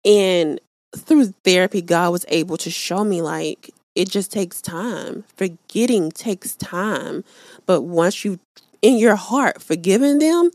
And 0.05 0.61
through 0.97 1.27
therapy, 1.45 1.81
God 1.81 2.11
was 2.11 2.27
able 2.29 2.57
to 2.59 2.71
show 2.71 3.05
me, 3.05 3.23
like, 3.23 3.71
it 3.95 4.09
just 4.09 4.33
takes 4.33 4.61
time. 4.61 5.25
Forgetting 5.37 6.11
takes 6.13 6.55
time. 6.57 7.25
But 7.67 7.83
once 7.83 8.25
you 8.25 8.41
in 8.81 8.99
your 8.99 9.15
heart 9.15 9.63
forgiven 9.63 10.19
them 10.19 10.51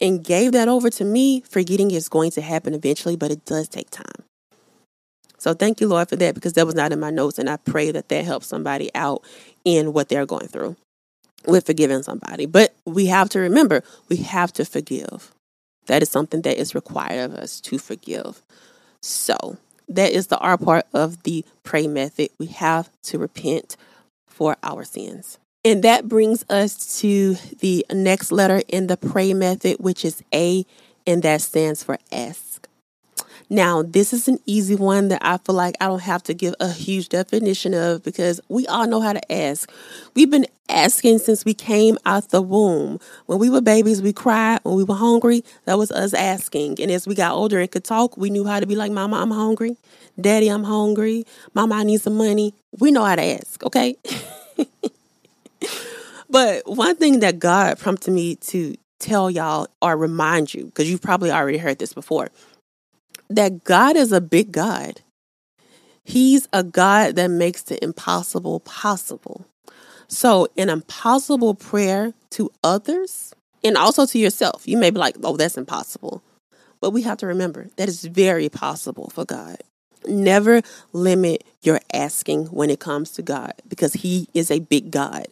and 0.00 0.24
gave 0.24 0.52
that 0.52 0.68
over 0.68 0.88
to 0.88 1.04
me, 1.04 1.42
forgetting 1.48 1.90
is 1.90 2.08
going 2.08 2.30
to 2.32 2.40
happen 2.40 2.74
eventually, 2.74 3.16
but 3.16 3.30
it 3.30 3.44
does 3.44 3.68
take 3.68 3.90
time. 3.90 4.24
So 5.38 5.52
thank 5.54 5.80
you, 5.80 5.88
Lord, 5.88 6.08
for 6.08 6.14
that 6.16 6.36
because 6.36 6.52
that 6.52 6.66
was 6.66 6.76
not 6.76 6.92
in 6.92 7.00
my 7.00 7.10
notes. 7.10 7.38
And 7.38 7.50
I 7.50 7.56
pray 7.56 7.90
that 7.90 8.08
that 8.08 8.24
helps 8.24 8.46
somebody 8.46 8.90
out 8.94 9.24
in 9.64 9.92
what 9.92 10.08
they're 10.08 10.26
going 10.26 10.46
through 10.46 10.76
with 11.46 11.66
forgiving 11.66 12.04
somebody. 12.04 12.46
But 12.46 12.76
we 12.84 13.06
have 13.06 13.28
to 13.30 13.40
remember, 13.40 13.82
we 14.08 14.18
have 14.18 14.52
to 14.52 14.64
forgive. 14.64 15.32
That 15.86 16.00
is 16.00 16.08
something 16.08 16.42
that 16.42 16.60
is 16.60 16.76
required 16.76 17.32
of 17.32 17.34
us 17.34 17.60
to 17.62 17.78
forgive. 17.78 18.40
So 19.00 19.56
that 19.96 20.12
is 20.12 20.28
the 20.28 20.38
R 20.38 20.58
part 20.58 20.86
of 20.92 21.22
the 21.22 21.44
pray 21.62 21.86
method. 21.86 22.30
We 22.38 22.46
have 22.46 22.90
to 23.04 23.18
repent 23.18 23.76
for 24.26 24.56
our 24.62 24.84
sins. 24.84 25.38
And 25.64 25.84
that 25.84 26.08
brings 26.08 26.44
us 26.50 26.98
to 27.00 27.34
the 27.60 27.86
next 27.92 28.32
letter 28.32 28.62
in 28.68 28.88
the 28.88 28.96
pray 28.96 29.32
method, 29.32 29.76
which 29.78 30.04
is 30.04 30.22
A, 30.34 30.66
and 31.06 31.22
that 31.22 31.40
stands 31.40 31.84
for 31.84 31.98
ask. 32.10 32.68
Now, 33.52 33.82
this 33.82 34.14
is 34.14 34.28
an 34.28 34.38
easy 34.46 34.74
one 34.74 35.08
that 35.08 35.20
I 35.22 35.36
feel 35.36 35.54
like 35.54 35.74
I 35.78 35.86
don't 35.86 36.00
have 36.00 36.22
to 36.22 36.32
give 36.32 36.54
a 36.58 36.72
huge 36.72 37.10
definition 37.10 37.74
of 37.74 38.02
because 38.02 38.40
we 38.48 38.66
all 38.66 38.86
know 38.86 39.02
how 39.02 39.12
to 39.12 39.32
ask. 39.32 39.70
We've 40.14 40.30
been 40.30 40.46
asking 40.70 41.18
since 41.18 41.44
we 41.44 41.52
came 41.52 41.98
out 42.06 42.30
the 42.30 42.40
womb. 42.40 42.98
When 43.26 43.38
we 43.38 43.50
were 43.50 43.60
babies, 43.60 44.00
we 44.00 44.14
cried. 44.14 44.60
When 44.62 44.76
we 44.76 44.84
were 44.84 44.94
hungry, 44.94 45.44
that 45.66 45.76
was 45.76 45.92
us 45.92 46.14
asking. 46.14 46.80
And 46.80 46.90
as 46.90 47.06
we 47.06 47.14
got 47.14 47.32
older 47.32 47.60
and 47.60 47.70
could 47.70 47.84
talk, 47.84 48.16
we 48.16 48.30
knew 48.30 48.46
how 48.46 48.58
to 48.58 48.64
be 48.64 48.74
like, 48.74 48.90
Mama, 48.90 49.18
I'm 49.20 49.30
hungry. 49.30 49.76
Daddy, 50.18 50.48
I'm 50.48 50.64
hungry. 50.64 51.26
Mama, 51.52 51.74
I 51.74 51.82
need 51.82 52.00
some 52.00 52.16
money. 52.16 52.54
We 52.78 52.90
know 52.90 53.04
how 53.04 53.16
to 53.16 53.22
ask, 53.22 53.62
okay? 53.66 53.96
but 56.30 56.62
one 56.66 56.96
thing 56.96 57.20
that 57.20 57.38
God 57.38 57.78
prompted 57.78 58.12
me 58.12 58.36
to 58.36 58.76
tell 58.98 59.30
y'all 59.30 59.66
or 59.82 59.94
remind 59.98 60.54
you, 60.54 60.64
because 60.64 60.90
you've 60.90 61.02
probably 61.02 61.30
already 61.30 61.58
heard 61.58 61.78
this 61.78 61.92
before 61.92 62.30
that 63.28 63.64
God 63.64 63.96
is 63.96 64.12
a 64.12 64.20
big 64.20 64.52
God. 64.52 65.00
He's 66.04 66.48
a 66.52 66.62
God 66.62 67.16
that 67.16 67.28
makes 67.28 67.62
the 67.62 67.82
impossible 67.82 68.60
possible. 68.60 69.46
So, 70.08 70.48
an 70.58 70.68
impossible 70.68 71.54
prayer 71.54 72.12
to 72.30 72.50
others 72.62 73.34
and 73.64 73.76
also 73.76 74.04
to 74.06 74.18
yourself, 74.18 74.66
you 74.66 74.76
may 74.76 74.90
be 74.90 74.98
like, 74.98 75.16
oh, 75.22 75.36
that's 75.36 75.56
impossible. 75.56 76.22
But 76.80 76.90
we 76.90 77.02
have 77.02 77.18
to 77.18 77.26
remember 77.26 77.68
that 77.76 77.88
is 77.88 78.04
very 78.04 78.48
possible 78.48 79.10
for 79.10 79.24
God. 79.24 79.58
Never 80.06 80.62
limit 80.92 81.44
your 81.62 81.80
asking 81.92 82.46
when 82.46 82.70
it 82.70 82.80
comes 82.80 83.12
to 83.12 83.22
God 83.22 83.54
because 83.68 83.92
He 83.92 84.28
is 84.34 84.50
a 84.50 84.58
big 84.58 84.90
God. 84.90 85.28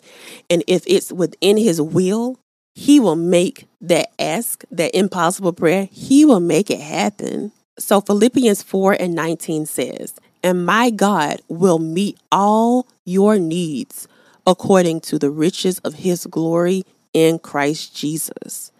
And 0.49 0.63
if 0.69 0.85
it's 0.87 1.11
within 1.11 1.57
His 1.57 1.81
will, 1.81 2.39
He 2.77 3.01
will 3.01 3.17
make 3.17 3.67
that 3.81 4.13
ask, 4.21 4.65
that 4.71 4.97
impossible 4.97 5.53
prayer, 5.53 5.89
He 5.91 6.25
will 6.25 6.41
make 6.41 6.71
it 6.71 6.81
happen. 6.81 7.51
So 7.81 8.03
Philippians 8.03 8.63
4 8.63 8.99
and 9.01 9.15
19 9.15 9.65
says, 9.65 10.15
And 10.43 10.67
my 10.67 10.91
God 10.91 11.41
will 11.49 11.79
meet 11.79 12.19
all 12.31 12.87
your 13.07 13.39
needs 13.39 14.07
according 14.47 15.01
to 15.01 15.19
the 15.19 15.31
riches 15.31 15.79
of 15.79 15.95
his 15.95 16.27
glory 16.27 16.85
in 17.15 17.39
Christ 17.39 17.97
Jesus. 17.97 18.71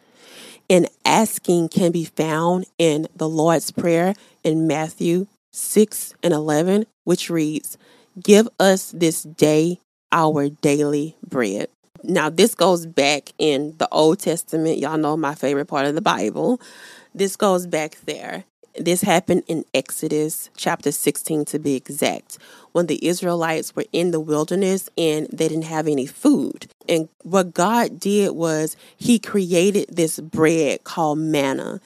And 0.69 0.87
asking 1.05 1.71
can 1.71 1.93
be 1.93 2.05
found 2.05 2.67
in 2.79 3.09
the 3.17 3.29
Lord's 3.29 3.71
Prayer 3.71 4.15
in 4.45 4.67
Matthew 4.67 5.27
6 5.53 6.15
and 6.23 6.35
11, 6.35 6.85
which 7.05 7.31
reads, 7.31 7.79
Give 8.23 8.49
us 8.61 8.93
this 8.93 9.23
day 9.23 9.81
our 10.13 10.51
daily 10.51 11.17
bread. 11.27 11.69
Now, 12.05 12.29
this 12.29 12.55
goes 12.55 12.85
back 12.85 13.33
in 13.39 13.75
the 13.79 13.89
Old 13.91 14.21
Testament. 14.21 14.79
Y'all 14.79 14.99
know 14.99 15.17
my 15.17 15.35
favorite 15.35 15.67
part 15.67 15.87
of 15.87 15.95
the 15.95 16.03
Bible. 16.03 16.61
This 17.15 17.37
goes 17.37 17.67
back 17.67 17.97
there. 18.05 18.45
This 18.79 19.03
happened 19.03 19.43
in 19.49 19.65
Exodus 19.75 20.49
chapter 20.57 20.93
16 20.93 21.45
to 21.47 21.59
be 21.59 21.75
exact, 21.75 22.39
when 22.73 22.87
the 22.87 23.05
Israelites 23.05 23.75
were 23.75 23.85
in 23.93 24.13
the 24.13 24.21
wilderness 24.21 24.89
and 24.97 25.27
they 25.33 25.49
didn't 25.49 25.65
have 25.65 25.89
any 25.89 26.07
food. 26.07 26.69
And 26.89 27.09
what 27.23 27.53
God 27.53 27.99
did 27.99 28.31
was 28.31 28.77
He 28.97 29.19
created 29.19 29.97
this 29.97 30.21
bread 30.21 30.85
called 30.85 31.19
manna. 31.19 31.81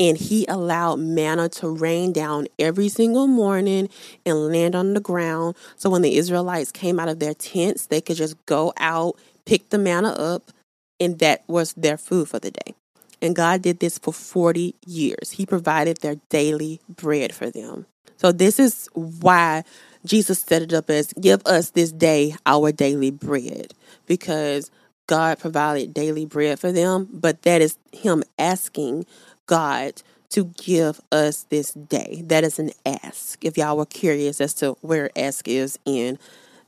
And 0.00 0.16
he 0.16 0.46
allowed 0.46 1.00
manna 1.00 1.48
to 1.48 1.68
rain 1.68 2.12
down 2.12 2.46
every 2.56 2.88
single 2.88 3.26
morning 3.26 3.88
and 4.24 4.46
land 4.46 4.76
on 4.76 4.94
the 4.94 5.00
ground. 5.00 5.56
So 5.76 5.90
when 5.90 6.02
the 6.02 6.16
Israelites 6.16 6.70
came 6.70 7.00
out 7.00 7.08
of 7.08 7.18
their 7.18 7.34
tents, 7.34 7.86
they 7.86 8.00
could 8.00 8.16
just 8.16 8.36
go 8.46 8.72
out, 8.76 9.16
pick 9.44 9.70
the 9.70 9.78
manna 9.78 10.10
up, 10.10 10.52
and 11.00 11.18
that 11.18 11.42
was 11.48 11.72
their 11.72 11.96
food 11.96 12.28
for 12.28 12.38
the 12.38 12.52
day. 12.52 12.76
And 13.20 13.34
God 13.34 13.62
did 13.62 13.80
this 13.80 13.98
for 13.98 14.12
40 14.12 14.74
years. 14.86 15.32
He 15.32 15.46
provided 15.46 15.98
their 15.98 16.16
daily 16.28 16.80
bread 16.88 17.34
for 17.34 17.50
them. 17.50 17.86
So, 18.16 18.32
this 18.32 18.58
is 18.58 18.88
why 18.94 19.64
Jesus 20.04 20.40
set 20.40 20.62
it 20.62 20.72
up 20.72 20.90
as 20.90 21.12
give 21.14 21.42
us 21.46 21.70
this 21.70 21.92
day 21.92 22.34
our 22.46 22.72
daily 22.72 23.10
bread 23.10 23.74
because 24.06 24.70
God 25.06 25.38
provided 25.38 25.94
daily 25.94 26.26
bread 26.26 26.58
for 26.60 26.72
them, 26.72 27.08
but 27.12 27.42
that 27.42 27.60
is 27.60 27.78
Him 27.92 28.22
asking 28.38 29.06
God 29.46 30.02
to 30.30 30.44
give 30.58 31.00
us 31.10 31.46
this 31.48 31.72
day. 31.72 32.22
That 32.26 32.44
is 32.44 32.58
an 32.58 32.72
ask. 32.84 33.44
If 33.44 33.56
y'all 33.56 33.76
were 33.76 33.86
curious 33.86 34.40
as 34.40 34.54
to 34.54 34.72
where 34.82 35.10
ask 35.16 35.48
is 35.48 35.78
in 35.84 36.18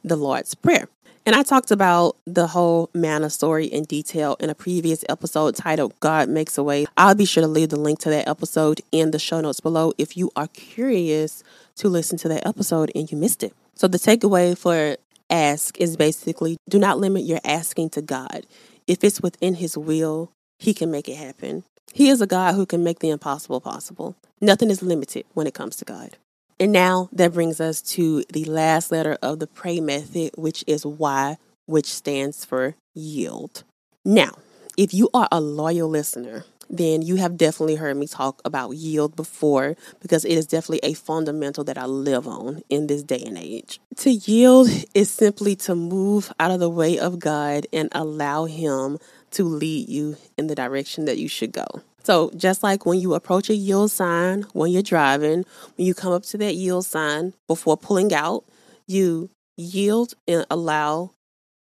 the 0.02 0.16
Lord's 0.16 0.54
Prayer. 0.54 0.88
And 1.30 1.38
I 1.38 1.44
talked 1.44 1.70
about 1.70 2.16
the 2.26 2.48
whole 2.48 2.90
manna 2.92 3.30
story 3.30 3.66
in 3.66 3.84
detail 3.84 4.36
in 4.40 4.50
a 4.50 4.54
previous 4.56 5.04
episode 5.08 5.54
titled 5.54 5.94
God 6.00 6.28
Makes 6.28 6.58
a 6.58 6.64
Way. 6.64 6.86
I'll 6.96 7.14
be 7.14 7.24
sure 7.24 7.40
to 7.40 7.46
leave 7.46 7.68
the 7.68 7.78
link 7.78 8.00
to 8.00 8.10
that 8.10 8.26
episode 8.26 8.80
in 8.90 9.12
the 9.12 9.20
show 9.20 9.40
notes 9.40 9.60
below 9.60 9.92
if 9.96 10.16
you 10.16 10.32
are 10.34 10.48
curious 10.48 11.44
to 11.76 11.88
listen 11.88 12.18
to 12.18 12.28
that 12.30 12.44
episode 12.44 12.90
and 12.96 13.08
you 13.12 13.16
missed 13.16 13.44
it. 13.44 13.54
So, 13.76 13.86
the 13.86 13.96
takeaway 13.96 14.58
for 14.58 14.96
ask 15.30 15.78
is 15.78 15.96
basically 15.96 16.56
do 16.68 16.80
not 16.80 16.98
limit 16.98 17.22
your 17.22 17.38
asking 17.44 17.90
to 17.90 18.02
God. 18.02 18.44
If 18.88 19.04
it's 19.04 19.20
within 19.20 19.54
His 19.54 19.78
will, 19.78 20.32
He 20.58 20.74
can 20.74 20.90
make 20.90 21.08
it 21.08 21.14
happen. 21.14 21.62
He 21.92 22.08
is 22.08 22.20
a 22.20 22.26
God 22.26 22.56
who 22.56 22.66
can 22.66 22.82
make 22.82 22.98
the 22.98 23.10
impossible 23.10 23.60
possible. 23.60 24.16
Nothing 24.40 24.68
is 24.68 24.82
limited 24.82 25.26
when 25.34 25.46
it 25.46 25.54
comes 25.54 25.76
to 25.76 25.84
God. 25.84 26.16
And 26.60 26.72
now 26.72 27.08
that 27.12 27.32
brings 27.32 27.58
us 27.58 27.80
to 27.94 28.22
the 28.30 28.44
last 28.44 28.92
letter 28.92 29.16
of 29.22 29.38
the 29.38 29.46
pray 29.46 29.80
method, 29.80 30.32
which 30.36 30.62
is 30.66 30.84
Y, 30.84 31.38
which 31.64 31.86
stands 31.86 32.44
for 32.44 32.74
yield. 32.94 33.64
Now, 34.04 34.32
if 34.76 34.92
you 34.92 35.08
are 35.14 35.26
a 35.32 35.40
loyal 35.40 35.88
listener, 35.88 36.44
then 36.68 37.00
you 37.00 37.16
have 37.16 37.38
definitely 37.38 37.76
heard 37.76 37.96
me 37.96 38.06
talk 38.06 38.42
about 38.44 38.72
yield 38.72 39.16
before 39.16 39.74
because 40.00 40.26
it 40.26 40.32
is 40.32 40.46
definitely 40.46 40.80
a 40.82 40.92
fundamental 40.92 41.64
that 41.64 41.78
I 41.78 41.86
live 41.86 42.28
on 42.28 42.60
in 42.68 42.88
this 42.88 43.02
day 43.02 43.22
and 43.24 43.38
age. 43.38 43.80
To 43.96 44.10
yield 44.10 44.68
is 44.94 45.10
simply 45.10 45.56
to 45.56 45.74
move 45.74 46.30
out 46.38 46.50
of 46.50 46.60
the 46.60 46.70
way 46.70 46.98
of 46.98 47.18
God 47.18 47.66
and 47.72 47.88
allow 47.92 48.44
Him 48.44 48.98
to 49.32 49.44
lead 49.44 49.88
you 49.88 50.18
in 50.36 50.46
the 50.46 50.54
direction 50.54 51.06
that 51.06 51.16
you 51.16 51.26
should 51.26 51.52
go. 51.52 51.64
So, 52.02 52.30
just 52.36 52.62
like 52.62 52.86
when 52.86 52.98
you 52.98 53.14
approach 53.14 53.50
a 53.50 53.54
yield 53.54 53.90
sign 53.90 54.42
when 54.52 54.70
you're 54.70 54.82
driving, 54.82 55.44
when 55.76 55.86
you 55.86 55.94
come 55.94 56.12
up 56.12 56.22
to 56.24 56.38
that 56.38 56.54
yield 56.54 56.86
sign 56.86 57.34
before 57.46 57.76
pulling 57.76 58.12
out, 58.14 58.44
you 58.86 59.30
yield 59.56 60.14
and 60.26 60.46
allow 60.50 61.10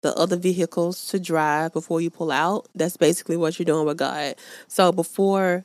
the 0.02 0.14
other 0.14 0.36
vehicles 0.36 1.06
to 1.08 1.18
drive 1.18 1.72
before 1.72 2.00
you 2.00 2.10
pull 2.10 2.30
out. 2.30 2.68
That's 2.74 2.96
basically 2.96 3.36
what 3.36 3.58
you're 3.58 3.64
doing 3.64 3.86
with 3.86 3.98
God. 3.98 4.36
So, 4.68 4.92
before 4.92 5.64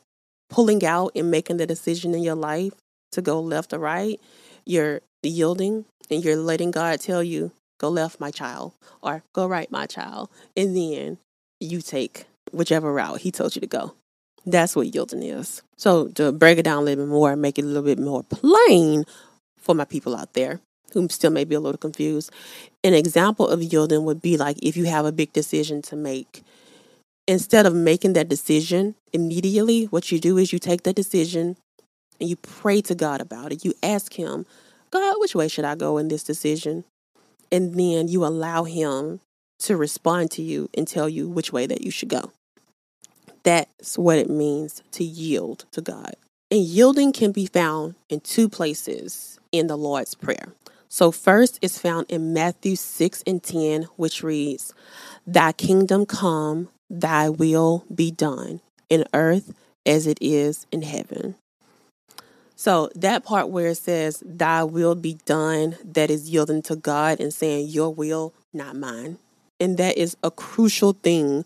pulling 0.49 0.84
out 0.86 1.12
and 1.16 1.32
making 1.32 1.57
the 1.57 1.68
decision 1.68 2.14
in 2.14 2.24
your 2.24 2.36
life 2.36 2.74
to 3.12 3.22
go 3.22 3.39
left 3.39 3.74
or 3.74 3.80
right, 3.80 4.20
you're 4.66 5.01
yielding 5.24 5.86
and 6.10 6.24
you're 6.24 6.36
letting 6.36 6.72
God 6.72 6.99
tell 6.99 7.24
you, 7.24 7.51
go 7.80 7.89
left, 7.89 8.20
my 8.20 8.32
child, 8.32 8.74
or 9.01 9.24
go 9.34 9.47
right, 9.47 9.72
my 9.72 9.86
child. 9.86 10.30
And 10.57 10.76
then 10.76 11.18
you 11.60 11.82
take 11.82 12.26
whichever 12.51 12.91
route 12.91 13.22
He 13.22 13.32
told 13.32 13.55
you 13.55 13.62
to 13.62 13.68
go. 13.68 13.93
That's 14.52 14.76
what 14.76 14.93
yielding 14.93 15.24
is. 15.24 15.62
So 15.78 16.08
to 16.10 16.32
break 16.32 16.58
it 16.58 16.64
down 16.64 16.80
a 16.80 16.86
little 16.86 17.06
bit 17.06 17.12
more 17.12 17.32
and 17.32 17.41
make 17.41 17.60
it 17.60 17.66
a 17.66 17.68
little 17.68 17.84
bit 17.84 18.00
more 18.00 18.24
plain 18.24 19.06
for 19.58 19.76
my 19.76 19.86
people 19.86 20.16
out 20.16 20.34
there 20.34 20.60
who 20.93 21.08
still 21.10 21.30
may 21.30 21.43
be 21.43 21.56
a 21.56 21.60
little 21.60 21.78
confused, 21.78 22.32
an 22.84 22.93
example 22.93 23.47
of 23.47 23.62
yielding 23.62 24.06
would 24.06 24.22
be 24.22 24.38
like 24.38 24.58
if 24.64 24.76
you 24.76 24.86
have 24.86 25.06
a 25.06 25.12
big 25.12 25.32
decision 25.34 25.82
to 25.84 25.95
make. 25.95 26.43
Instead 27.28 27.68
of 27.68 27.76
making 27.76 28.14
that 28.14 28.28
decision 28.28 28.95
immediately, 29.14 29.86
what 29.86 30.12
you 30.12 30.20
do 30.20 30.38
is 30.38 30.52
you 30.52 30.58
take 30.58 30.82
that 30.82 30.95
decision 30.95 31.56
and 32.20 32.28
you 32.28 32.36
pray 32.38 32.82
to 32.82 32.95
God 32.95 33.22
about 33.22 33.52
it. 33.52 33.64
You 33.64 33.74
ask 33.84 34.14
Him, 34.14 34.47
God, 34.89 35.16
which 35.20 35.36
way 35.36 35.47
should 35.47 35.66
I 35.66 35.76
go 35.76 36.00
in 36.00 36.08
this 36.08 36.24
decision? 36.24 36.86
And 37.52 37.76
then 37.76 38.08
you 38.08 38.26
allow 38.26 38.64
Him 38.64 39.20
to 39.60 39.78
respond 39.78 40.32
to 40.32 40.41
you 40.41 40.70
and 40.76 40.88
tell 40.88 41.08
you 41.08 41.30
which 41.30 41.54
way 41.54 41.68
that 41.68 41.82
you 41.82 41.91
should 41.91 42.10
go. 42.10 42.32
That's 43.50 43.97
what 43.97 44.20
it 44.20 44.30
means 44.30 44.84
to 44.91 45.04
yield 45.04 45.66
to 45.72 45.82
God. 45.82 46.14
And 46.52 46.62
yielding 46.62 47.12
can 47.12 47.32
be 47.32 47.47
found 47.47 47.95
in 48.08 48.20
two 48.20 48.47
places 48.47 49.39
in 49.52 49.66
the 49.66 49.76
Lord's 49.76 50.14
Prayer. 50.14 50.54
So, 50.88 51.10
first 51.10 51.58
is 51.60 51.80
found 51.80 52.06
in 52.10 52.32
Matthew 52.32 52.76
6 52.76 53.24
and 53.26 53.41
10, 53.41 53.88
which 53.95 54.22
reads, 54.22 54.72
Thy 55.26 55.52
kingdom 55.52 56.06
come, 56.06 56.70
thy 56.91 57.28
will 57.30 57.86
be 57.93 58.12
done, 58.12 58.62
in 58.88 59.06
earth 59.16 59.52
as 59.84 60.06
it 60.06 60.20
is 60.22 60.68
in 60.72 60.84
heaven. 60.84 61.34
So, 62.56 62.91
that 62.93 63.24
part 63.24 63.50
where 63.50 63.70
it 63.70 63.78
says, 63.78 64.22
Thy 64.24 64.64
will 64.64 64.93
be 64.93 65.16
done, 65.26 65.76
that 65.84 66.12
is 66.12 66.30
yielding 66.30 66.62
to 66.64 66.76
God 66.76 67.20
and 67.20 67.34
saying, 67.34 67.70
Your 67.70 67.91
will, 67.91 68.32
not 68.54 68.76
mine. 68.76 69.18
And 69.60 69.80
that 69.80 69.97
is 69.97 70.16
a 70.22 70.30
crucial 70.30 70.93
thing 70.93 71.45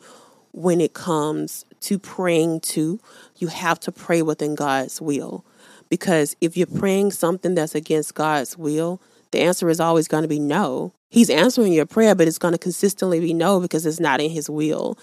when 0.52 0.82
it 0.82 0.94
comes 0.94 1.66
to 1.84 2.00
praying 2.00 2.62
to. 2.62 3.00
You 3.38 3.48
have 3.48 3.80
to 3.82 3.92
pray 3.92 4.22
within 4.22 4.56
God's 4.56 5.02
will. 5.02 5.46
Because 5.90 6.36
if 6.42 6.58
you're 6.58 6.68
praying 6.68 7.12
something 7.12 7.56
that's 7.56 7.76
against 7.76 8.16
God's 8.16 8.58
will, 8.58 9.02
the 9.32 9.42
answer 9.42 9.70
is 9.70 9.80
always 9.80 10.08
going 10.08 10.24
to 10.24 10.28
be 10.28 10.40
no. 10.40 10.94
He's 11.10 11.30
answering 11.30 11.74
your 11.74 11.86
prayer, 11.86 12.16
but 12.16 12.28
it's 12.28 12.40
going 12.40 12.54
to 12.54 12.58
consistently 12.58 13.20
be 13.20 13.34
no 13.34 13.60
because 13.60 13.86
it's 13.86 14.00
not 14.00 14.22
in 14.22 14.32
His 14.32 14.50
will. 14.50 14.98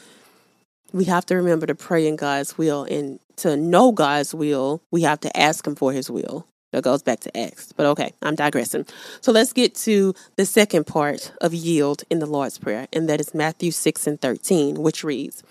We 0.92 1.04
have 1.04 1.24
to 1.26 1.36
remember 1.36 1.66
to 1.66 1.74
pray 1.74 2.06
in 2.06 2.16
God's 2.16 2.58
will. 2.58 2.84
And 2.84 3.20
to 3.36 3.56
know 3.56 3.92
God's 3.92 4.34
will, 4.34 4.82
we 4.90 5.02
have 5.02 5.20
to 5.20 5.36
ask 5.36 5.66
Him 5.66 5.76
for 5.76 5.92
His 5.92 6.10
will. 6.10 6.46
That 6.72 6.84
goes 6.84 7.02
back 7.02 7.20
to 7.20 7.36
Acts. 7.36 7.72
But 7.72 7.86
okay, 7.86 8.12
I'm 8.22 8.34
digressing. 8.36 8.86
So 9.20 9.32
let's 9.32 9.52
get 9.52 9.74
to 9.76 10.14
the 10.36 10.46
second 10.46 10.86
part 10.86 11.32
of 11.40 11.52
yield 11.52 12.04
in 12.10 12.20
the 12.20 12.26
Lord's 12.26 12.58
Prayer, 12.58 12.86
and 12.92 13.08
that 13.08 13.20
is 13.20 13.34
Matthew 13.34 13.70
6 13.70 14.06
and 14.06 14.20
13, 14.20 14.80
which 14.80 15.02
reads, 15.02 15.42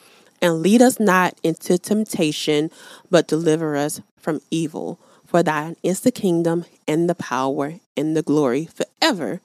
And 0.41 0.61
lead 0.61 0.81
us 0.81 0.99
not 0.99 1.37
into 1.43 1.77
temptation, 1.77 2.71
but 3.09 3.27
deliver 3.27 3.75
us 3.75 4.01
from 4.17 4.41
evil. 4.51 4.99
For 5.25 5.43
thine 5.43 5.75
is 5.83 6.01
the 6.01 6.11
kingdom 6.11 6.65
and 6.87 7.09
the 7.09 7.15
power 7.15 7.75
and 7.95 8.15
the 8.15 8.23
glory 8.23 8.65
forever. 8.65 9.41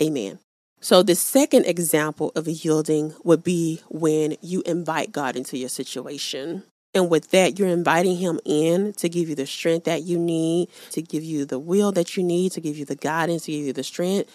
Amen. 0.00 0.38
So, 0.80 1.02
the 1.02 1.16
second 1.16 1.66
example 1.66 2.30
of 2.36 2.46
yielding 2.46 3.12
would 3.24 3.42
be 3.42 3.82
when 3.88 4.36
you 4.40 4.62
invite 4.64 5.10
God 5.10 5.34
into 5.34 5.58
your 5.58 5.68
situation. 5.68 6.62
And 6.94 7.10
with 7.10 7.30
that, 7.32 7.58
you're 7.58 7.68
inviting 7.68 8.16
him 8.16 8.40
in 8.44 8.92
to 8.94 9.08
give 9.08 9.28
you 9.28 9.34
the 9.34 9.46
strength 9.46 9.84
that 9.84 10.04
you 10.04 10.18
need, 10.18 10.68
to 10.92 11.02
give 11.02 11.24
you 11.24 11.44
the 11.44 11.58
will 11.58 11.92
that 11.92 12.16
you 12.16 12.22
need, 12.22 12.52
to 12.52 12.60
give 12.60 12.78
you 12.78 12.84
the 12.84 12.94
guidance, 12.94 13.44
to 13.44 13.52
give 13.52 13.66
you 13.66 13.72
the 13.72 13.82
strength. 13.82 14.30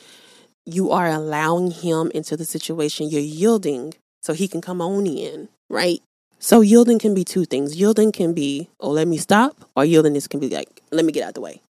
You 0.65 0.91
are 0.91 1.07
allowing 1.07 1.71
him 1.71 2.11
into 2.13 2.37
the 2.37 2.45
situation. 2.45 3.09
You're 3.09 3.21
yielding 3.21 3.93
so 4.21 4.33
he 4.33 4.47
can 4.47 4.61
come 4.61 4.81
on 4.81 5.07
in, 5.07 5.49
right? 5.73 6.01
So 6.39 6.61
yielding 6.61 6.99
can 6.99 7.13
be 7.13 7.23
two 7.23 7.45
things. 7.45 7.75
Yielding 7.75 8.11
can 8.11 8.33
be, 8.33 8.69
oh, 8.79 8.91
let 8.91 9.07
me 9.07 9.17
stop, 9.17 9.55
or 9.75 9.85
yielding 9.85 10.19
can 10.21 10.39
be 10.39 10.49
like, 10.49 10.81
let 10.91 11.05
me 11.05 11.11
get 11.11 11.27
out 11.27 11.33
the 11.33 11.41
way. 11.41 11.61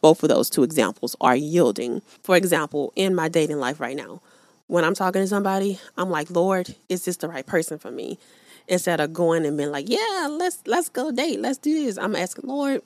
Both 0.00 0.22
of 0.22 0.28
those 0.28 0.50
two 0.50 0.62
examples 0.62 1.16
are 1.20 1.36
yielding. 1.36 2.02
For 2.22 2.36
example, 2.36 2.92
in 2.96 3.14
my 3.14 3.28
dating 3.28 3.58
life 3.58 3.80
right 3.80 3.96
now, 3.96 4.20
when 4.66 4.84
I'm 4.84 4.94
talking 4.94 5.22
to 5.22 5.26
somebody, 5.26 5.78
I'm 5.96 6.10
like, 6.10 6.30
Lord, 6.30 6.74
is 6.88 7.04
this 7.04 7.16
the 7.16 7.28
right 7.28 7.46
person 7.46 7.78
for 7.78 7.90
me? 7.90 8.18
instead 8.70 9.00
of 9.00 9.12
going 9.12 9.44
and 9.44 9.56
being 9.56 9.70
like, 9.72 9.88
yeah, 9.88 10.28
let's 10.30 10.62
let's 10.66 10.88
go 10.88 11.10
date, 11.10 11.40
let's 11.40 11.58
do 11.58 11.84
this. 11.84 11.98
I'm 11.98 12.16
asking, 12.16 12.48
Lord, 12.48 12.82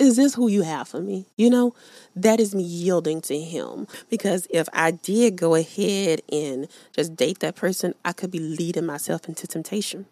is 0.00 0.16
this 0.16 0.34
who 0.34 0.48
you 0.48 0.62
have 0.62 0.88
for 0.88 1.00
me? 1.00 1.26
You 1.36 1.50
know, 1.50 1.74
that 2.16 2.40
is 2.40 2.54
me 2.54 2.62
yielding 2.62 3.20
to 3.22 3.38
him. 3.38 3.86
Because 4.08 4.46
if 4.50 4.68
I 4.72 4.92
did 4.92 5.36
go 5.36 5.54
ahead 5.54 6.22
and 6.32 6.66
just 6.92 7.14
date 7.14 7.40
that 7.40 7.54
person, 7.54 7.94
I 8.04 8.12
could 8.12 8.30
be 8.30 8.40
leading 8.40 8.86
myself 8.86 9.28
into 9.28 9.46
temptation 9.46 10.06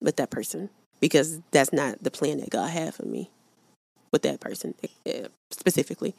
with 0.00 0.16
that 0.16 0.30
person 0.30 0.70
because 1.00 1.40
that's 1.50 1.72
not 1.72 2.02
the 2.02 2.10
plan 2.10 2.38
that 2.38 2.50
God 2.50 2.70
had 2.70 2.94
for 2.94 3.04
me 3.04 3.30
with 4.12 4.22
that 4.22 4.40
person 4.40 4.74
eh, 4.82 4.88
eh, 5.04 5.26
specifically. 5.50 6.14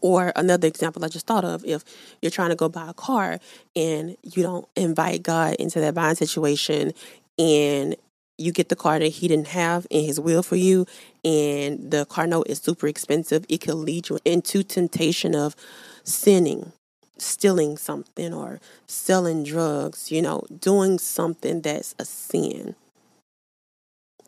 Or 0.00 0.32
another 0.36 0.68
example 0.68 1.04
I 1.04 1.08
just 1.08 1.26
thought 1.26 1.44
of 1.44 1.64
if 1.64 1.84
you're 2.22 2.30
trying 2.30 2.50
to 2.50 2.56
go 2.56 2.68
buy 2.68 2.88
a 2.88 2.94
car 2.94 3.40
and 3.74 4.16
you 4.22 4.42
don't 4.42 4.68
invite 4.76 5.22
God 5.22 5.54
into 5.54 5.80
that 5.80 5.94
buying 5.94 6.14
situation 6.14 6.92
and 7.38 7.96
you 8.38 8.52
get 8.52 8.68
the 8.68 8.76
car 8.76 8.98
that 8.98 9.08
he 9.08 9.28
didn't 9.28 9.48
have 9.48 9.86
in 9.90 10.04
his 10.04 10.20
will 10.20 10.42
for 10.42 10.56
you 10.56 10.86
and 11.24 11.90
the 11.90 12.04
car 12.06 12.26
note 12.26 12.46
is 12.48 12.58
super 12.58 12.86
expensive 12.86 13.44
it 13.48 13.60
could 13.60 13.74
lead 13.74 14.08
you 14.08 14.18
into 14.24 14.62
temptation 14.62 15.34
of 15.34 15.54
sinning 16.04 16.72
stealing 17.18 17.76
something 17.76 18.34
or 18.34 18.60
selling 18.86 19.42
drugs 19.42 20.10
you 20.10 20.20
know 20.20 20.42
doing 20.60 20.98
something 20.98 21.62
that's 21.62 21.94
a 21.98 22.04
sin 22.04 22.74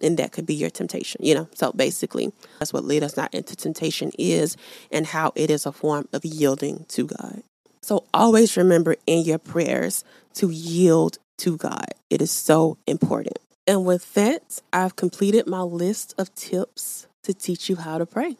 and 0.01 0.17
that 0.17 0.33
could 0.33 0.47
be 0.47 0.55
your 0.55 0.71
temptation 0.71 1.21
you 1.23 1.35
know 1.35 1.49
so 1.55 1.73
basically 1.73 2.33
that's 2.59 2.73
what 2.73 2.85
lead 2.85 3.03
us 3.03 3.17
not 3.17 3.33
into 3.35 3.55
temptation 3.55 4.11
is 4.19 4.57
and 4.91 5.07
how 5.07 5.33
it 5.35 5.51
is 5.51 5.67
a 5.67 5.73
form 5.73 6.09
of 6.13 6.25
yielding 6.25 6.87
to 6.89 7.07
god 7.07 7.43
so 7.83 8.05
always 8.13 8.57
remember 8.57 8.97
in 9.07 9.25
your 9.25 9.39
prayers 9.39 10.05
to 10.35 10.51
yield 10.51 11.19
to 11.39 11.57
God. 11.57 11.87
It 12.11 12.21
is 12.21 12.31
so 12.31 12.77
important. 12.87 13.39
And 13.69 13.85
with 13.85 14.15
that, 14.15 14.63
I've 14.73 14.97
completed 14.97 15.47
my 15.47 15.61
list 15.61 16.15
of 16.17 16.35
tips 16.35 17.07
to 17.23 17.35
teach 17.35 17.69
you 17.69 17.77
how 17.77 17.99
to 17.99 18.07
pray. 18.07 18.39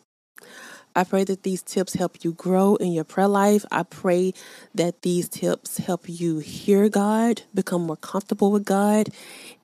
I 0.97 1.05
pray 1.05 1.25
that 1.25 1.43
these 1.43 1.63
tips 1.63 1.93
help 1.93 2.25
you 2.25 2.33
grow 2.33 2.77
in 2.77 2.93
your 2.93 3.05
prayer 3.05 3.29
life. 3.29 3.67
I 3.71 3.83
pray 3.83 4.33
that 4.75 5.03
these 5.03 5.29
tips 5.29 5.77
help 5.77 6.09
you 6.09 6.39
hear 6.39 6.89
God, 6.89 7.43
become 7.55 7.83
more 7.83 7.97
comfortable 7.97 8.51
with 8.51 8.65
God, 8.65 9.11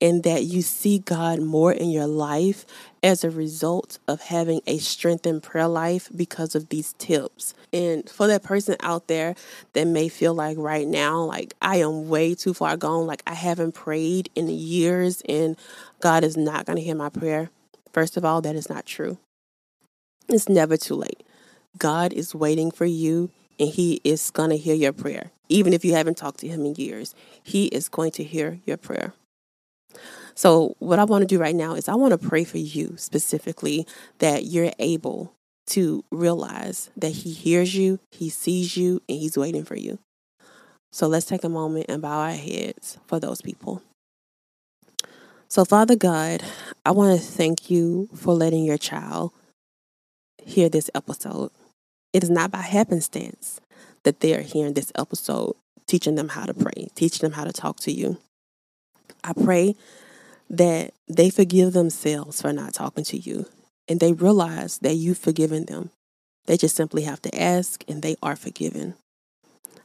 and 0.03 0.23
that 0.23 0.45
you 0.45 0.61
see 0.61 0.99
God 0.99 1.41
more 1.41 1.73
in 1.73 1.89
your 1.89 2.07
life 2.07 2.67
as 3.05 3.23
a 3.23 3.31
result 3.31 3.99
of 4.09 4.19
having 4.23 4.63
a 4.67 4.79
strengthened 4.79 5.43
prayer 5.43 5.69
life 5.69 6.09
because 6.17 6.55
of 6.55 6.71
these 6.71 6.95
tips. 6.95 7.53
And 7.71 8.09
for 8.09 8.27
that 8.27 8.43
person 8.43 8.77
out 8.81 9.09
there 9.09 9.35
that 9.75 9.87
may 9.87 10.09
feel 10.09 10.33
like 10.33 10.57
right 10.57 10.89
now, 10.89 11.21
like 11.21 11.53
I 11.61 11.77
am 11.77 12.09
way 12.09 12.35
too 12.35 12.55
far 12.55 12.79
gone, 12.79 13.07
like 13.07 13.23
I 13.27 13.35
haven't 13.35 13.73
prayed 13.73 14.31
in 14.35 14.49
years 14.49 15.23
and 15.29 15.55
God 16.01 16.25
is 16.25 16.35
not 16.35 16.65
going 16.65 16.79
to 16.79 16.83
hear 16.83 16.95
my 16.95 17.11
prayer. 17.11 17.51
First 17.93 18.17
of 18.17 18.25
all, 18.25 18.41
that 18.41 18.57
is 18.57 18.71
not 18.71 18.87
true. 18.87 19.19
It's 20.31 20.49
never 20.49 20.79
too 20.79 20.95
late. 20.95 21.23
God 21.77 22.15
is 22.15 22.35
waiting 22.35 22.71
for 22.71 22.87
you 22.87 23.31
and 23.61 23.69
He 23.69 24.01
is 24.03 24.31
going 24.31 24.51
to 24.51 24.57
hear 24.57 24.75
your 24.75 24.95
prayer. 24.95 25.31
Even 25.51 25.75
if 25.75 25.85
you 25.85 25.93
haven't 25.93 26.17
talked 26.17 26.41
to 26.41 26.49
Him 26.49 26.65
in 26.65 26.75
years, 26.77 27.15
He 27.43 27.67
is 27.67 27.91
going 27.91 28.13
to 28.13 28.25
hear 28.25 28.61
your 28.65 28.79
prayer. 28.79 29.13
So, 30.35 30.75
what 30.79 30.99
I 30.99 31.05
want 31.05 31.23
to 31.23 31.27
do 31.27 31.41
right 31.41 31.55
now 31.55 31.75
is 31.75 31.89
I 31.89 31.95
want 31.95 32.13
to 32.13 32.29
pray 32.29 32.45
for 32.45 32.59
you 32.59 32.95
specifically 32.97 33.87
that 34.19 34.47
you're 34.47 34.73
able 34.79 35.33
to 35.69 36.05
realize 36.11 36.91
that 36.97 37.11
He 37.11 37.33
hears 37.33 37.75
you, 37.75 38.01
He 38.11 38.29
sees 38.29 38.77
you, 38.77 39.01
and 39.09 39.19
He's 39.19 39.39
waiting 39.39 39.65
for 39.65 39.77
you. 39.77 39.99
So, 40.93 41.07
let's 41.07 41.27
take 41.27 41.45
a 41.45 41.49
moment 41.49 41.87
and 41.89 42.03
bow 42.03 42.19
our 42.21 42.33
heads 42.33 42.99
for 43.07 43.21
those 43.21 43.41
people. 43.43 43.83
So, 45.49 45.65
Father 45.65 45.95
God, 45.95 46.43
I 46.85 46.91
want 46.91 47.19
to 47.19 47.25
thank 47.25 47.71
you 47.71 48.09
for 48.15 48.35
letting 48.35 48.65
your 48.65 48.79
child 48.79 49.33
hear 50.43 50.69
this 50.69 50.91
episode. 50.95 51.53
It 52.13 52.23
is 52.23 52.31
not 52.31 52.51
by 52.51 52.59
happenstance 52.59 53.61
that 54.03 54.21
they 54.21 54.35
are 54.35 54.41
hearing 54.41 54.75
this 54.75 54.93
episode, 54.97 55.55
teaching 55.87 56.15
them 56.15 56.31
how 56.31 56.45
to 56.45 56.55
pray, 56.55 56.89
teaching 56.95 57.21
them 57.29 57.33
how 57.33 57.45
to 57.45 57.53
talk 57.53 57.79
to 57.81 57.93
you. 57.93 58.19
I 59.25 59.33
pray 59.33 59.75
that 60.51 60.93
they 61.09 61.31
forgive 61.31 61.73
themselves 61.73 62.43
for 62.43 62.53
not 62.53 62.75
talking 62.75 63.05
to 63.05 63.17
you 63.17 63.47
and 63.89 63.99
they 63.99 64.13
realize 64.13 64.79
that 64.79 64.95
you've 64.95 65.19
forgiven 65.19 65.65
them. 65.65 65.91
They 66.47 66.57
just 66.57 66.77
simply 66.77 67.03
have 67.03 67.23
to 67.23 67.41
ask 67.41 67.83
and 67.89 68.03
they 68.03 68.17
are 68.23 68.37
forgiven. 68.37 68.95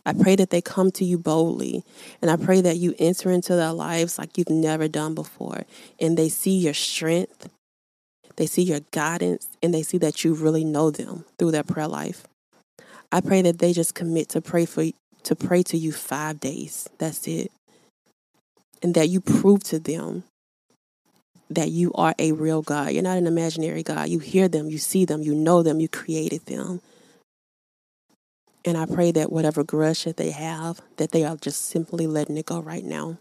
I 0.05 0.13
pray 0.13 0.35
that 0.35 0.49
they 0.49 0.61
come 0.61 0.91
to 0.91 1.05
you 1.05 1.17
boldly 1.17 1.83
and 2.21 2.29
I 2.29 2.35
pray 2.35 2.61
that 2.61 2.77
you 2.77 2.93
enter 2.99 3.31
into 3.31 3.55
their 3.55 3.73
lives 3.73 4.19
like 4.19 4.37
you've 4.37 4.49
never 4.49 4.87
done 4.87 5.15
before 5.15 5.63
and 5.99 6.17
they 6.17 6.29
see 6.29 6.57
your 6.57 6.73
strength 6.73 7.49
they 8.39 8.45
see 8.45 8.61
your 8.61 8.79
guidance 8.91 9.49
and 9.61 9.73
they 9.73 9.83
see 9.83 9.97
that 9.97 10.23
you 10.23 10.33
really 10.33 10.63
know 10.63 10.91
them 10.91 11.25
through 11.37 11.51
their 11.51 11.63
prayer 11.63 11.89
life. 11.89 12.23
I 13.11 13.19
pray 13.19 13.41
that 13.41 13.59
they 13.59 13.73
just 13.73 13.95
commit 13.95 14.29
to 14.29 14.39
pray 14.39 14.65
for 14.65 14.85
to 15.23 15.35
pray 15.35 15.61
to 15.63 15.77
you 15.77 15.91
5 15.91 16.39
days. 16.39 16.87
That's 16.99 17.27
it. 17.27 17.51
And 18.81 18.95
that 18.95 19.09
you 19.09 19.19
prove 19.19 19.63
to 19.65 19.79
them 19.79 20.23
that 21.49 21.69
you 21.69 21.91
are 21.93 22.13
a 22.19 22.31
real 22.31 22.61
God. 22.61 22.91
You're 22.91 23.03
not 23.03 23.17
an 23.17 23.27
imaginary 23.27 23.83
God. 23.83 24.09
You 24.09 24.19
hear 24.19 24.47
them, 24.47 24.69
you 24.69 24.77
see 24.77 25.05
them, 25.05 25.21
you 25.21 25.33
know 25.33 25.63
them, 25.63 25.79
you 25.79 25.89
created 25.89 26.45
them. 26.45 26.81
And 28.65 28.77
I 28.77 28.85
pray 28.85 29.11
that 29.11 29.31
whatever 29.31 29.63
grudge 29.63 30.03
that 30.03 30.17
they 30.17 30.31
have, 30.31 30.81
that 30.97 31.11
they 31.11 31.23
are 31.23 31.37
just 31.37 31.65
simply 31.65 32.07
letting 32.07 32.37
it 32.37 32.45
go 32.45 32.59
right 32.59 32.83
now. 32.83 33.17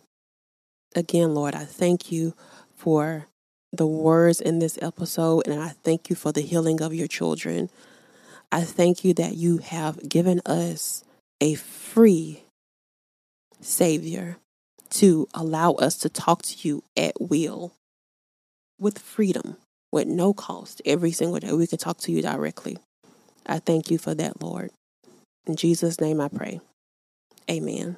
Again, 0.95 1.35
Lord, 1.35 1.55
I 1.55 1.65
thank 1.65 2.11
you 2.13 2.35
for 2.75 3.27
the 3.73 3.87
words 3.87 4.41
in 4.41 4.59
this 4.59 4.79
episode, 4.83 5.47
and 5.47 5.61
I 5.61 5.69
thank 5.69 6.11
you 6.11 6.17
for 6.17 6.33
the 6.33 6.41
healing 6.41 6.83
of 6.83 6.95
your 6.95 7.07
children. 7.07 7.71
I 8.51 8.63
thank 8.63 9.05
you 9.05 9.15
that 9.15 9.37
you 9.37 9.59
have 9.59 10.09
given 10.09 10.41
us 10.45 11.05
a 11.41 11.55
free 11.55 12.45
Savior 13.61 14.39
to 14.91 15.29
allow 15.35 15.73
us 15.73 15.97
to 15.99 16.09
talk 16.09 16.43
to 16.43 16.69
you 16.69 16.83
at 16.97 17.21
will 17.21 17.75
with 18.79 18.99
freedom, 18.99 19.57
with 19.93 20.07
no 20.07 20.33
cost. 20.33 20.83
Every 20.85 21.13
single 21.13 21.39
day, 21.39 21.53
we 21.53 21.67
can 21.67 21.79
talk 21.79 21.99
to 21.99 22.13
you 22.13 22.23
directly. 22.23 22.79
I 23.47 23.59
thank 23.59 23.91
you 23.91 23.99
for 23.99 24.15
that, 24.15 24.43
Lord. 24.43 24.71
In 25.47 25.57
Jesus' 25.57 26.01
name 26.01 26.21
I 26.21 26.29
pray. 26.29 26.61
Amen. 27.51 27.97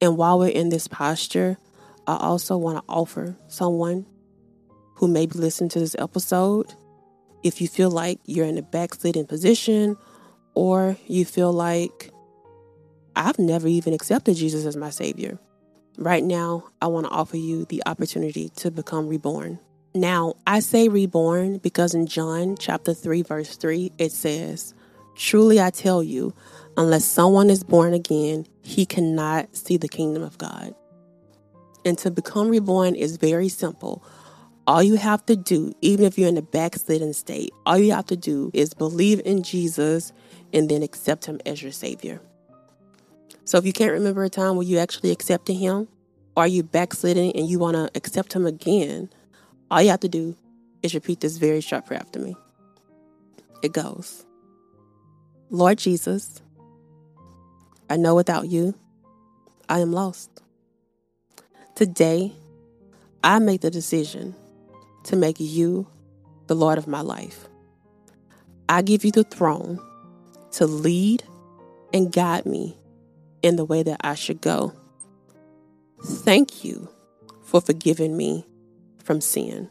And 0.00 0.16
while 0.16 0.38
we're 0.38 0.48
in 0.48 0.70
this 0.70 0.88
posture, 0.88 1.58
I 2.06 2.16
also 2.16 2.56
want 2.56 2.78
to 2.78 2.92
offer 2.92 3.36
someone 3.48 4.06
who 4.96 5.08
may 5.08 5.26
be 5.26 5.38
listening 5.38 5.70
to 5.70 5.80
this 5.80 5.96
episode, 5.98 6.72
if 7.42 7.60
you 7.60 7.68
feel 7.68 7.90
like 7.90 8.18
you're 8.24 8.46
in 8.46 8.58
a 8.58 8.62
backsliding 8.62 9.26
position 9.26 9.96
or 10.54 10.96
you 11.06 11.24
feel 11.24 11.52
like 11.52 12.10
I've 13.16 13.38
never 13.38 13.68
even 13.68 13.92
accepted 13.92 14.36
Jesus 14.36 14.64
as 14.64 14.76
my 14.76 14.90
Savior, 14.90 15.38
right 15.96 16.24
now 16.24 16.64
I 16.80 16.86
want 16.86 17.06
to 17.06 17.12
offer 17.12 17.36
you 17.36 17.64
the 17.66 17.82
opportunity 17.86 18.48
to 18.56 18.70
become 18.70 19.08
reborn. 19.08 19.58
Now, 19.94 20.34
I 20.46 20.60
say 20.60 20.88
reborn 20.88 21.58
because 21.58 21.94
in 21.94 22.06
John 22.06 22.56
chapter 22.58 22.94
3, 22.94 23.22
verse 23.22 23.56
3, 23.56 23.92
it 23.98 24.10
says, 24.10 24.74
Truly 25.14 25.60
I 25.60 25.70
tell 25.70 26.02
you, 26.02 26.34
unless 26.76 27.04
someone 27.04 27.48
is 27.48 27.62
born 27.62 27.94
again, 27.94 28.46
he 28.62 28.86
cannot 28.86 29.54
see 29.54 29.76
the 29.76 29.88
kingdom 29.88 30.22
of 30.22 30.36
God. 30.36 30.74
And 31.84 31.96
to 31.98 32.10
become 32.10 32.48
reborn 32.48 32.96
is 32.96 33.18
very 33.18 33.48
simple. 33.48 34.02
All 34.66 34.82
you 34.82 34.96
have 34.96 35.24
to 35.26 35.36
do, 35.36 35.72
even 35.82 36.06
if 36.06 36.18
you're 36.18 36.28
in 36.28 36.38
a 36.38 36.42
backslidden 36.42 37.12
state, 37.12 37.50
all 37.66 37.78
you 37.78 37.92
have 37.92 38.06
to 38.06 38.16
do 38.16 38.50
is 38.54 38.74
believe 38.74 39.20
in 39.24 39.42
Jesus 39.42 40.12
and 40.52 40.68
then 40.68 40.82
accept 40.82 41.26
Him 41.26 41.40
as 41.44 41.62
your 41.62 41.72
Savior. 41.72 42.20
So 43.44 43.58
if 43.58 43.66
you 43.66 43.72
can't 43.72 43.92
remember 43.92 44.24
a 44.24 44.30
time 44.30 44.56
where 44.56 44.66
you 44.66 44.78
actually 44.78 45.10
accepted 45.10 45.54
Him, 45.54 45.88
or 46.36 46.46
you 46.46 46.62
backslidden 46.62 47.30
and 47.32 47.48
you 47.48 47.58
want 47.58 47.76
to 47.76 47.90
accept 47.94 48.32
Him 48.32 48.46
again, 48.46 49.10
all 49.70 49.82
you 49.82 49.90
have 49.90 50.00
to 50.00 50.08
do 50.08 50.36
is 50.82 50.94
repeat 50.94 51.20
this 51.20 51.36
very 51.36 51.60
short 51.60 51.86
prayer 51.86 52.00
after 52.00 52.18
me. 52.18 52.36
It 53.62 53.72
goes 53.72 54.24
Lord 55.50 55.78
Jesus, 55.78 56.42
I 57.88 57.96
know 57.96 58.14
without 58.14 58.48
you, 58.48 58.74
I 59.68 59.80
am 59.80 59.92
lost. 59.92 60.30
Today, 61.74 62.32
I 63.22 63.38
make 63.38 63.60
the 63.60 63.70
decision 63.70 64.34
to 65.04 65.16
make 65.16 65.36
you 65.38 65.86
the 66.46 66.54
Lord 66.54 66.78
of 66.78 66.86
my 66.86 67.00
life. 67.00 67.48
I 68.68 68.82
give 68.82 69.04
you 69.04 69.10
the 69.10 69.24
throne 69.24 69.78
to 70.52 70.66
lead 70.66 71.24
and 71.92 72.12
guide 72.12 72.46
me 72.46 72.76
in 73.44 73.56
the 73.56 73.64
way 73.64 73.82
that 73.82 74.00
I 74.02 74.14
should 74.14 74.40
go. 74.40 74.72
Thank 76.02 76.64
you 76.64 76.88
for 77.42 77.60
forgiving 77.60 78.16
me 78.16 78.46
from 79.04 79.20
sin. 79.20 79.68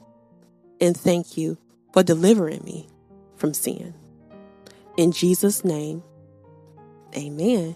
And 0.80 0.96
thank 0.96 1.38
you 1.38 1.58
for 1.92 2.04
delivering 2.04 2.64
me 2.64 2.88
from 3.36 3.56
sin. 3.56 3.96
In 4.96 5.12
Jesus' 5.12 5.66
name, 5.66 6.04
amen. 7.18 7.76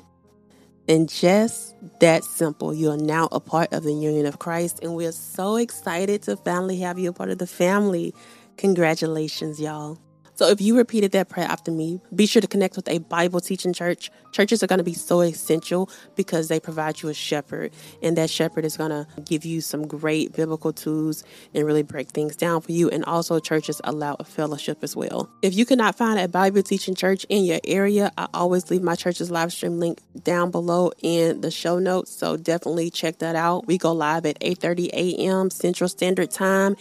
And 0.87 1.09
just 1.09 1.75
that 1.99 2.23
simple, 2.23 2.75
you 2.75 2.91
are 2.91 2.97
now 2.97 3.27
a 3.31 3.39
part 3.39 3.73
of 3.73 3.83
the 3.83 3.93
union 3.93 4.27
of 4.27 4.37
Christ. 4.37 4.79
And 4.83 4.95
we're 4.95 5.11
so 5.11 5.55
excited 5.55 6.21
to 6.23 6.37
finally 6.37 6.77
have 6.77 6.99
you 6.99 7.09
a 7.09 7.13
part 7.13 7.31
of 7.31 7.39
the 7.39 7.47
family. 7.47 8.13
Congratulations, 8.57 9.59
y'all. 9.59 9.97
So 10.37 10.49
if 10.49 10.61
you 10.61 10.77
repeated 10.77 11.13
that 11.13 11.29
prayer 11.29 11.47
after 11.47 11.71
me, 11.71 11.99
be 12.13 12.27
sure 12.27 12.43
to 12.43 12.47
connect 12.47 12.75
with 12.75 12.87
a 12.89 12.99
Bible 12.99 13.39
teaching 13.39 13.73
church. 13.73 14.11
Churches 14.31 14.61
are 14.61 14.67
going 14.67 14.77
to 14.77 14.83
be 14.83 14.93
so 14.93 15.21
essential 15.21 15.89
because 16.15 16.47
they 16.47 16.59
provide 16.59 17.01
you 17.01 17.09
a 17.09 17.13
shepherd, 17.15 17.71
and 18.03 18.15
that 18.17 18.29
shepherd 18.29 18.63
is 18.63 18.77
going 18.77 18.91
to 18.91 19.07
give 19.25 19.45
you 19.45 19.61
some 19.61 19.87
great 19.87 20.33
biblical 20.33 20.71
tools 20.71 21.23
and 21.55 21.65
really 21.65 21.81
break 21.81 22.09
things 22.09 22.35
down 22.35 22.61
for 22.61 22.71
you. 22.71 22.87
And 22.87 23.03
also, 23.05 23.39
churches 23.39 23.81
allow 23.83 24.15
a 24.19 24.23
fellowship 24.23 24.83
as 24.83 24.95
well. 24.95 25.27
If 25.41 25.55
you 25.55 25.65
cannot 25.65 25.97
find 25.97 26.19
a 26.19 26.27
Bible 26.27 26.61
teaching 26.61 26.93
church 26.93 27.25
in 27.29 27.43
your 27.43 27.59
area, 27.63 28.11
I 28.15 28.27
always 28.35 28.69
leave 28.69 28.83
my 28.83 28.93
church's 28.93 29.31
live 29.31 29.51
stream 29.51 29.79
link 29.79 30.01
down 30.23 30.51
below 30.51 30.91
in 31.01 31.41
the 31.41 31.49
show 31.49 31.79
notes. 31.79 32.11
So 32.11 32.37
definitely 32.37 32.91
check 32.91 33.17
that 33.19 33.35
out. 33.35 33.65
We 33.65 33.79
go 33.79 33.91
live 33.91 34.27
at 34.27 34.39
8:30 34.41 34.89
a.m. 34.93 35.49
Central 35.49 35.87
Standard 35.87 36.29
Time 36.29 36.75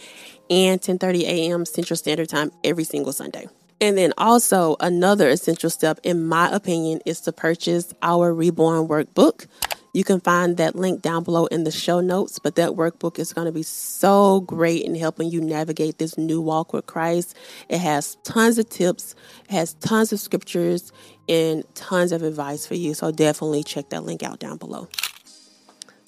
and 0.49 0.81
10:30 0.81 1.23
a.m. 1.23 1.65
Central 1.65 1.97
Standard 1.97 2.29
Time 2.29 2.51
every 2.63 2.83
single 2.83 3.13
Sunday. 3.13 3.47
And 3.79 3.97
then 3.97 4.13
also 4.17 4.75
another 4.79 5.29
essential 5.29 5.69
step 5.69 5.99
in 6.03 6.25
my 6.27 6.49
opinion 6.49 6.99
is 7.05 7.21
to 7.21 7.31
purchase 7.31 7.93
our 8.01 8.33
reborn 8.33 8.87
workbook. 8.87 9.45
You 9.93 10.03
can 10.03 10.19
find 10.19 10.57
that 10.57 10.75
link 10.75 11.01
down 11.01 11.23
below 11.23 11.45
in 11.47 11.63
the 11.63 11.71
show 11.71 12.01
notes, 12.01 12.39
but 12.39 12.55
that 12.55 12.71
workbook 12.71 13.17
is 13.17 13.33
going 13.33 13.45
to 13.45 13.51
be 13.51 13.63
so 13.63 14.41
great 14.41 14.83
in 14.83 14.95
helping 14.95 15.31
you 15.31 15.41
navigate 15.41 15.97
this 15.97 16.17
new 16.17 16.41
walk 16.41 16.73
with 16.73 16.85
Christ. 16.85 17.35
It 17.69 17.79
has 17.79 18.15
tons 18.23 18.57
of 18.57 18.69
tips, 18.69 19.15
it 19.45 19.51
has 19.51 19.73
tons 19.75 20.11
of 20.13 20.19
scriptures, 20.19 20.91
and 21.29 21.63
tons 21.73 22.11
of 22.11 22.21
advice 22.21 22.65
for 22.65 22.75
you. 22.75 22.93
So 22.93 23.11
definitely 23.11 23.63
check 23.63 23.89
that 23.89 24.03
link 24.03 24.23
out 24.23 24.39
down 24.39 24.57
below. 24.57 24.87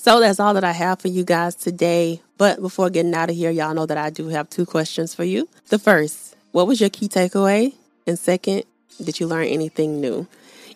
So 0.01 0.21
that's 0.21 0.39
all 0.39 0.53
that 0.53 0.63
I 0.63 0.71
have 0.71 1.01
for 1.01 1.09
you 1.09 1.25
guys 1.25 1.55
today. 1.55 2.21
But 2.37 2.61
before 2.61 2.89
getting 2.89 3.13
out 3.13 3.29
of 3.29 3.35
here, 3.35 3.51
y'all 3.51 3.73
know 3.73 3.85
that 3.85 3.97
I 3.97 4.09
do 4.09 4.29
have 4.29 4.49
two 4.49 4.65
questions 4.65 5.13
for 5.13 5.25
you. 5.25 5.49
The 5.67 5.77
first, 5.77 6.37
what 6.53 6.67
was 6.67 6.79
your 6.79 6.89
key 6.89 7.09
takeaway? 7.09 7.73
And 8.07 8.17
second, 8.17 8.63
Did 9.03 9.19
you 9.19 9.27
learn 9.27 9.47
anything 9.47 9.99
new? 9.99 10.25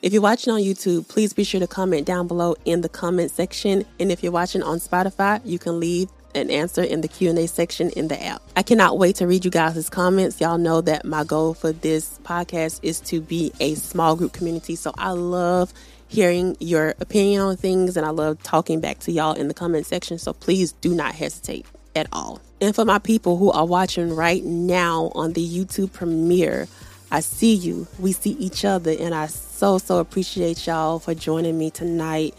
If 0.02 0.12
you're 0.12 0.22
watching 0.22 0.52
on 0.52 0.60
YouTube, 0.60 1.08
please 1.08 1.32
be 1.32 1.46
sure 1.46 1.62
to 1.62 1.68
comment 1.68 2.06
down 2.06 2.28
below 2.28 2.56
in 2.66 2.82
the 2.82 2.90
comment 2.90 3.32
section. 3.32 3.86
And 3.98 4.12
if 4.12 4.24
you're 4.24 4.32
watching 4.34 4.62
on 4.62 4.80
Spotify, 4.80 5.40
you 5.46 5.58
can 5.58 5.80
leave 5.80 6.10
an 6.36 6.50
answer 6.50 6.84
in 6.84 7.00
the 7.00 7.08
Q&A 7.08 7.48
section 7.48 7.92
in 7.92 8.10
the 8.10 8.22
app. 8.22 8.42
I 8.58 8.64
cannot 8.64 8.98
wait 8.98 9.16
to 9.18 9.28
read 9.28 9.46
you 9.46 9.52
guys' 9.52 9.90
comments. 9.90 10.42
Y'all 10.42 10.58
know 10.58 10.82
that 10.82 11.06
my 11.06 11.24
goal 11.24 11.54
for 11.54 11.72
this 11.72 12.20
podcast 12.24 12.82
is 12.84 13.00
to 13.02 13.22
be 13.22 13.54
a 13.62 13.76
small 13.76 14.18
group 14.18 14.34
community. 14.34 14.76
So 14.76 14.92
I 14.98 15.12
love 15.12 15.74
hearing 16.14 16.56
your 16.60 16.94
opinion 17.00 17.42
on 17.42 17.58
things 17.58 17.98
and 17.98 18.06
I 18.06 18.12
love 18.12 18.42
talking 18.44 18.80
back 18.80 19.00
to 19.00 19.12
y'all 19.12 19.34
in 19.34 19.48
the 19.48 19.54
comment 19.54 19.88
section. 19.88 20.20
So 20.20 20.32
please 20.32 20.72
do 20.74 20.94
not 20.94 21.16
hesitate 21.16 21.66
at 21.96 22.08
all. 22.12 22.40
And 22.62 22.76
for 22.76 22.86
my 22.86 23.00
people 23.00 23.38
who 23.38 23.52
are 23.52 23.66
watching 23.66 24.16
right 24.16 24.44
now 24.44 25.12
on 25.16 25.34
the 25.34 25.44
YouTube 25.44 25.92
premiere, 25.92 26.68
I 27.12 27.22
see 27.22 27.56
you. 27.56 27.88
We 27.98 28.12
see 28.12 28.32
each 28.32 28.64
other 28.64 28.96
and 28.98 29.16
I 29.16 29.26
so, 29.26 29.80
so 29.80 29.98
appreciate 29.98 30.68
y'all 30.68 31.00
for 31.00 31.16
joining 31.16 31.58
me 31.58 31.72
tonight 31.72 32.36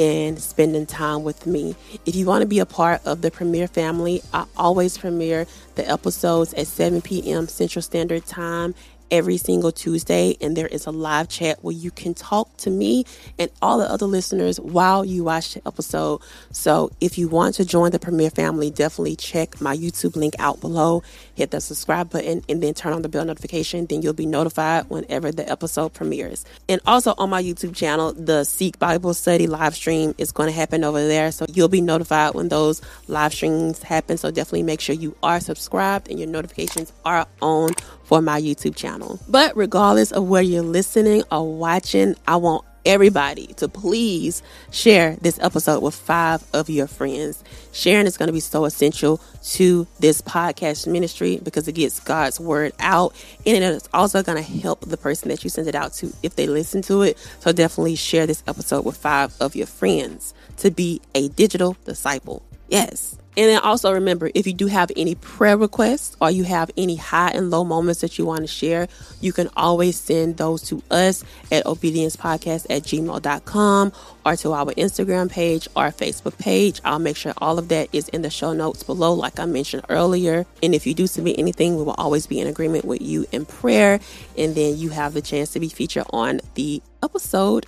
and 0.00 0.40
spending 0.40 0.84
time 0.84 1.22
with 1.22 1.46
me. 1.46 1.76
If 2.04 2.16
you 2.16 2.26
want 2.26 2.42
to 2.42 2.48
be 2.48 2.58
a 2.58 2.66
part 2.66 3.06
of 3.06 3.22
the 3.22 3.30
premiere 3.30 3.68
family, 3.68 4.20
I 4.32 4.46
always 4.56 4.98
premiere 4.98 5.46
the 5.76 5.88
episodes 5.88 6.54
at 6.54 6.66
7 6.66 7.02
p.m. 7.02 7.46
Central 7.46 7.82
Standard 7.82 8.26
Time 8.26 8.74
every 9.12 9.36
single 9.36 9.70
Tuesday, 9.70 10.36
and 10.40 10.56
there 10.56 10.66
is 10.66 10.86
a 10.86 10.90
live 10.90 11.28
chat 11.28 11.62
where 11.62 11.74
you 11.74 11.90
can 11.90 12.14
talk 12.14 12.56
to 12.56 12.70
me 12.70 13.04
and 13.38 13.50
all 13.60 13.78
the 13.78 13.88
other 13.88 14.06
listeners 14.06 14.58
while 14.58 15.04
you 15.04 15.22
watch 15.22 15.54
the 15.54 15.62
episode. 15.68 16.20
So, 16.50 16.90
if 17.00 17.18
you 17.18 17.28
want 17.28 17.54
to 17.56 17.64
join 17.64 17.90
the 17.90 17.98
Premiere 17.98 18.30
family, 18.30 18.70
definitely 18.70 19.16
check 19.16 19.60
my 19.60 19.76
YouTube 19.76 20.16
link 20.16 20.34
out 20.38 20.60
below, 20.60 21.02
hit 21.34 21.50
the 21.50 21.60
subscribe 21.60 22.10
button, 22.10 22.42
and 22.48 22.62
then 22.62 22.72
turn 22.72 22.94
on 22.94 23.02
the 23.02 23.08
bell 23.10 23.26
notification. 23.26 23.86
Then 23.86 24.00
you'll 24.00 24.14
be 24.14 24.26
notified 24.26 24.88
whenever 24.88 25.30
the 25.30 25.48
episode 25.48 25.92
premieres. 25.92 26.46
And 26.68 26.80
also 26.86 27.14
on 27.18 27.28
my 27.28 27.42
YouTube 27.42 27.76
channel, 27.76 28.14
the 28.14 28.44
Seek 28.44 28.78
Bible 28.78 29.12
Study 29.12 29.46
live 29.46 29.74
stream 29.74 30.14
is 30.16 30.32
going 30.32 30.48
to 30.48 30.54
happen 30.54 30.84
over 30.84 31.06
there. 31.06 31.30
So, 31.32 31.44
you'll 31.52 31.68
be 31.68 31.82
notified 31.82 32.34
when 32.34 32.48
those 32.48 32.80
live 33.08 33.34
streams 33.34 33.82
happen. 33.82 34.16
So, 34.16 34.30
definitely 34.30 34.62
make 34.62 34.80
sure 34.80 34.94
you 34.94 35.14
are 35.22 35.38
subscribed 35.38 36.08
and 36.08 36.18
your 36.18 36.28
notifications 36.28 36.94
are 37.04 37.26
on 37.42 37.72
for 38.12 38.20
my 38.20 38.38
YouTube 38.38 38.76
channel. 38.76 39.18
But 39.26 39.56
regardless 39.56 40.12
of 40.12 40.28
where 40.28 40.42
you're 40.42 40.60
listening 40.60 41.22
or 41.32 41.50
watching, 41.56 42.14
I 42.28 42.36
want 42.36 42.66
everybody 42.84 43.46
to 43.54 43.68
please 43.68 44.42
share 44.70 45.16
this 45.22 45.38
episode 45.38 45.82
with 45.82 45.94
five 45.94 46.44
of 46.52 46.68
your 46.68 46.86
friends. 46.86 47.42
Sharing 47.72 48.04
is 48.04 48.18
going 48.18 48.26
to 48.26 48.32
be 48.34 48.40
so 48.40 48.66
essential 48.66 49.18
to 49.52 49.86
this 49.98 50.20
podcast 50.20 50.86
ministry 50.86 51.40
because 51.42 51.66
it 51.68 51.72
gets 51.72 52.00
God's 52.00 52.38
word 52.38 52.74
out 52.80 53.14
and 53.46 53.64
it's 53.64 53.88
also 53.94 54.22
going 54.22 54.36
to 54.36 54.60
help 54.60 54.82
the 54.82 54.98
person 54.98 55.30
that 55.30 55.42
you 55.42 55.48
send 55.48 55.66
it 55.66 55.74
out 55.74 55.94
to 55.94 56.12
if 56.22 56.36
they 56.36 56.46
listen 56.46 56.82
to 56.82 57.00
it. 57.00 57.16
So 57.40 57.50
definitely 57.50 57.94
share 57.94 58.26
this 58.26 58.42
episode 58.46 58.84
with 58.84 58.98
five 58.98 59.34
of 59.40 59.56
your 59.56 59.66
friends 59.66 60.34
to 60.58 60.70
be 60.70 61.00
a 61.14 61.28
digital 61.28 61.78
disciple. 61.86 62.42
Yes. 62.68 63.16
And 63.36 63.48
then 63.48 63.60
also 63.60 63.92
remember 63.92 64.30
if 64.34 64.46
you 64.46 64.52
do 64.52 64.66
have 64.66 64.90
any 64.94 65.14
prayer 65.14 65.56
requests 65.56 66.16
or 66.20 66.30
you 66.30 66.44
have 66.44 66.70
any 66.76 66.96
high 66.96 67.30
and 67.30 67.50
low 67.50 67.64
moments 67.64 68.02
that 68.02 68.18
you 68.18 68.26
want 68.26 68.42
to 68.42 68.46
share, 68.46 68.88
you 69.20 69.32
can 69.32 69.48
always 69.56 69.98
send 69.98 70.36
those 70.36 70.62
to 70.62 70.82
us 70.90 71.24
at 71.50 71.64
obediencepodcast 71.64 72.66
at 72.68 72.82
gmail.com 72.82 73.92
or 74.26 74.36
to 74.36 74.52
our 74.52 74.66
Instagram 74.74 75.30
page 75.30 75.66
or 75.74 75.84
Facebook 75.86 76.36
page. 76.38 76.80
I'll 76.84 76.98
make 76.98 77.16
sure 77.16 77.32
all 77.38 77.58
of 77.58 77.68
that 77.68 77.88
is 77.92 78.08
in 78.10 78.20
the 78.20 78.30
show 78.30 78.52
notes 78.52 78.82
below, 78.82 79.14
like 79.14 79.40
I 79.40 79.46
mentioned 79.46 79.84
earlier. 79.88 80.44
And 80.62 80.74
if 80.74 80.86
you 80.86 80.92
do 80.92 81.06
submit 81.06 81.38
anything, 81.38 81.76
we 81.76 81.84
will 81.84 81.94
always 81.96 82.26
be 82.26 82.38
in 82.38 82.46
agreement 82.46 82.84
with 82.84 83.00
you 83.00 83.26
in 83.32 83.46
prayer. 83.46 83.98
And 84.36 84.54
then 84.54 84.76
you 84.76 84.90
have 84.90 85.14
the 85.14 85.22
chance 85.22 85.52
to 85.52 85.60
be 85.60 85.70
featured 85.70 86.04
on 86.10 86.40
the 86.54 86.82
episode 87.02 87.66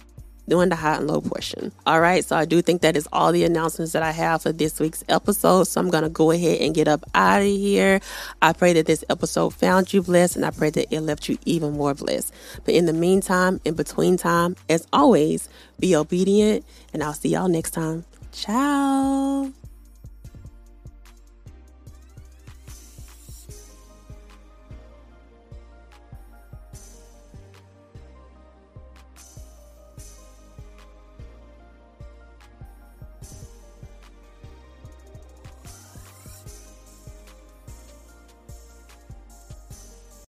doing 0.49 0.69
the 0.69 0.77
high 0.77 0.97
and 0.97 1.07
low 1.07 1.21
portion. 1.21 1.73
All 1.87 2.01
right, 2.01 2.25
so 2.25 2.37
I 2.37 2.45
do 2.45 2.63
think 2.63 2.83
that 2.83 2.97
is 2.97 3.09
all 3.13 3.33
the 3.33 3.45
announcements 3.45 3.93
that 3.93 4.03
I 4.03 4.11
have 4.11 4.43
for 4.43 4.53
this 4.53 4.79
week's 4.81 5.05
episode. 5.09 5.65
So 5.65 5.81
I'm 5.81 5.91
going 5.91 6.05
to 6.05 6.11
go 6.11 6.31
ahead 6.31 6.61
and 6.61 6.75
get 6.75 6.89
up 6.89 7.05
out 7.15 7.41
of 7.41 7.47
here. 7.47 8.01
I 8.43 8.53
pray 8.53 8.73
that 8.75 8.87
this 8.87 9.05
episode 9.09 9.55
found 9.55 9.93
you 9.93 10.03
blessed 10.03 10.37
and 10.37 10.45
I 10.45 10.51
pray 10.51 10.71
that 10.71 10.95
it 10.95 11.01
left 11.01 11.29
you 11.29 11.39
even 11.45 11.73
more 11.73 11.95
blessed. 11.95 12.33
But 12.65 12.75
in 12.75 12.87
the 12.87 12.93
meantime, 12.93 13.61
in 13.65 13.75
between 13.75 14.17
time, 14.17 14.57
as 14.69 14.87
always, 14.93 15.49
be 15.79 15.97
obedient 15.97 16.65
and 16.93 17.03
I'll 17.03 17.15
see 17.15 17.31
y'all 17.31 17.49
next 17.49 17.73
time. 17.73 18.05
Ciao. 18.33 19.64